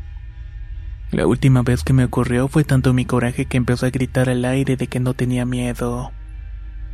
La 1.11 1.25
última 1.25 1.63
vez 1.63 1.83
que 1.83 1.93
me 1.93 2.05
ocurrió 2.05 2.47
fue 2.47 2.63
tanto 2.63 2.93
mi 2.93 3.05
coraje 3.05 3.45
que 3.45 3.57
empezó 3.57 3.87
a 3.87 3.89
gritar 3.89 4.29
al 4.29 4.45
aire 4.45 4.77
de 4.77 4.87
que 4.87 4.99
no 4.99 5.15
tenía 5.15 5.45
miedo. 5.45 6.11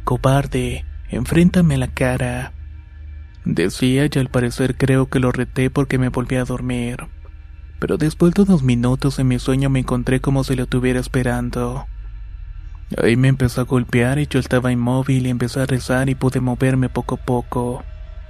Cobarde, 0.05 0.85
enfréntame 1.09 1.77
la 1.77 1.87
cara. 1.87 2.53
Decía 3.43 4.05
y 4.05 4.19
al 4.19 4.29
parecer 4.29 4.77
creo 4.77 5.09
que 5.09 5.19
lo 5.19 5.31
reté 5.31 5.69
porque 5.69 5.97
me 5.97 6.09
volví 6.09 6.37
a 6.37 6.45
dormir. 6.45 7.07
Pero 7.79 7.97
después 7.97 8.33
de 8.33 8.43
unos 8.43 8.63
minutos 8.63 9.19
en 9.19 9.27
mi 9.27 9.37
sueño 9.37 9.69
me 9.69 9.79
encontré 9.79 10.21
como 10.21 10.43
si 10.45 10.55
lo 10.55 10.63
estuviera 10.63 10.99
esperando. 10.99 11.85
Ahí 13.01 13.17
me 13.17 13.27
empezó 13.27 13.61
a 13.61 13.65
golpear 13.65 14.19
y 14.19 14.27
yo 14.27 14.39
estaba 14.39 14.71
inmóvil 14.71 15.27
y 15.27 15.29
empecé 15.29 15.59
a 15.59 15.65
rezar 15.65 16.07
y 16.07 16.15
pude 16.15 16.39
moverme 16.39 16.87
poco 16.87 17.15
a 17.15 17.25
poco. 17.25 17.83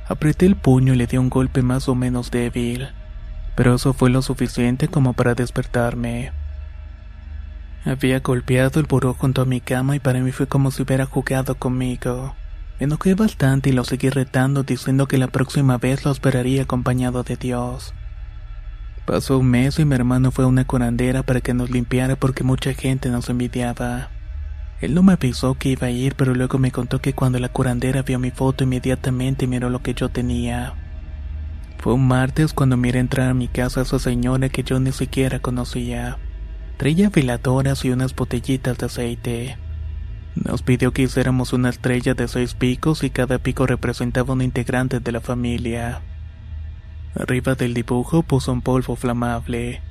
Apreté 0.08 0.48
el 0.48 0.56
puño 0.56 0.94
y 0.94 0.98
le 0.98 1.08
di 1.08 1.18
un 1.18 1.30
golpe 1.30 1.62
más 1.62 1.88
o 1.90 1.96
menos 1.96 2.32
débil, 2.32 2.90
pero 3.56 3.76
eso 3.76 3.94
fue 3.94 4.10
lo 4.10 4.22
suficiente 4.22 4.88
como 4.88 5.14
para 5.14 5.34
despertarme. 5.34 6.32
Había 7.86 8.20
golpeado 8.20 8.80
el 8.80 8.88
buró 8.88 9.14
junto 9.14 9.42
a 9.42 9.46
mi 9.46 9.62
cama 9.62 9.96
y 9.96 10.00
para 10.00 10.20
mí 10.20 10.32
fue 10.32 10.48
como 10.48 10.72
si 10.72 10.82
hubiera 10.82 11.06
jugado 11.06 11.56
conmigo. 11.56 12.36
Me 12.80 12.86
enojé 12.86 13.14
bastante 13.14 13.70
y 13.70 13.74
lo 13.74 13.84
seguí 13.84 14.10
retando 14.10 14.64
diciendo 14.64 15.08
que 15.08 15.18
la 15.18 15.28
próxima 15.28 15.78
vez 15.78 16.04
lo 16.04 16.12
esperaría 16.12 16.64
acompañado 16.64 17.24
de 17.24 17.38
Dios. 17.38 17.94
Pasó 19.06 19.38
un 19.38 19.52
mes 19.52 19.78
y 19.78 19.86
mi 19.86 19.94
hermano 19.96 20.32
fue 20.32 20.46
a 20.46 20.48
una 20.48 20.66
curandera 20.66 21.22
para 21.22 21.42
que 21.42 21.54
nos 21.54 21.70
limpiara 21.70 22.16
porque 22.16 22.44
mucha 22.44 22.74
gente 22.74 23.10
nos 23.10 23.30
envidiaba. 23.30 24.10
Él 24.82 24.94
no 24.94 25.04
me 25.04 25.14
avisó 25.14 25.54
que 25.54 25.70
iba 25.70 25.88
a 25.88 25.92
ir, 25.92 26.16
pero 26.16 26.34
luego 26.34 26.58
me 26.58 26.72
contó 26.72 27.00
que 27.00 27.14
cuando 27.14 27.40
la 27.40 27.50
curandera 27.50 28.02
vio 28.02 28.20
mi 28.20 28.32
foto 28.32 28.64
inmediatamente 28.64 29.48
miró 29.48 29.70
lo 29.70 29.84
que 29.84 29.94
yo 29.94 30.10
tenía. 30.10 30.74
Fue 31.86 31.94
un 31.94 32.08
martes 32.08 32.52
cuando 32.52 32.78
miré 32.78 32.98
entrar 32.98 33.30
a 33.30 33.36
mi 33.36 33.48
casa 33.48 33.82
a 33.82 33.84
esa 33.84 34.00
señora 34.00 34.50
que 34.50 34.64
yo 34.64 34.80
ni 34.80 34.92
siquiera 34.92 35.38
conocía. 35.38 36.18
Traía 36.78 37.12
veladoras 37.12 37.86
y 37.86 37.92
unas 37.92 38.16
botellitas 38.16 38.80
de 38.80 38.88
aceite. 38.88 39.58
Nos 40.34 40.64
pidió 40.64 40.94
que 40.94 41.04
hiciéramos 41.04 41.54
una 41.54 41.70
estrella 41.70 42.16
de 42.16 42.28
seis 42.28 42.56
picos 42.56 43.04
y 43.04 43.12
cada 43.12 43.38
pico 43.38 43.68
representaba 43.68 44.34
un 44.34 44.42
integrante 44.42 45.00
de 45.00 45.12
la 45.12 45.22
familia. 45.22 46.02
Arriba 47.14 47.54
del 47.54 47.76
dibujo 47.76 48.24
puso 48.24 48.52
un 48.52 48.64
polvo 48.64 48.96
flamable. 48.96 49.84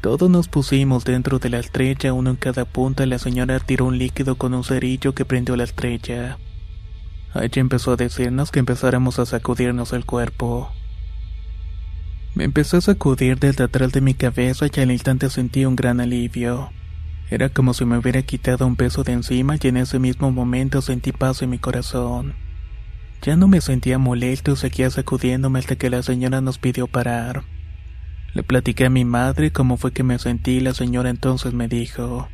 Todos 0.00 0.30
nos 0.30 0.46
pusimos 0.46 1.04
dentro 1.04 1.40
de 1.40 1.50
la 1.50 1.58
estrella, 1.58 2.12
uno 2.12 2.30
en 2.30 2.36
cada 2.36 2.64
punta, 2.64 3.02
y 3.02 3.08
la 3.08 3.18
señora 3.18 3.58
tiró 3.58 3.86
un 3.86 3.98
líquido 3.98 4.36
con 4.36 4.54
un 4.54 4.62
cerillo 4.62 5.16
que 5.16 5.24
prendió 5.24 5.56
la 5.56 5.64
estrella. 5.64 6.38
Allí 7.34 7.58
empezó 7.58 7.94
a 7.94 7.96
decirnos 7.96 8.52
que 8.52 8.60
empezáramos 8.60 9.18
a 9.18 9.26
sacudirnos 9.26 9.92
el 9.92 10.04
cuerpo. 10.04 10.70
Me 12.38 12.44
empezó 12.44 12.76
a 12.76 12.80
sacudir 12.80 13.40
desde 13.40 13.64
atrás 13.64 13.90
de 13.90 14.00
mi 14.00 14.14
cabeza 14.14 14.66
y 14.72 14.80
al 14.80 14.92
instante 14.92 15.28
sentí 15.28 15.64
un 15.64 15.74
gran 15.74 16.00
alivio. 16.00 16.70
Era 17.30 17.48
como 17.48 17.74
si 17.74 17.84
me 17.84 17.98
hubiera 17.98 18.22
quitado 18.22 18.64
un 18.64 18.76
peso 18.76 19.02
de 19.02 19.10
encima 19.10 19.56
y 19.60 19.66
en 19.66 19.76
ese 19.76 19.98
mismo 19.98 20.30
momento 20.30 20.80
sentí 20.80 21.10
paz 21.10 21.42
en 21.42 21.50
mi 21.50 21.58
corazón. 21.58 22.36
Ya 23.22 23.34
no 23.34 23.48
me 23.48 23.60
sentía 23.60 23.98
molesto 23.98 24.52
y 24.52 24.56
seguía 24.56 24.88
sacudiéndome 24.88 25.58
hasta 25.58 25.74
que 25.74 25.90
la 25.90 26.00
señora 26.04 26.40
nos 26.40 26.58
pidió 26.58 26.86
parar. 26.86 27.42
Le 28.34 28.44
platiqué 28.44 28.86
a 28.86 28.90
mi 28.90 29.04
madre 29.04 29.50
cómo 29.50 29.76
fue 29.76 29.92
que 29.92 30.04
me 30.04 30.20
sentí 30.20 30.58
y 30.58 30.60
la 30.60 30.74
señora 30.74 31.10
entonces 31.10 31.54
me 31.54 31.66
dijo, 31.66 32.28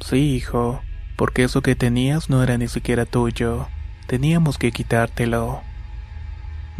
Sí, 0.00 0.36
hijo, 0.36 0.82
porque 1.16 1.42
eso 1.42 1.62
que 1.62 1.74
tenías 1.74 2.30
no 2.30 2.44
era 2.44 2.56
ni 2.58 2.68
siquiera 2.68 3.06
tuyo, 3.06 3.66
teníamos 4.06 4.56
que 4.56 4.70
quitártelo. 4.70 5.62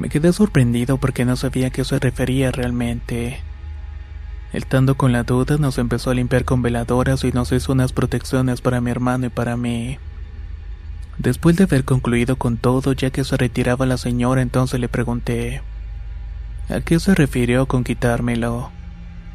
Me 0.01 0.09
quedé 0.09 0.33
sorprendido 0.33 0.97
porque 0.97 1.27
no 1.27 1.37
sabía 1.37 1.67
a 1.67 1.71
qué 1.71 1.85
se 1.85 1.99
refería 1.99 2.51
realmente. 2.51 3.39
Estando 4.55 4.95
con 4.95 5.13
la 5.13 5.25
duda, 5.25 5.59
nos 5.59 5.77
empezó 5.77 6.09
a 6.09 6.15
limpiar 6.15 6.47
con 6.47 6.63
veladoras 6.63 7.23
y 7.23 7.33
nos 7.33 7.53
hizo 7.53 7.73
unas 7.73 7.93
protecciones 7.93 8.63
para 8.63 8.81
mi 8.81 8.91
hermano 8.91 9.27
y 9.27 9.29
para 9.29 9.59
mí. 9.59 9.99
Después 11.19 11.57
de 11.57 11.65
haber 11.65 11.85
concluido 11.85 12.37
con 12.37 12.57
todo, 12.57 12.95
ya 12.95 13.11
que 13.11 13.25
se 13.25 13.37
retiraba 13.37 13.85
la 13.85 13.99
señora, 13.99 14.41
entonces 14.41 14.81
le 14.81 14.89
pregunté, 14.89 15.61
¿A 16.71 16.81
qué 16.81 16.99
se 16.99 17.15
refirió 17.15 17.67
con 17.67 17.85
quitármelo? 17.85 18.71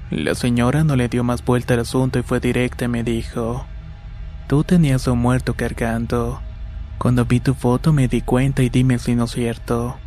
La 0.10 0.34
señora 0.34 0.84
no 0.84 0.95
le 0.95 1.10
dio 1.10 1.23
más 1.23 1.45
vuelta 1.45 1.75
al 1.75 1.82
asunto 1.82 2.17
y 2.17 2.23
fue 2.23 2.39
directa 2.39 2.86
y 2.86 2.88
me 2.88 3.04
dijo, 3.04 3.67
Tú 4.47 4.63
tenías 4.63 5.08
a 5.08 5.12
un 5.12 5.19
muerto 5.19 5.54
cargando. 5.54 6.41
Cuando 6.97 7.23
vi 7.25 7.39
tu 7.39 7.54
foto 7.54 7.93
me 7.93 8.08
di 8.08 8.21
cuenta 8.21 8.63
y 8.63 8.69
dime 8.69 8.97
si 8.97 9.13
no 9.13 9.25
es 9.25 9.32
cierto. 9.32 9.99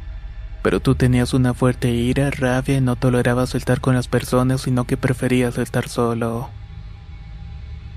Pero 0.63 0.81
tú 0.81 0.95
tenías 0.95 1.35
una 1.35 1.55
fuerte 1.55 1.91
ira, 1.91 2.31
rabia 2.31 2.79
y 2.79 2.81
no 2.81 2.97
tolerabas 2.97 3.55
estar 3.55 3.81
con 3.81 3.95
las 3.95 4.09
personas, 4.09 4.63
sino 4.63 4.85
que 4.85 4.97
preferías 4.97 5.59
estar 5.59 5.89
solo. 5.89 6.51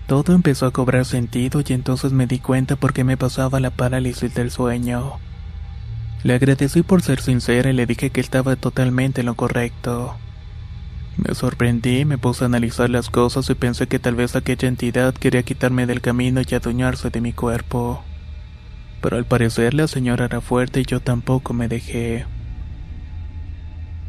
Todo 0.07 0.33
empezó 0.33 0.65
a 0.65 0.71
cobrar 0.71 1.05
sentido 1.05 1.63
y 1.65 1.73
entonces 1.73 2.11
me 2.11 2.27
di 2.27 2.39
cuenta 2.39 2.75
por 2.75 2.93
qué 2.93 3.03
me 3.03 3.17
pasaba 3.17 3.59
la 3.59 3.71
parálisis 3.71 4.33
del 4.33 4.51
sueño. 4.51 5.19
Le 6.23 6.35
agradecí 6.35 6.83
por 6.83 7.01
ser 7.01 7.21
sincera 7.21 7.69
y 7.69 7.73
le 7.73 7.85
dije 7.85 8.09
que 8.09 8.21
estaba 8.21 8.55
totalmente 8.55 9.21
en 9.21 9.27
lo 9.27 9.35
correcto. 9.35 10.17
Me 11.17 11.33
sorprendí, 11.33 12.05
me 12.05 12.17
puse 12.17 12.43
a 12.43 12.47
analizar 12.47 12.89
las 12.89 13.09
cosas 13.09 13.49
y 13.49 13.55
pensé 13.55 13.87
que 13.87 13.99
tal 13.99 14.15
vez 14.15 14.35
aquella 14.35 14.67
entidad 14.67 15.13
quería 15.13 15.43
quitarme 15.43 15.85
del 15.85 16.01
camino 16.01 16.41
y 16.41 16.55
adueñarse 16.55 17.09
de 17.09 17.21
mi 17.21 17.33
cuerpo. 17.33 18.03
Pero 19.01 19.17
al 19.17 19.25
parecer 19.25 19.73
la 19.73 19.87
señora 19.87 20.25
era 20.25 20.41
fuerte 20.41 20.81
y 20.81 20.85
yo 20.85 20.99
tampoco 20.99 21.53
me 21.53 21.67
dejé. 21.67 22.25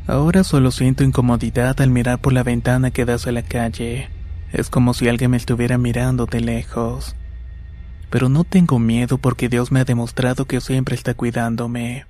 Ahora 0.07 0.45
solo 0.45 0.71
siento 0.71 1.05
incomodidad 1.05 1.81
al 1.81 1.91
mirar 1.91 2.21
por 2.21 2.33
la 2.33 2.43
ventana 2.43 2.91
que 2.91 3.05
da 3.05 3.15
hacia 3.15 3.33
la 3.33 3.43
calle. 3.43 4.09
Es 4.53 4.69
como 4.69 4.95
si 4.95 5.09
alguien 5.09 5.31
me 5.31 5.37
estuviera 5.37 5.79
mirando 5.79 6.27
de 6.27 6.41
lejos 6.41 7.17
pero 8.13 8.29
no 8.29 8.45
tengo 8.45 8.79
miedo 8.79 9.17
porque 9.17 9.49
Dios 9.49 9.73
me 9.73 9.81
ha 9.81 9.85
demostrado 9.87 10.45
que 10.45 10.61
siempre 10.61 10.95
está 10.95 11.15
cuidándome. 11.15 12.05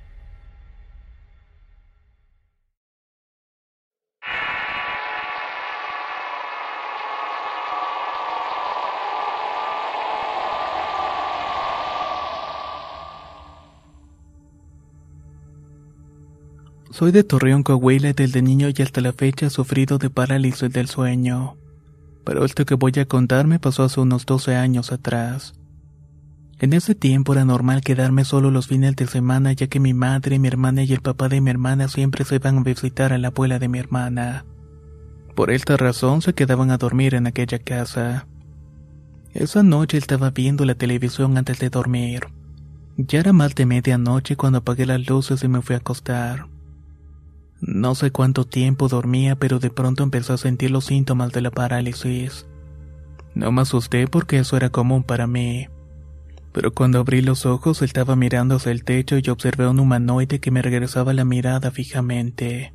Soy 16.93 17.11
de 17.11 17.25
Torreón, 17.25 17.63
Coahuila 17.63 18.11
y 18.11 18.13
desde 18.13 18.43
niño 18.43 18.69
y 18.69 18.83
hasta 18.83 19.01
la 19.01 19.15
fecha 19.15 19.47
he 19.47 19.51
sufrido 19.51 19.97
de 19.97 20.11
parálisis 20.11 20.71
del 20.71 20.89
sueño. 20.89 21.57
Pero 22.23 22.45
esto 22.45 22.67
que 22.67 22.75
voy 22.75 22.93
a 23.01 23.07
contar 23.07 23.47
me 23.47 23.59
pasó 23.59 23.85
hace 23.85 23.99
unos 23.99 24.27
12 24.27 24.57
años 24.57 24.93
atrás. 24.93 25.55
En 26.59 26.75
ese 26.75 26.95
tiempo 26.95 27.33
era 27.33 27.47
normal 27.47 27.81
quedarme 27.81 28.27
solo 28.27 28.51
los 28.51 28.67
fines 28.67 28.95
de 28.95 29.07
semana 29.07 29.55
ya 29.55 29.69
que 29.69 29.81
mi 29.81 29.95
madre, 29.95 30.39
mi 30.39 30.49
hermana 30.49 30.83
y 30.83 30.93
el 30.93 31.01
papá 31.01 31.31
de 31.31 31.41
mi 31.41 31.49
hermana 31.49 31.89
siempre 31.89 32.27
se 32.27 32.35
iban 32.35 32.59
a 32.59 32.63
visitar 32.63 33.15
a 33.15 33.19
la 33.19 33.29
abuela 33.29 33.59
de 33.59 33.69
mi 33.69 33.79
hermana. 33.79 34.45
Por 35.35 35.51
esta 35.51 35.79
razón 35.79 36.21
se 36.21 36.35
quedaban 36.35 36.71
a 36.71 36.77
dormir 36.77 37.15
en 37.15 37.27
aquella 37.27 37.59
casa. 37.59 38.27
Esa 39.33 39.63
noche 39.63 39.97
estaba 39.97 40.31
viendo 40.31 40.67
la 40.67 40.75
televisión 40.75 41.39
antes 41.39 41.59
de 41.59 41.71
dormir. 41.71 42.27
Ya 42.99 43.21
era 43.21 43.33
más 43.33 43.55
de 43.55 43.65
medianoche 43.65 44.37
cuando 44.37 44.59
apagué 44.59 44.85
las 44.85 45.09
luces 45.09 45.43
y 45.43 45.49
me 45.49 45.63
fui 45.63 45.75
a 45.75 45.79
acostar. 45.79 46.52
No 47.63 47.95
sé 47.95 48.11
cuánto 48.11 48.45
tiempo 48.45 48.89
dormía, 48.89 49.37
pero 49.37 49.59
de 49.59 49.71
pronto 49.71 50.03
empecé 50.03 50.35
a 50.35 50.37
sentir 50.37 50.71
los 50.71 50.85
síntomas 50.85 51.33
de 51.33 51.41
la 51.41 51.51
parálisis. 51.51 52.47
No 53.35 53.51
me 53.53 53.63
asusté 53.63 54.07
porque 54.09 54.39
eso 54.39 54.59
era 54.59 54.69
común 54.69 55.03
para 55.03 55.27
mí 55.27 55.69
pero 56.53 56.73
cuando 56.73 57.01
abrí 57.01 57.23
los 57.23 57.47
ojos 57.47 57.83
estaba 57.83 58.15
mirando 58.15 58.57
hacia 58.57 58.73
el 58.73 58.85
techo 58.85 59.17
y 59.17 59.31
observé 59.31 59.65
a 59.65 59.71
un 59.71 59.81
humanoide 59.81 60.39
que 60.39 60.51
me 60.51 60.63
regresaba 60.63 61.15
la 61.15 61.25
mirada 61.25 61.71
fijamente. 61.71 62.75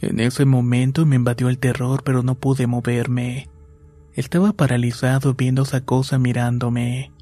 En 0.00 0.20
ese 0.20 0.44
momento 0.44 1.04
me 1.04 1.16
invadió 1.16 1.48
el 1.48 1.58
terror, 1.58 2.02
pero 2.04 2.22
no 2.22 2.36
pude 2.36 2.66
moverme. 2.66 3.48
Estaba 4.14 4.52
paralizado 4.52 5.34
viendo 5.34 5.62
esa 5.62 5.84
cosa 5.84 6.18
mirándome. 6.18 7.12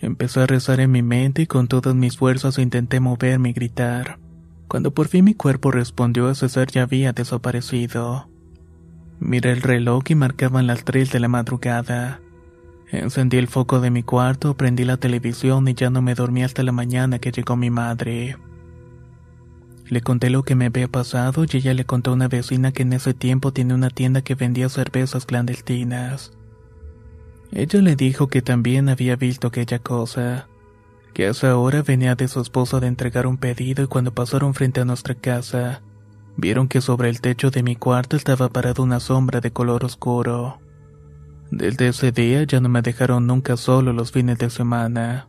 Empecé 0.00 0.40
a 0.40 0.46
rezar 0.46 0.80
en 0.80 0.92
mi 0.92 1.02
mente 1.02 1.42
y 1.42 1.46
con 1.46 1.66
todas 1.66 1.94
mis 1.94 2.16
fuerzas 2.16 2.58
intenté 2.58 3.00
moverme 3.00 3.50
y 3.50 3.52
gritar. 3.52 4.20
Cuando 4.68 4.92
por 4.92 5.08
fin 5.08 5.24
mi 5.24 5.34
cuerpo 5.34 5.70
respondió, 5.70 6.30
ese 6.30 6.48
ser 6.48 6.70
ya 6.70 6.82
había 6.82 7.12
desaparecido. 7.12 8.28
Miré 9.18 9.52
el 9.52 9.62
reloj 9.62 10.04
y 10.10 10.14
marcaban 10.14 10.66
las 10.66 10.84
tres 10.84 11.10
de 11.10 11.20
la 11.20 11.28
madrugada. 11.28 12.20
Encendí 12.90 13.38
el 13.38 13.48
foco 13.48 13.80
de 13.80 13.90
mi 13.90 14.02
cuarto, 14.02 14.56
prendí 14.56 14.84
la 14.84 14.98
televisión 14.98 15.66
y 15.68 15.74
ya 15.74 15.90
no 15.90 16.02
me 16.02 16.14
dormí 16.14 16.42
hasta 16.42 16.62
la 16.62 16.72
mañana 16.72 17.18
que 17.18 17.32
llegó 17.32 17.56
mi 17.56 17.70
madre. 17.70 18.36
Le 19.88 20.02
conté 20.02 20.28
lo 20.28 20.42
que 20.42 20.54
me 20.54 20.66
había 20.66 20.88
pasado 20.88 21.44
y 21.44 21.56
ella 21.56 21.72
le 21.72 21.86
contó 21.86 22.10
a 22.10 22.14
una 22.14 22.28
vecina 22.28 22.72
que 22.72 22.82
en 22.82 22.92
ese 22.92 23.14
tiempo 23.14 23.52
tiene 23.52 23.72
una 23.74 23.88
tienda 23.88 24.20
que 24.20 24.34
vendía 24.34 24.68
cervezas 24.68 25.24
clandestinas. 25.24 26.32
Ella 27.52 27.80
le 27.80 27.96
dijo 27.96 28.28
que 28.28 28.42
también 28.42 28.90
había 28.90 29.16
visto 29.16 29.48
aquella 29.48 29.78
cosa, 29.78 30.47
que 31.18 31.26
a 31.26 31.30
esa 31.30 31.58
hora 31.58 31.82
venía 31.82 32.14
de 32.14 32.28
su 32.28 32.40
esposa 32.40 32.78
de 32.78 32.86
entregar 32.86 33.26
un 33.26 33.38
pedido 33.38 33.82
y 33.82 33.88
cuando 33.88 34.14
pasaron 34.14 34.54
frente 34.54 34.80
a 34.80 34.84
nuestra 34.84 35.16
casa, 35.16 35.82
vieron 36.36 36.68
que 36.68 36.80
sobre 36.80 37.08
el 37.08 37.20
techo 37.20 37.50
de 37.50 37.64
mi 37.64 37.74
cuarto 37.74 38.16
estaba 38.16 38.50
parada 38.50 38.84
una 38.84 39.00
sombra 39.00 39.40
de 39.40 39.50
color 39.50 39.84
oscuro. 39.84 40.60
Desde 41.50 41.88
ese 41.88 42.12
día 42.12 42.44
ya 42.44 42.60
no 42.60 42.68
me 42.68 42.82
dejaron 42.82 43.26
nunca 43.26 43.56
solo 43.56 43.92
los 43.92 44.12
fines 44.12 44.38
de 44.38 44.48
semana. 44.48 45.28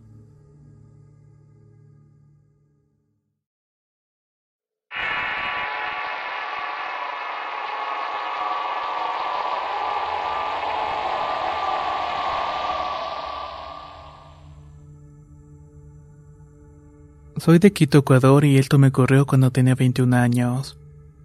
Soy 17.40 17.58
de 17.58 17.72
Quito, 17.72 18.00
Ecuador, 18.00 18.44
y 18.44 18.58
esto 18.58 18.78
me 18.78 18.90
ocurrió 18.90 19.26
cuando 19.26 19.50
tenía 19.50 19.74
21 19.74 20.14
años. 20.14 20.78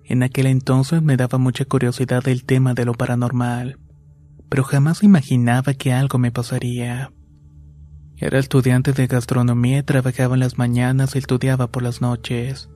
En 0.04 0.22
aquel 0.22 0.46
entonces 0.46 1.02
me 1.02 1.16
daba 1.16 1.38
mucha 1.38 1.64
curiosidad 1.64 2.28
el 2.28 2.44
tema 2.44 2.72
de 2.72 2.84
lo 2.84 2.92
paranormal, 2.92 3.80
pero 4.48 4.62
jamás 4.62 5.02
imaginaba 5.02 5.74
que 5.74 5.92
algo 5.92 6.18
me 6.18 6.30
pasaría. 6.30 7.10
Era 8.16 8.38
estudiante 8.38 8.92
de 8.92 9.08
gastronomía 9.08 9.78
y 9.78 9.82
trabajaba 9.82 10.34
en 10.34 10.40
las 10.40 10.56
mañanas 10.56 11.16
y 11.16 11.18
estudiaba 11.18 11.66
por 11.66 11.82
las 11.82 12.00
noches. 12.00 12.70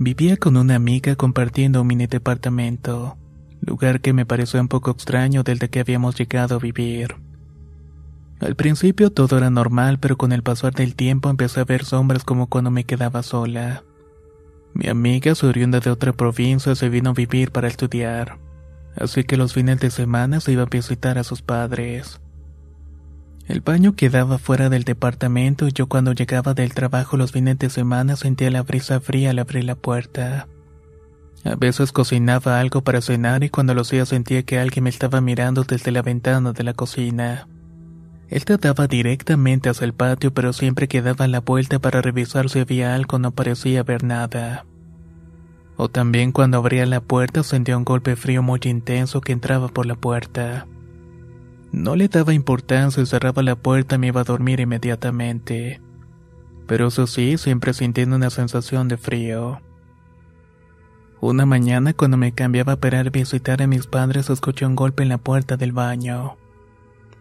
Vivía 0.00 0.36
con 0.36 0.56
una 0.56 0.74
amiga 0.74 1.14
compartiendo 1.14 1.82
un 1.82 1.86
mini 1.86 2.08
departamento, 2.08 3.16
lugar 3.60 4.00
que 4.00 4.12
me 4.12 4.26
pareció 4.26 4.60
un 4.60 4.66
poco 4.66 4.90
extraño 4.90 5.44
desde 5.44 5.70
que 5.70 5.78
habíamos 5.78 6.18
llegado 6.18 6.56
a 6.56 6.58
vivir. 6.58 7.14
Al 8.40 8.54
principio 8.54 9.10
todo 9.10 9.38
era 9.38 9.50
normal, 9.50 9.98
pero 9.98 10.16
con 10.16 10.32
el 10.32 10.42
pasar 10.42 10.74
del 10.74 10.94
tiempo 10.94 11.30
empecé 11.30 11.60
a 11.60 11.64
ver 11.64 11.84
sombras 11.84 12.24
como 12.24 12.48
cuando 12.48 12.70
me 12.70 12.84
quedaba 12.84 13.22
sola. 13.22 13.82
Mi 14.74 14.88
amiga, 14.88 15.32
oriunda 15.42 15.80
de 15.80 15.90
otra 15.90 16.12
provincia, 16.12 16.74
se 16.74 16.90
vino 16.90 17.10
a 17.10 17.14
vivir 17.14 17.50
para 17.50 17.68
estudiar, 17.68 18.38
así 18.94 19.24
que 19.24 19.38
los 19.38 19.54
fines 19.54 19.80
de 19.80 19.90
semana 19.90 20.40
se 20.40 20.52
iba 20.52 20.64
a 20.64 20.66
visitar 20.66 21.16
a 21.18 21.24
sus 21.24 21.40
padres. 21.40 22.20
El 23.48 23.60
baño 23.60 23.94
quedaba 23.94 24.38
fuera 24.38 24.68
del 24.68 24.84
departamento 24.84 25.66
y 25.66 25.72
yo 25.72 25.86
cuando 25.86 26.12
llegaba 26.12 26.52
del 26.52 26.74
trabajo 26.74 27.16
los 27.16 27.32
fines 27.32 27.58
de 27.58 27.70
semana 27.70 28.16
sentía 28.16 28.50
la 28.50 28.62
brisa 28.62 29.00
fría 29.00 29.30
al 29.30 29.38
abrir 29.38 29.64
la 29.64 29.76
puerta. 29.76 30.48
A 31.44 31.54
veces 31.54 31.92
cocinaba 31.92 32.58
algo 32.58 32.82
para 32.82 33.00
cenar 33.00 33.44
y 33.44 33.50
cuando 33.50 33.72
lo 33.72 33.82
hacía 33.82 34.04
sentía 34.04 34.42
que 34.42 34.58
alguien 34.58 34.84
me 34.84 34.90
estaba 34.90 35.20
mirando 35.20 35.62
desde 35.62 35.92
la 35.92 36.02
ventana 36.02 36.52
de 36.52 36.64
la 36.64 36.74
cocina. 36.74 37.46
Él 38.28 38.44
trataba 38.44 38.86
directamente 38.88 39.68
hacia 39.68 39.84
el 39.84 39.92
patio, 39.92 40.34
pero 40.34 40.52
siempre 40.52 40.88
que 40.88 41.02
daba 41.02 41.28
la 41.28 41.40
vuelta 41.40 41.78
para 41.78 42.02
revisar 42.02 42.48
si 42.50 42.58
había 42.58 42.94
algo 42.94 43.18
no 43.18 43.30
parecía 43.30 43.80
haber 43.80 44.02
nada. 44.02 44.66
O 45.76 45.88
también 45.88 46.32
cuando 46.32 46.58
abría 46.58 46.86
la 46.86 47.00
puerta 47.00 47.42
sentía 47.42 47.76
un 47.76 47.84
golpe 47.84 48.16
frío 48.16 48.42
muy 48.42 48.60
intenso 48.64 49.20
que 49.20 49.32
entraba 49.32 49.68
por 49.68 49.86
la 49.86 49.94
puerta. 49.94 50.66
No 51.70 51.94
le 51.94 52.08
daba 52.08 52.32
importancia 52.32 53.02
y 53.02 53.06
cerraba 53.06 53.42
la 53.42 53.54
puerta 53.54 53.96
y 53.96 53.98
me 53.98 54.06
iba 54.08 54.22
a 54.22 54.24
dormir 54.24 54.60
inmediatamente. 54.60 55.80
Pero 56.66 56.88
eso 56.88 57.06
sí, 57.06 57.38
siempre 57.38 57.74
sintiendo 57.74 58.16
una 58.16 58.30
sensación 58.30 58.88
de 58.88 58.96
frío. 58.96 59.60
Una 61.20 61.46
mañana 61.46 61.92
cuando 61.92 62.16
me 62.16 62.32
cambiaba 62.32 62.76
para 62.76 63.00
ir 63.00 63.06
a 63.06 63.10
visitar 63.10 63.62
a 63.62 63.66
mis 63.66 63.86
padres 63.86 64.30
escuché 64.30 64.66
un 64.66 64.74
golpe 64.74 65.02
en 65.02 65.10
la 65.10 65.18
puerta 65.18 65.56
del 65.56 65.72
baño. 65.72 66.36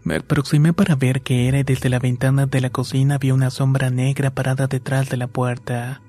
Me 0.05 0.17
aproximé 0.17 0.71
para 0.71 0.95
ver 0.95 1.23
qué 1.23 1.47
era 1.47 1.57
y 1.57 1.63
desde 1.63 1.89
la 1.89 1.97
ventana 1.97 2.45
de 2.45 2.61
la 2.61 2.69
cocina 2.69 3.17
vi 3.17 3.31
una 3.31 3.49
sombra 3.49 3.89
negra 3.89 4.29
parada 4.29 4.67
detrás 4.67 5.09
de 5.09 5.17
la 5.17 5.25
puerta. 5.25 6.03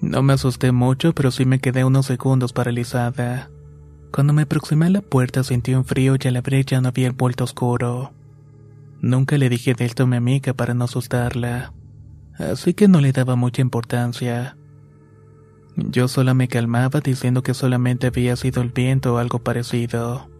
No 0.00 0.22
me 0.22 0.34
asusté 0.34 0.70
mucho, 0.70 1.12
pero 1.12 1.32
sí 1.32 1.44
me 1.44 1.58
quedé 1.58 1.84
unos 1.84 2.06
segundos 2.06 2.52
paralizada. 2.52 3.50
Cuando 4.12 4.32
me 4.32 4.42
aproximé 4.42 4.86
a 4.86 4.90
la 4.90 5.00
puerta 5.00 5.42
sentí 5.42 5.74
un 5.74 5.84
frío 5.84 6.14
y 6.16 6.28
al 6.28 6.36
abrir 6.36 6.64
ya 6.64 6.80
no 6.80 6.88
había 6.88 7.08
el 7.08 7.12
vuelto 7.12 7.42
oscuro. 7.42 8.12
Nunca 9.00 9.36
le 9.36 9.48
dije 9.48 9.74
de 9.74 9.84
esto 9.84 10.04
a 10.04 10.06
mi 10.06 10.16
amiga 10.16 10.54
para 10.54 10.72
no 10.72 10.84
asustarla, 10.84 11.72
así 12.38 12.72
que 12.72 12.86
no 12.86 13.00
le 13.00 13.10
daba 13.10 13.34
mucha 13.34 13.62
importancia. 13.62 14.56
Yo 15.74 16.06
sola 16.06 16.34
me 16.34 16.46
calmaba 16.46 17.00
diciendo 17.00 17.42
que 17.42 17.52
solamente 17.52 18.06
había 18.06 18.36
sido 18.36 18.62
el 18.62 18.68
viento 18.68 19.14
o 19.14 19.18
algo 19.18 19.40
parecido. 19.40 20.31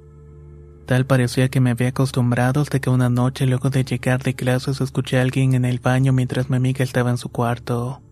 Tal 0.87 1.07
parecía 1.07 1.49
que 1.49 1.61
me 1.61 1.71
había 1.71 1.89
acostumbrado 1.89 2.61
hasta 2.61 2.81
que 2.81 2.91
una 2.91 3.09
noche 3.09 3.47
luego 3.47 3.71
de 3.71 3.85
llegar 3.85 4.23
de 4.23 4.35
clases 4.35 4.81
escuché 4.81 5.19
a 5.19 5.23
alguien 5.23 5.55
en 5.55 5.65
el 5.65 5.79
baño 5.79 6.13
mientras 6.13 6.51
mi 6.51 6.57
amiga 6.57 6.83
estaba 6.83 7.11
en 7.11 7.19
su 7.19 7.29
cuarto. 7.29 8.03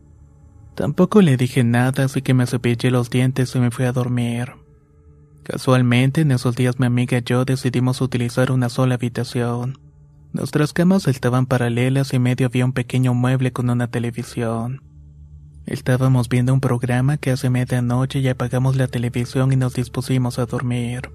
Tampoco 0.76 1.20
le 1.20 1.36
dije 1.36 1.64
nada, 1.64 2.04
así 2.04 2.22
que 2.22 2.32
me 2.32 2.46
cepillé 2.46 2.90
los 2.90 3.10
dientes 3.10 3.54
y 3.54 3.58
me 3.58 3.70
fui 3.70 3.86
a 3.86 3.92
dormir. 3.92 4.52
Casualmente, 5.42 6.20
en 6.20 6.30
esos 6.30 6.54
días 6.54 6.78
mi 6.78 6.86
amiga 6.86 7.18
y 7.18 7.22
yo 7.22 7.44
decidimos 7.44 8.00
utilizar 8.00 8.52
una 8.52 8.68
sola 8.68 8.94
habitación. 8.94 9.78
Nuestras 10.32 10.72
camas 10.72 11.08
estaban 11.08 11.46
paralelas 11.46 12.12
y 12.12 12.16
en 12.16 12.22
medio 12.22 12.46
había 12.46 12.64
un 12.64 12.72
pequeño 12.72 13.14
mueble 13.14 13.52
con 13.52 13.68
una 13.68 13.88
televisión. 13.88 14.82
Estábamos 15.66 16.28
viendo 16.28 16.54
un 16.54 16.60
programa 16.60 17.16
que 17.16 17.32
hace 17.32 17.50
medianoche 17.50 18.20
y 18.20 18.28
apagamos 18.28 18.76
la 18.76 18.86
televisión 18.86 19.52
y 19.52 19.56
nos 19.56 19.74
dispusimos 19.74 20.38
a 20.38 20.46
dormir 20.46 21.10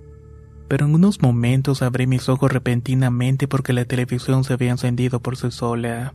pero 0.67 0.85
en 0.85 0.95
unos 0.95 1.21
momentos 1.21 1.81
abrí 1.81 2.07
mis 2.07 2.29
ojos 2.29 2.51
repentinamente 2.51 3.47
porque 3.47 3.73
la 3.73 3.85
televisión 3.85 4.43
se 4.43 4.53
había 4.53 4.71
encendido 4.71 5.19
por 5.19 5.37
sí 5.37 5.51
sola. 5.51 6.13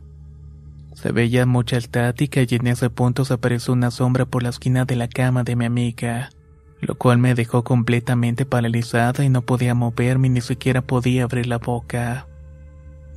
Se 0.93 1.11
veía 1.11 1.45
mucha 1.45 1.77
estática 1.77 2.41
y 2.41 2.55
en 2.55 2.67
ese 2.67 2.89
punto 2.89 3.23
se 3.25 3.33
apareció 3.33 3.73
una 3.73 3.91
sombra 3.91 4.25
por 4.25 4.43
la 4.43 4.49
esquina 4.49 4.85
de 4.85 4.95
la 4.95 5.07
cama 5.07 5.43
de 5.43 5.55
mi 5.55 5.65
amiga, 5.65 6.29
lo 6.81 6.95
cual 6.95 7.17
me 7.17 7.33
dejó 7.33 7.63
completamente 7.63 8.45
paralizada 8.45 9.23
y 9.23 9.29
no 9.29 9.41
podía 9.41 9.73
moverme 9.73 10.29
ni 10.29 10.41
siquiera 10.41 10.81
podía 10.81 11.23
abrir 11.23 11.47
la 11.47 11.57
boca. 11.57 12.27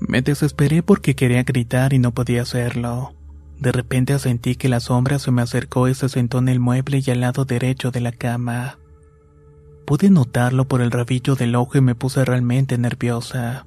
Me 0.00 0.22
desesperé 0.22 0.82
porque 0.82 1.14
quería 1.14 1.42
gritar 1.42 1.92
y 1.92 1.98
no 1.98 2.12
podía 2.12 2.42
hacerlo. 2.42 3.14
De 3.58 3.72
repente 3.72 4.18
sentí 4.18 4.56
que 4.56 4.68
la 4.68 4.80
sombra 4.80 5.18
se 5.18 5.30
me 5.30 5.42
acercó 5.42 5.88
y 5.88 5.94
se 5.94 6.08
sentó 6.08 6.38
en 6.38 6.48
el 6.48 6.60
mueble 6.60 7.02
y 7.04 7.10
al 7.10 7.20
lado 7.20 7.44
derecho 7.44 7.90
de 7.90 8.00
la 8.00 8.12
cama. 8.12 8.78
Pude 9.84 10.08
notarlo 10.08 10.66
por 10.66 10.80
el 10.80 10.90
rabillo 10.90 11.34
del 11.34 11.54
ojo 11.56 11.76
y 11.76 11.80
me 11.80 11.94
puse 11.94 12.24
realmente 12.24 12.78
nerviosa. 12.78 13.66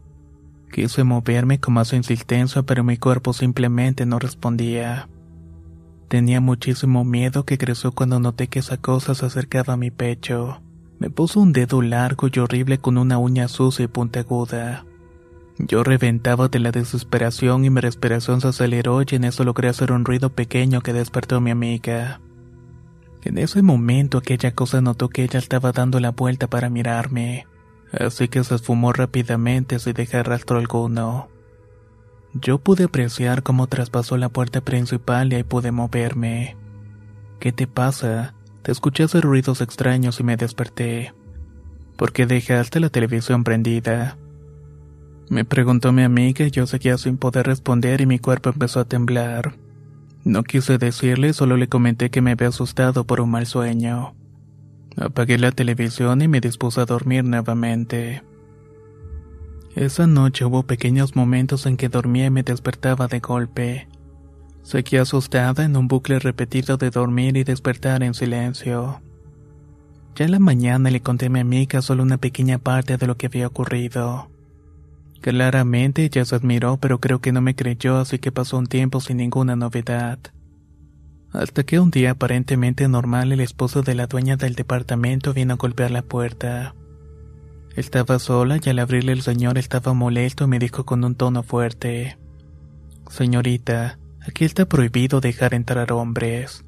Quise 0.71 1.03
moverme 1.03 1.59
con 1.59 1.75
más 1.75 1.93
insistencia, 1.93 2.63
pero 2.63 2.83
mi 2.83 2.97
cuerpo 2.97 3.33
simplemente 3.33 4.05
no 4.05 4.19
respondía. 4.19 5.07
Tenía 6.07 6.41
muchísimo 6.41 7.03
miedo 7.03 7.45
que 7.45 7.57
creció 7.57 7.91
cuando 7.91 8.19
noté 8.19 8.47
que 8.47 8.59
esa 8.59 8.77
cosa 8.77 9.13
se 9.13 9.25
acercaba 9.25 9.73
a 9.73 9.77
mi 9.77 9.91
pecho. 9.91 10.61
Me 10.99 11.09
puso 11.09 11.39
un 11.39 11.53
dedo 11.53 11.81
largo 11.81 12.27
y 12.31 12.39
horrible 12.39 12.79
con 12.79 12.97
una 12.97 13.17
uña 13.17 13.47
sucia 13.47 13.85
y 13.85 13.87
puntiaguda. 13.87 14.85
Yo 15.59 15.83
reventaba 15.83 16.47
de 16.47 16.59
la 16.59 16.71
desesperación 16.71 17.65
y 17.65 17.69
mi 17.69 17.81
respiración 17.81 18.41
se 18.41 18.47
aceleró 18.47 19.01
y 19.01 19.15
en 19.15 19.23
eso 19.23 19.43
logré 19.43 19.69
hacer 19.69 19.91
un 19.91 20.05
ruido 20.05 20.29
pequeño 20.29 20.81
que 20.81 20.93
despertó 20.93 21.37
a 21.37 21.41
mi 21.41 21.51
amiga. 21.51 22.21
En 23.27 23.37
ese 23.37 23.61
momento 23.61 24.19
aquella 24.19 24.55
cosa 24.55 24.79
notó 24.79 25.09
que 25.09 25.21
ella 25.21 25.37
estaba 25.37 25.73
dando 25.73 25.99
la 25.99 26.11
vuelta 26.11 26.47
para 26.47 26.69
mirarme, 26.69 27.45
así 27.91 28.29
que 28.29 28.41
se 28.45 28.55
esfumó 28.55 28.93
rápidamente 28.93 29.79
sin 29.79 29.91
dejar 29.95 30.29
rastro 30.29 30.59
alguno. 30.59 31.27
Yo 32.33 32.57
pude 32.59 32.85
apreciar 32.85 33.43
cómo 33.43 33.67
traspasó 33.67 34.15
la 34.15 34.29
puerta 34.29 34.61
principal 34.61 35.33
y 35.33 35.35
ahí 35.35 35.43
pude 35.43 35.73
moverme. 35.73 36.55
¿Qué 37.41 37.51
te 37.51 37.67
pasa? 37.67 38.33
Te 38.61 38.71
escuché 38.71 39.03
hacer 39.03 39.23
ruidos 39.23 39.59
extraños 39.59 40.21
y 40.21 40.23
me 40.23 40.37
desperté. 40.37 41.13
¿Por 41.97 42.13
qué 42.13 42.27
dejaste 42.27 42.79
la 42.79 42.89
televisión 42.89 43.43
prendida? 43.43 44.17
Me 45.27 45.43
preguntó 45.43 45.91
mi 45.91 46.03
amiga 46.03 46.45
y 46.45 46.51
yo 46.51 46.65
seguía 46.65 46.97
sin 46.97 47.17
poder 47.17 47.45
responder 47.45 47.99
y 47.99 48.05
mi 48.05 48.19
cuerpo 48.19 48.51
empezó 48.51 48.79
a 48.79 48.85
temblar. 48.85 49.57
No 50.27 50.43
quise 50.43 50.77
decirle, 50.77 51.31
solo 51.31 51.55
le 51.55 51.69
comenté 51.69 52.09
que 52.09 52.19
me 52.19 52.31
había 52.31 52.49
asustado 52.49 53.05
por 53.05 53.21
un 53.21 53.31
mal 53.31 53.45
sueño. 53.45 54.13
Apagué 54.97 55.37
la 55.37 55.53
televisión 55.53 56.21
y 56.21 56.27
me 56.27 56.41
dispuse 56.41 56.81
a 56.81 56.85
dormir 56.85 57.23
nuevamente. 57.23 58.23
Esa 59.73 60.05
noche 60.05 60.43
hubo 60.43 60.63
pequeños 60.63 61.15
momentos 61.15 61.65
en 61.65 61.77
que 61.77 61.87
dormía 61.87 62.25
y 62.25 62.29
me 62.29 62.43
despertaba 62.43 63.07
de 63.07 63.21
golpe. 63.21 63.87
Seguí 64.63 64.97
asustada 64.97 65.63
en 65.63 65.77
un 65.77 65.87
bucle 65.87 66.19
repetido 66.19 66.75
de 66.75 66.89
dormir 66.89 67.37
y 67.37 67.45
despertar 67.45 68.03
en 68.03 68.13
silencio. 68.13 68.99
Ya 70.13 70.25
en 70.25 70.31
la 70.31 70.39
mañana 70.39 70.91
le 70.91 70.99
conté 70.99 71.27
a 71.27 71.29
mi 71.29 71.39
amiga 71.39 71.81
solo 71.81 72.03
una 72.03 72.17
pequeña 72.17 72.57
parte 72.57 72.97
de 72.97 73.07
lo 73.07 73.15
que 73.15 73.27
había 73.27 73.47
ocurrido. 73.47 74.29
Claramente 75.27 76.05
ella 76.05 76.23
se 76.23 76.35
admiró, 76.35 76.77
pero 76.77 77.01
creo 77.01 77.19
que 77.19 77.33
no 77.33 77.41
me 77.41 77.53
creyó, 77.53 77.97
así 77.97 78.17
que 78.17 78.31
pasó 78.31 78.57
un 78.57 78.67
tiempo 78.67 79.01
sin 79.01 79.17
ninguna 79.17 79.57
novedad. 79.57 80.19
Hasta 81.33 81.65
que 81.65 81.81
un 81.81 81.91
día 81.91 82.11
aparentemente 82.11 82.87
normal 82.87 83.33
el 83.33 83.41
esposo 83.41 83.81
de 83.81 83.93
la 83.93 84.07
dueña 84.07 84.37
del 84.37 84.55
departamento 84.55 85.33
vino 85.33 85.55
a 85.55 85.57
golpear 85.57 85.91
la 85.91 86.01
puerta. 86.01 86.75
Estaba 87.75 88.19
sola 88.19 88.57
y 88.63 88.69
al 88.69 88.79
abrirle 88.79 89.11
el 89.11 89.21
señor 89.21 89.57
estaba 89.57 89.93
molesto 89.93 90.45
y 90.45 90.47
me 90.47 90.59
dijo 90.59 90.85
con 90.85 91.03
un 91.03 91.15
tono 91.15 91.43
fuerte. 91.43 92.17
Señorita, 93.09 93.99
aquí 94.25 94.45
está 94.45 94.65
prohibido 94.65 95.19
dejar 95.19 95.53
entrar 95.53 95.91
hombres. 95.91 96.63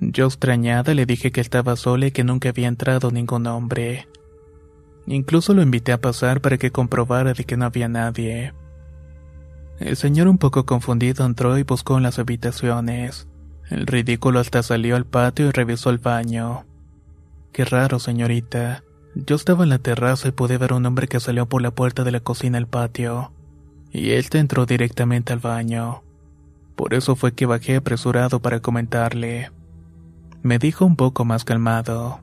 Yo 0.00 0.24
extrañada 0.24 0.94
le 0.94 1.04
dije 1.04 1.30
que 1.30 1.42
estaba 1.42 1.76
sola 1.76 2.06
y 2.06 2.10
que 2.10 2.24
nunca 2.24 2.48
había 2.48 2.68
entrado 2.68 3.10
ningún 3.10 3.46
hombre. 3.46 4.08
Incluso 5.06 5.54
lo 5.54 5.62
invité 5.62 5.92
a 5.92 6.00
pasar 6.00 6.40
para 6.40 6.58
que 6.58 6.72
comprobara 6.72 7.32
de 7.32 7.44
que 7.44 7.56
no 7.56 7.64
había 7.64 7.88
nadie. 7.88 8.52
El 9.78 9.96
señor 9.96 10.26
un 10.26 10.38
poco 10.38 10.64
confundido 10.64 11.24
entró 11.24 11.56
y 11.58 11.62
buscó 11.62 11.96
en 11.96 12.02
las 12.02 12.18
habitaciones. 12.18 13.28
El 13.68 13.86
ridículo 13.86 14.40
hasta 14.40 14.62
salió 14.62 14.96
al 14.96 15.06
patio 15.06 15.48
y 15.48 15.50
revisó 15.50 15.90
el 15.90 15.98
baño. 15.98 16.64
Qué 17.52 17.64
raro, 17.64 17.98
señorita. 17.98 18.82
Yo 19.14 19.36
estaba 19.36 19.64
en 19.64 19.70
la 19.70 19.78
terraza 19.78 20.28
y 20.28 20.32
pude 20.32 20.58
ver 20.58 20.72
a 20.72 20.76
un 20.76 20.86
hombre 20.86 21.08
que 21.08 21.20
salió 21.20 21.46
por 21.46 21.62
la 21.62 21.70
puerta 21.70 22.04
de 22.04 22.10
la 22.10 22.20
cocina 22.20 22.58
al 22.58 22.66
patio. 22.66 23.32
Y 23.92 24.10
él 24.10 24.26
entró 24.32 24.66
directamente 24.66 25.32
al 25.32 25.38
baño. 25.38 26.02
Por 26.74 26.92
eso 26.92 27.16
fue 27.16 27.32
que 27.32 27.46
bajé 27.46 27.76
apresurado 27.76 28.40
para 28.40 28.60
comentarle. 28.60 29.50
Me 30.42 30.58
dijo 30.58 30.84
un 30.84 30.96
poco 30.96 31.24
más 31.24 31.44
calmado. 31.44 32.20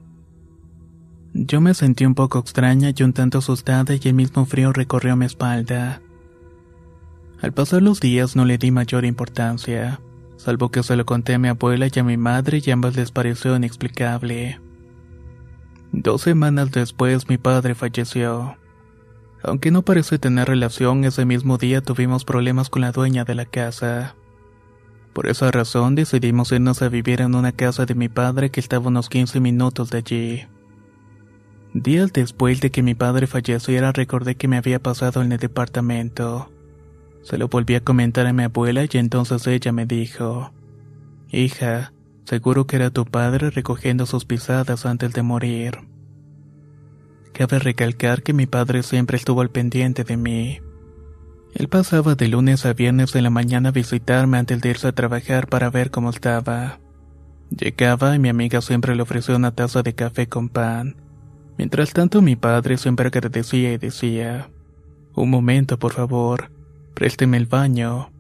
Yo 1.34 1.62
me 1.62 1.74
sentí 1.74 2.06
un 2.06 2.14
poco 2.14 2.38
extraña 2.38 2.92
y 2.96 3.02
un 3.02 3.12
tanto 3.12 3.40
asustada 3.40 3.96
y 3.96 4.08
el 4.08 4.14
mismo 4.14 4.46
frío 4.46 4.72
recorrió 4.72 5.16
mi 5.16 5.26
espalda. 5.26 6.02
Al 7.42 7.54
pasar 7.54 7.82
los 7.82 8.00
días 8.00 8.36
no 8.36 8.46
le 8.46 8.60
di 8.60 8.70
mayor 8.70 9.04
importancia, 9.04 10.00
salvo 10.38 10.70
que 10.70 10.84
se 10.84 10.96
lo 10.96 11.06
conté 11.06 11.34
a 11.34 11.40
mi 11.40 11.48
abuela 11.48 11.88
y 11.94 12.00
a 12.00 12.04
mi 12.04 12.18
madre 12.18 12.62
y 12.64 12.70
ambas 12.70 12.96
les 12.96 13.12
pareció 13.12 13.56
inexplicable. 13.56 14.60
Dos 15.92 16.22
semanas 16.22 16.72
después 16.72 17.28
mi 17.28 17.40
padre 17.40 17.74
falleció. 17.74 18.56
Aunque 19.42 19.72
no 19.72 19.82
parece 19.82 20.20
tener 20.20 20.48
relación, 20.48 21.04
ese 21.04 21.26
mismo 21.26 21.58
día 21.58 21.82
tuvimos 21.82 22.26
problemas 22.26 22.70
con 22.70 22.84
la 22.84 22.92
dueña 22.92 23.26
de 23.26 23.36
la 23.36 23.46
casa. 23.46 24.16
Por 25.14 25.28
esa 25.28 25.52
razón 25.52 25.96
decidimos 25.96 26.52
irnos 26.52 26.82
a 26.82 26.90
vivir 26.90 27.22
en 27.22 27.36
una 27.36 27.52
casa 27.52 27.86
de 27.86 27.96
mi 27.96 28.08
padre 28.08 28.52
que 28.52 28.60
estaba 28.60 28.88
unos 28.88 29.10
15 29.10 29.40
minutos 29.40 29.90
de 29.90 29.98
allí. 29.98 30.48
Días 31.74 32.14
después 32.14 32.62
de 32.62 32.70
que 32.70 32.84
mi 32.84 32.94
padre 32.94 33.26
falleciera 33.26 33.92
recordé 33.92 34.36
que 34.36 34.48
me 34.48 34.58
había 34.58 34.80
pasado 34.80 35.24
en 35.24 35.32
el 35.32 35.40
departamento. 35.40 36.52
Se 37.24 37.40
lo 37.40 37.48
volví 37.48 37.74
a 37.74 37.84
comentar 37.84 38.28
a 38.28 38.34
mi 38.34 38.44
abuela 38.44 38.84
y 38.84 38.98
entonces 38.98 39.48
ella 39.48 39.72
me 39.72 39.88
dijo, 39.88 40.52
Hija, 41.32 41.92
seguro 42.26 42.68
que 42.68 42.76
era 42.76 42.92
tu 42.92 43.06
padre 43.06 43.50
recogiendo 43.50 44.06
sus 44.06 44.24
pisadas 44.24 44.86
antes 44.86 45.14
de 45.14 45.24
morir. 45.24 45.80
Cabe 47.34 47.58
recalcar 47.58 48.22
que 48.22 48.34
mi 48.34 48.46
padre 48.46 48.84
siempre 48.84 49.18
estuvo 49.18 49.42
al 49.42 49.50
pendiente 49.50 50.04
de 50.04 50.16
mí. 50.16 50.60
Él 51.56 51.70
pasaba 51.70 52.14
de 52.14 52.28
lunes 52.28 52.68
a 52.68 52.74
viernes 52.74 53.14
de 53.14 53.24
la 53.24 53.32
mañana 53.32 53.70
a 53.70 53.72
visitarme 53.72 54.38
antes 54.38 54.62
de 54.62 54.70
irse 54.70 54.88
a 54.90 54.92
trabajar 54.92 55.48
para 55.48 55.72
ver 55.72 55.90
cómo 55.90 56.12
estaba. 56.12 56.80
Llegaba 57.50 58.16
y 58.16 58.20
mi 58.20 58.30
amiga 58.30 58.62
siempre 58.62 58.96
le 58.96 59.02
ofreció 59.02 59.36
una 59.36 59.56
taza 59.56 59.82
de 59.82 59.96
café 59.96 60.28
con 60.28 60.50
pan. 60.50 61.03
Mientras 61.64 61.94
tanto 61.94 62.22
mi 62.22 62.36
padre 62.36 62.78
siempre 62.78 63.08
agradecía 63.08 63.72
y 63.72 63.78
decía, 63.78 64.50
Un 65.16 65.30
momento, 65.30 65.80
por 65.80 65.94
favor, 65.94 66.52
Présteme 66.94 67.38
el 67.38 67.46
baño. 67.46 68.12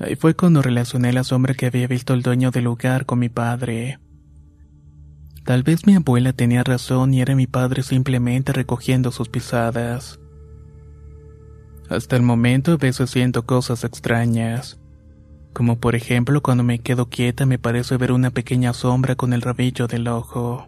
Ahí 0.00 0.16
fue 0.16 0.34
cuando 0.34 0.62
relacioné 0.62 1.12
la 1.12 1.22
sombra 1.22 1.54
que 1.54 1.66
había 1.66 1.86
visto 1.86 2.12
el 2.12 2.22
dueño 2.22 2.50
del 2.50 2.64
lugar 2.64 3.06
con 3.06 3.20
mi 3.20 3.28
padre. 3.28 4.00
Tal 5.44 5.62
vez 5.62 5.86
mi 5.86 5.94
abuela 5.94 6.32
tenía 6.32 6.64
razón 6.64 7.14
y 7.14 7.20
era 7.20 7.36
mi 7.36 7.46
padre 7.46 7.84
simplemente 7.84 8.52
recogiendo 8.52 9.12
sus 9.12 9.28
pisadas. 9.28 10.18
Hasta 11.88 12.16
el 12.16 12.22
momento 12.22 12.72
a 12.72 12.78
veces 12.78 13.10
siento 13.10 13.46
cosas 13.46 13.84
extrañas, 13.84 14.80
como 15.52 15.78
por 15.78 15.94
ejemplo 15.94 16.42
cuando 16.42 16.64
me 16.64 16.80
quedo 16.80 17.08
quieta 17.08 17.46
me 17.46 17.60
parece 17.60 17.96
ver 17.96 18.10
una 18.10 18.32
pequeña 18.32 18.72
sombra 18.72 19.14
con 19.14 19.32
el 19.32 19.40
rabillo 19.40 19.86
del 19.86 20.08
ojo. 20.08 20.66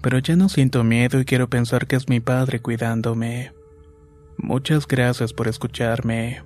Pero 0.00 0.18
ya 0.18 0.36
no 0.36 0.48
siento 0.48 0.84
miedo 0.84 1.20
y 1.20 1.24
quiero 1.24 1.48
pensar 1.50 1.86
que 1.86 1.96
es 1.96 2.08
mi 2.08 2.20
padre 2.20 2.60
cuidándome. 2.60 3.52
Muchas 4.36 4.86
gracias 4.86 5.32
por 5.32 5.48
escucharme. 5.48 6.42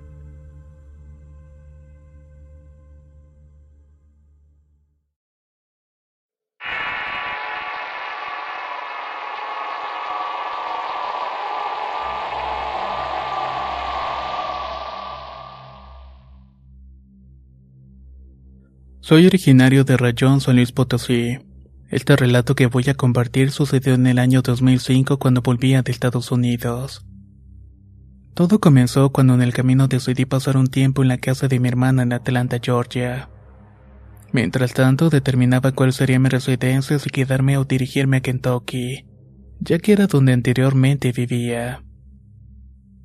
Soy 19.01 19.27
originario 19.27 19.83
de 19.83 19.97
Rayón, 19.97 20.39
San 20.39 20.55
Luis 20.55 20.71
Potosí. 20.71 21.37
Este 21.93 22.15
relato 22.15 22.55
que 22.55 22.65
voy 22.65 22.85
a 22.89 22.95
compartir 22.95 23.51
sucedió 23.51 23.93
en 23.93 24.07
el 24.07 24.17
año 24.17 24.41
2005 24.41 25.19
cuando 25.19 25.43
volvía 25.43 25.83
de 25.83 25.91
Estados 25.91 26.31
Unidos. 26.31 27.05
Todo 28.33 28.59
comenzó 28.59 29.11
cuando 29.11 29.35
en 29.35 29.43
el 29.43 29.53
camino 29.53 29.87
decidí 29.87 30.25
pasar 30.25 30.57
un 30.57 30.69
tiempo 30.69 31.03
en 31.03 31.09
la 31.09 31.19
casa 31.19 31.47
de 31.47 31.59
mi 31.59 31.67
hermana 31.67 32.01
en 32.01 32.13
Atlanta, 32.13 32.57
Georgia. 32.59 33.29
Mientras 34.31 34.73
tanto, 34.73 35.11
determinaba 35.11 35.71
cuál 35.71 35.93
sería 35.93 36.17
mi 36.17 36.29
residencia 36.29 36.97
si 36.97 37.11
quedarme 37.11 37.59
o 37.59 37.63
dirigirme 37.63 38.17
a 38.17 38.21
Kentucky, 38.21 39.05
ya 39.59 39.77
que 39.77 39.93
era 39.93 40.07
donde 40.07 40.33
anteriormente 40.33 41.11
vivía. 41.11 41.83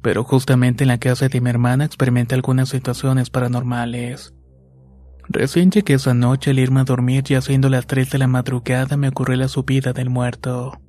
Pero 0.01 0.25
justamente 0.25 0.85
en 0.85 0.89
la 0.89 0.97
casa 0.97 1.29
de 1.29 1.43
mi 1.43 1.51
hermana 1.51 1.85
experimenté 1.85 2.37
algunas 2.37 2.71
situaciones 2.71 3.29
paranormales. 3.29 4.33
Recién 5.31 5.71
llegué 5.71 5.95
esa 5.95 6.15
noche 6.15 6.53
al 6.53 6.59
irme 6.59 6.81
a 6.81 6.85
dormir 6.85 7.25
y 7.29 7.35
haciendo 7.35 7.69
las 7.69 7.87
3 7.87 8.11
de 8.11 8.19
la 8.19 8.27
madrugada 8.27 8.97
me 8.97 9.09
ocurrió 9.09 9.37
la 9.37 9.49
subida 9.49 9.93
del 9.93 10.09
muerto. 10.09 10.81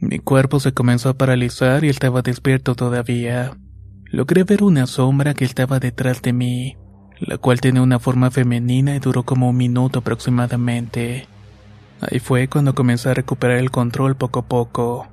Mi 0.00 0.18
cuerpo 0.18 0.60
se 0.60 0.72
comenzó 0.72 1.08
a 1.08 1.14
paralizar 1.14 1.82
y 1.82 1.88
estaba 1.88 2.20
despierto 2.20 2.74
todavía. 2.74 3.56
Logré 4.04 4.44
ver 4.44 4.62
una 4.62 4.86
sombra 4.86 5.32
que 5.32 5.46
estaba 5.46 5.80
detrás 5.80 6.20
de 6.20 6.34
mí, 6.34 6.76
la 7.18 7.38
cual 7.38 7.62
tenía 7.62 7.80
una 7.80 7.98
forma 7.98 8.30
femenina 8.30 8.94
y 8.94 8.98
duró 8.98 9.22
como 9.22 9.48
un 9.48 9.56
minuto 9.56 10.00
aproximadamente. 10.00 11.26
Ahí 12.02 12.18
fue 12.18 12.48
cuando 12.48 12.74
comencé 12.74 13.08
a 13.08 13.14
recuperar 13.14 13.56
el 13.56 13.70
control 13.70 14.16
poco 14.16 14.40
a 14.40 14.46
poco. 14.46 15.08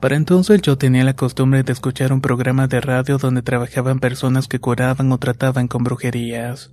Para 0.00 0.16
entonces 0.16 0.62
yo 0.62 0.78
tenía 0.78 1.04
la 1.04 1.14
costumbre 1.14 1.62
de 1.62 1.72
escuchar 1.72 2.12
un 2.14 2.22
programa 2.22 2.68
de 2.68 2.80
radio 2.80 3.18
donde 3.18 3.42
trabajaban 3.42 4.00
personas 4.00 4.48
que 4.48 4.58
curaban 4.58 5.12
o 5.12 5.18
trataban 5.18 5.68
con 5.68 5.84
brujerías. 5.84 6.72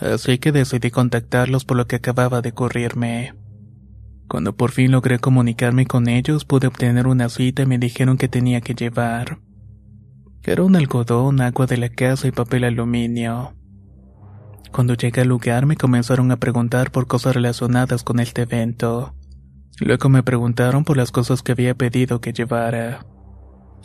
Así 0.00 0.38
que 0.38 0.52
decidí 0.52 0.90
contactarlos 0.90 1.64
por 1.64 1.76
lo 1.76 1.86
que 1.86 1.96
acababa 1.96 2.42
de 2.42 2.50
ocurrirme. 2.50 3.34
Cuando 4.28 4.56
por 4.56 4.72
fin 4.72 4.90
logré 4.90 5.18
comunicarme 5.18 5.86
con 5.86 6.08
ellos, 6.08 6.44
pude 6.44 6.66
obtener 6.66 7.06
una 7.06 7.28
cita 7.28 7.62
y 7.62 7.66
me 7.66 7.78
dijeron 7.78 8.16
que 8.16 8.28
tenía 8.28 8.60
que 8.60 8.74
llevar. 8.74 9.38
Era 10.42 10.62
un 10.62 10.76
algodón, 10.76 11.40
agua 11.40 11.66
de 11.66 11.76
la 11.76 11.88
casa 11.88 12.28
y 12.28 12.32
papel 12.32 12.64
aluminio. 12.64 13.54
Cuando 14.72 14.94
llegué 14.94 15.22
al 15.22 15.28
lugar 15.28 15.64
me 15.66 15.76
comenzaron 15.76 16.30
a 16.32 16.36
preguntar 16.36 16.90
por 16.90 17.06
cosas 17.06 17.34
relacionadas 17.34 18.02
con 18.02 18.20
este 18.20 18.42
evento. 18.42 19.14
Luego 19.80 20.08
me 20.08 20.22
preguntaron 20.22 20.84
por 20.84 20.96
las 20.96 21.10
cosas 21.10 21.42
que 21.42 21.52
había 21.52 21.74
pedido 21.74 22.20
que 22.20 22.32
llevara. 22.32 23.06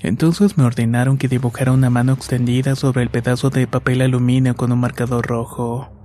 Entonces 0.01 0.57
me 0.57 0.63
ordenaron 0.63 1.17
que 1.17 1.27
dibujara 1.27 1.71
una 1.71 1.89
mano 1.89 2.13
extendida 2.13 2.75
sobre 2.75 3.03
el 3.03 3.09
pedazo 3.09 3.49
de 3.49 3.67
papel 3.67 4.01
aluminio 4.01 4.55
con 4.55 4.71
un 4.71 4.79
marcador 4.79 5.27
rojo. 5.27 6.00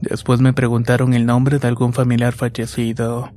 Después 0.00 0.40
me 0.40 0.52
preguntaron 0.52 1.14
el 1.14 1.26
nombre 1.26 1.58
de 1.58 1.68
algún 1.68 1.92
familiar 1.92 2.32
fallecido. 2.32 3.30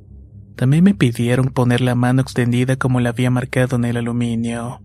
También 0.55 0.83
me 0.83 0.93
pidieron 0.93 1.49
poner 1.49 1.81
la 1.81 1.95
mano 1.95 2.21
extendida 2.21 2.75
como 2.75 2.99
la 2.99 3.09
había 3.09 3.31
marcado 3.31 3.77
en 3.77 3.85
el 3.85 3.97
aluminio. 3.97 4.81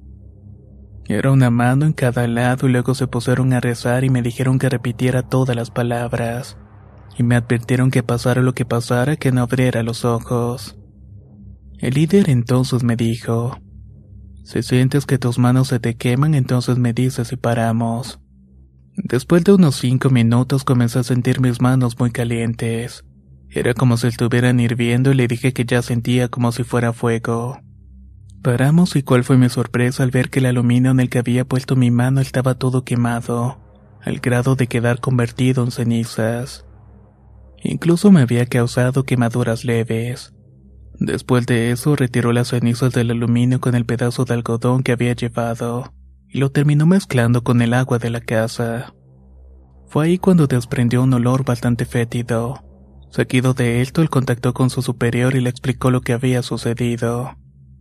Era 1.07 1.33
una 1.33 1.51
mano 1.51 1.85
en 1.85 1.93
cada 1.93 2.27
lado 2.29 2.68
y 2.68 2.72
luego 2.72 2.95
se 2.95 3.07
pusieron 3.07 3.53
a 3.53 3.61
rezar 3.61 4.05
y 4.05 4.11
me 4.11 4.22
dijeron 4.22 4.59
que 4.59 4.68
repitiera 4.68 5.22
todas 5.22 5.55
las 5.55 5.70
palabras. 5.70 6.57
Y 7.18 7.22
me 7.22 7.37
advirtieron 7.37 7.91
que 7.91 8.03
pasara 8.03 8.41
lo 8.41 8.55
que 8.55 8.64
pasara 8.64 9.16
que 9.16 9.33
no 9.33 9.43
abriera 9.43 9.83
los 9.83 10.05
ojos. 10.05 10.79
El 11.79 11.95
líder 11.95 12.31
entonces 12.31 12.83
me 12.83 12.97
dijo, 12.97 13.59
si 14.45 14.62
sientes 14.62 15.07
que 15.07 15.18
tus 15.18 15.39
manos 15.39 15.68
se 15.68 15.81
te 15.81 15.97
queman 15.97 16.35
entonces 16.35 16.79
me 16.79 16.93
dices 16.93 17.29
si 17.29 17.37
paramos. 17.37 18.20
Después 18.97 19.42
de 19.42 19.53
unos 19.53 19.74
cinco 19.76 20.09
minutos 20.09 20.62
comencé 20.62 21.01
a 21.01 21.03
sentir 21.03 21.40
mis 21.40 21.61
manos 21.61 21.99
muy 21.99 22.12
calientes. 22.12 23.05
Era 23.51 23.74
como 23.74 23.97
si 23.97 24.07
estuvieran 24.07 24.61
hirviendo 24.61 25.11
y 25.11 25.14
le 25.14 25.26
dije 25.26 25.53
que 25.53 25.64
ya 25.64 25.82
sentía 25.82 26.28
como 26.28 26.53
si 26.53 26.62
fuera 26.62 26.92
fuego. 26.92 27.59
Paramos 28.42 28.95
y 28.95 29.03
cuál 29.03 29.24
fue 29.24 29.36
mi 29.36 29.49
sorpresa 29.49 30.05
al 30.05 30.12
ver 30.12 30.30
que 30.30 30.38
el 30.38 30.47
aluminio 30.47 30.92
en 30.92 31.01
el 31.01 31.11
que 31.11 31.18
había 31.18 31.45
puesto 31.45 31.74
mi 31.74 31.90
mano 31.90 32.20
estaba 32.20 32.55
todo 32.55 32.84
quemado, 32.84 33.59
al 34.01 34.20
grado 34.20 34.55
de 34.55 34.68
quedar 34.68 35.01
convertido 35.01 35.64
en 35.64 35.72
cenizas. 35.72 36.64
Incluso 37.64 38.12
me 38.12 38.20
había 38.20 38.47
causado 38.47 39.03
quemaduras 39.03 39.64
leves. 39.64 40.34
Después 41.01 41.47
de 41.47 41.72
eso 41.72 41.97
retiró 41.97 42.32
las 42.32 42.49
cenizas 42.49 42.92
del 42.92 43.11
aluminio 43.11 43.61
con 43.61 43.74
el 43.74 43.86
pedazo 43.86 44.24
de 44.24 44.34
algodón 44.34 44.84
que 44.84 44.92
había 44.92 45.14
llevado 45.14 45.92
y 46.35 46.39
lo 46.39 46.51
terminó 46.51 46.85
mezclando 46.85 47.45
con 47.45 47.62
el 47.62 47.72
agua 47.72 48.01
de 48.01 48.11
la 48.11 48.20
casa. 48.20 48.93
Fue 49.87 50.07
ahí 50.07 50.18
cuando 50.18 50.49
desprendió 50.49 51.05
un 51.05 51.14
olor 51.14 51.45
bastante 51.45 51.85
fétido. 51.85 52.64
Seguido 53.09 53.55
de 53.55 53.80
esto, 53.80 54.03
él 54.03 54.11
contactó 54.11 54.53
con 54.53 54.68
su 54.68 54.82
superior 54.82 55.37
y 55.37 55.41
le 55.41 55.49
explicó 55.49 55.93
lo 55.93 56.01
que 56.01 56.12
había 56.12 56.43
sucedido, 56.43 57.37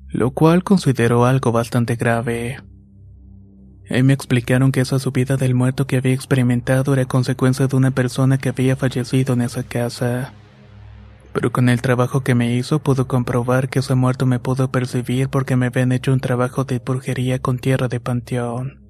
lo 0.08 0.32
cual 0.32 0.64
consideró 0.64 1.26
algo 1.26 1.52
bastante 1.52 1.96
grave. 1.96 2.60
Ahí 3.90 4.04
me 4.04 4.14
explicaron 4.14 4.72
que 4.72 4.82
esa 4.82 5.00
subida 5.00 5.36
del 5.36 5.56
muerto 5.56 5.88
que 5.88 5.98
había 5.98 6.14
experimentado 6.14 6.94
era 6.94 7.06
consecuencia 7.06 7.66
de 7.66 7.76
una 7.76 7.90
persona 7.90 8.38
que 8.38 8.50
había 8.50 8.76
fallecido 8.76 9.34
en 9.34 9.42
esa 9.42 9.64
casa. 9.64 10.32
Pero 11.34 11.52
con 11.52 11.68
el 11.70 11.82
trabajo 11.82 12.22
que 12.22 12.36
me 12.36 12.56
hizo 12.56 12.80
pudo 12.80 13.08
comprobar 13.08 13.70
que 13.70 13.80
ese 13.80 13.96
muerto 13.96 14.26
me 14.26 14.40
pudo 14.40 14.72
percibir 14.72 15.30
porque 15.30 15.56
me 15.56 15.66
habían 15.68 15.92
hecho 15.92 16.14
un 16.14 16.20
trabajo 16.20 16.64
de 16.64 16.80
brujería 16.80 17.40
con 17.40 17.58
tierra 17.58 17.88
de 17.88 18.00
panteón. 18.00 18.84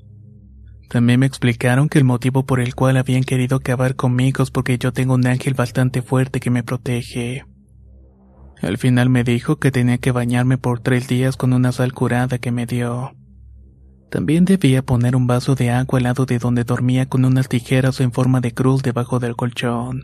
También 0.90 1.22
me 1.22 1.26
explicaron 1.26 1.90
que 1.90 1.98
el 1.98 2.04
motivo 2.04 2.46
por 2.46 2.60
el 2.60 2.76
cual 2.76 2.98
habían 2.98 3.24
querido 3.24 3.58
acabar 3.58 3.96
conmigo 3.96 4.44
es 4.44 4.52
porque 4.52 4.78
yo 4.78 4.94
tengo 4.94 5.16
un 5.16 5.26
ángel 5.26 5.56
bastante 5.56 6.02
fuerte 6.02 6.40
que 6.40 6.52
me 6.52 6.64
protege. 6.64 7.46
Al 8.62 8.78
final 8.78 9.10
me 9.10 9.24
dijo 9.24 9.58
que 9.58 9.72
tenía 9.72 9.98
que 9.98 10.12
bañarme 10.12 10.58
por 10.58 10.80
tres 10.80 11.08
días 11.08 11.36
con 11.36 11.52
una 11.52 11.72
sal 11.72 11.94
curada 11.94 12.38
que 12.38 12.52
me 12.52 12.66
dio. 12.66 13.14
También 14.12 14.46
debía 14.46 14.84
poner 14.84 15.16
un 15.16 15.26
vaso 15.26 15.56
de 15.56 15.72
agua 15.72 15.98
al 15.98 16.04
lado 16.04 16.28
de 16.28 16.38
donde 16.38 16.64
dormía 16.64 17.08
con 17.08 17.26
unas 17.26 17.50
tijeras 17.50 18.00
en 18.00 18.12
forma 18.12 18.42
de 18.42 18.54
cruz 18.54 18.84
debajo 18.84 19.18
del 19.18 19.36
colchón. 19.36 20.04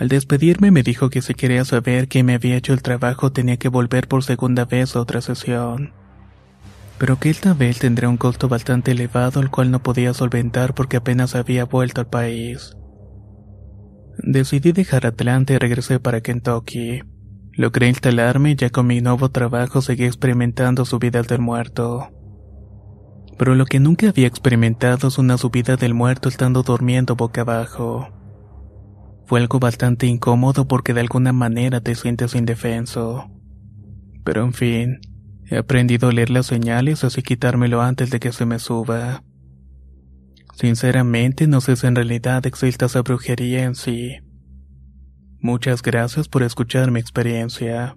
Al 0.00 0.08
despedirme 0.08 0.70
me 0.70 0.82
dijo 0.82 1.10
que 1.10 1.20
si 1.20 1.34
quería 1.34 1.62
saber 1.66 2.08
quién 2.08 2.24
me 2.24 2.32
había 2.32 2.56
hecho 2.56 2.72
el 2.72 2.80
trabajo 2.80 3.32
tenía 3.32 3.58
que 3.58 3.68
volver 3.68 4.08
por 4.08 4.24
segunda 4.24 4.64
vez 4.64 4.96
a 4.96 5.00
otra 5.00 5.20
sesión. 5.20 5.92
Pero 6.96 7.18
que 7.18 7.28
esta 7.28 7.52
vez 7.52 7.80
tendría 7.80 8.08
un 8.08 8.16
costo 8.16 8.48
bastante 8.48 8.92
elevado 8.92 9.40
el 9.40 9.50
cual 9.50 9.70
no 9.70 9.82
podía 9.82 10.14
solventar 10.14 10.72
porque 10.72 10.96
apenas 10.96 11.34
había 11.34 11.66
vuelto 11.66 12.00
al 12.00 12.08
país. 12.08 12.78
Decidí 14.16 14.72
dejar 14.72 15.04
Atlanta 15.04 15.52
y 15.52 15.58
regresé 15.58 16.00
para 16.00 16.22
Kentucky. 16.22 17.02
Logré 17.52 17.88
instalarme 17.88 18.52
y 18.52 18.56
ya 18.56 18.70
con 18.70 18.86
mi 18.86 19.02
nuevo 19.02 19.28
trabajo 19.28 19.82
seguí 19.82 20.04
experimentando 20.04 20.86
subidas 20.86 21.28
del 21.28 21.40
muerto 21.40 22.08
pero 23.38 23.54
lo 23.54 23.64
que 23.64 23.80
nunca 23.80 24.10
había 24.10 24.26
experimentado 24.26 25.08
es 25.08 25.16
una 25.16 25.38
subida 25.38 25.76
del 25.76 25.94
muerto 25.94 26.28
estando 26.28 26.62
durmiendo 26.62 27.16
boca 27.16 27.40
abajo. 27.40 28.19
Fue 29.30 29.38
algo 29.38 29.60
bastante 29.60 30.08
incómodo 30.08 30.66
porque 30.66 30.92
de 30.92 31.02
alguna 31.02 31.32
manera 31.32 31.80
te 31.80 31.94
sientes 31.94 32.34
indefenso. 32.34 33.30
Pero 34.24 34.42
en 34.42 34.52
fin, 34.52 34.98
he 35.46 35.56
aprendido 35.56 36.08
a 36.08 36.12
leer 36.12 36.30
las 36.30 36.46
señales 36.46 37.04
así 37.04 37.22
quitármelo 37.22 37.80
antes 37.80 38.10
de 38.10 38.18
que 38.18 38.32
se 38.32 38.44
me 38.44 38.58
suba. 38.58 39.22
Sinceramente 40.56 41.46
no 41.46 41.60
sé 41.60 41.76
si 41.76 41.86
en 41.86 41.94
realidad 41.94 42.44
existe 42.44 42.86
esa 42.86 43.02
brujería 43.02 43.62
en 43.62 43.76
sí. 43.76 44.16
Muchas 45.38 45.80
gracias 45.80 46.26
por 46.26 46.42
escuchar 46.42 46.90
mi 46.90 46.98
experiencia. 46.98 47.96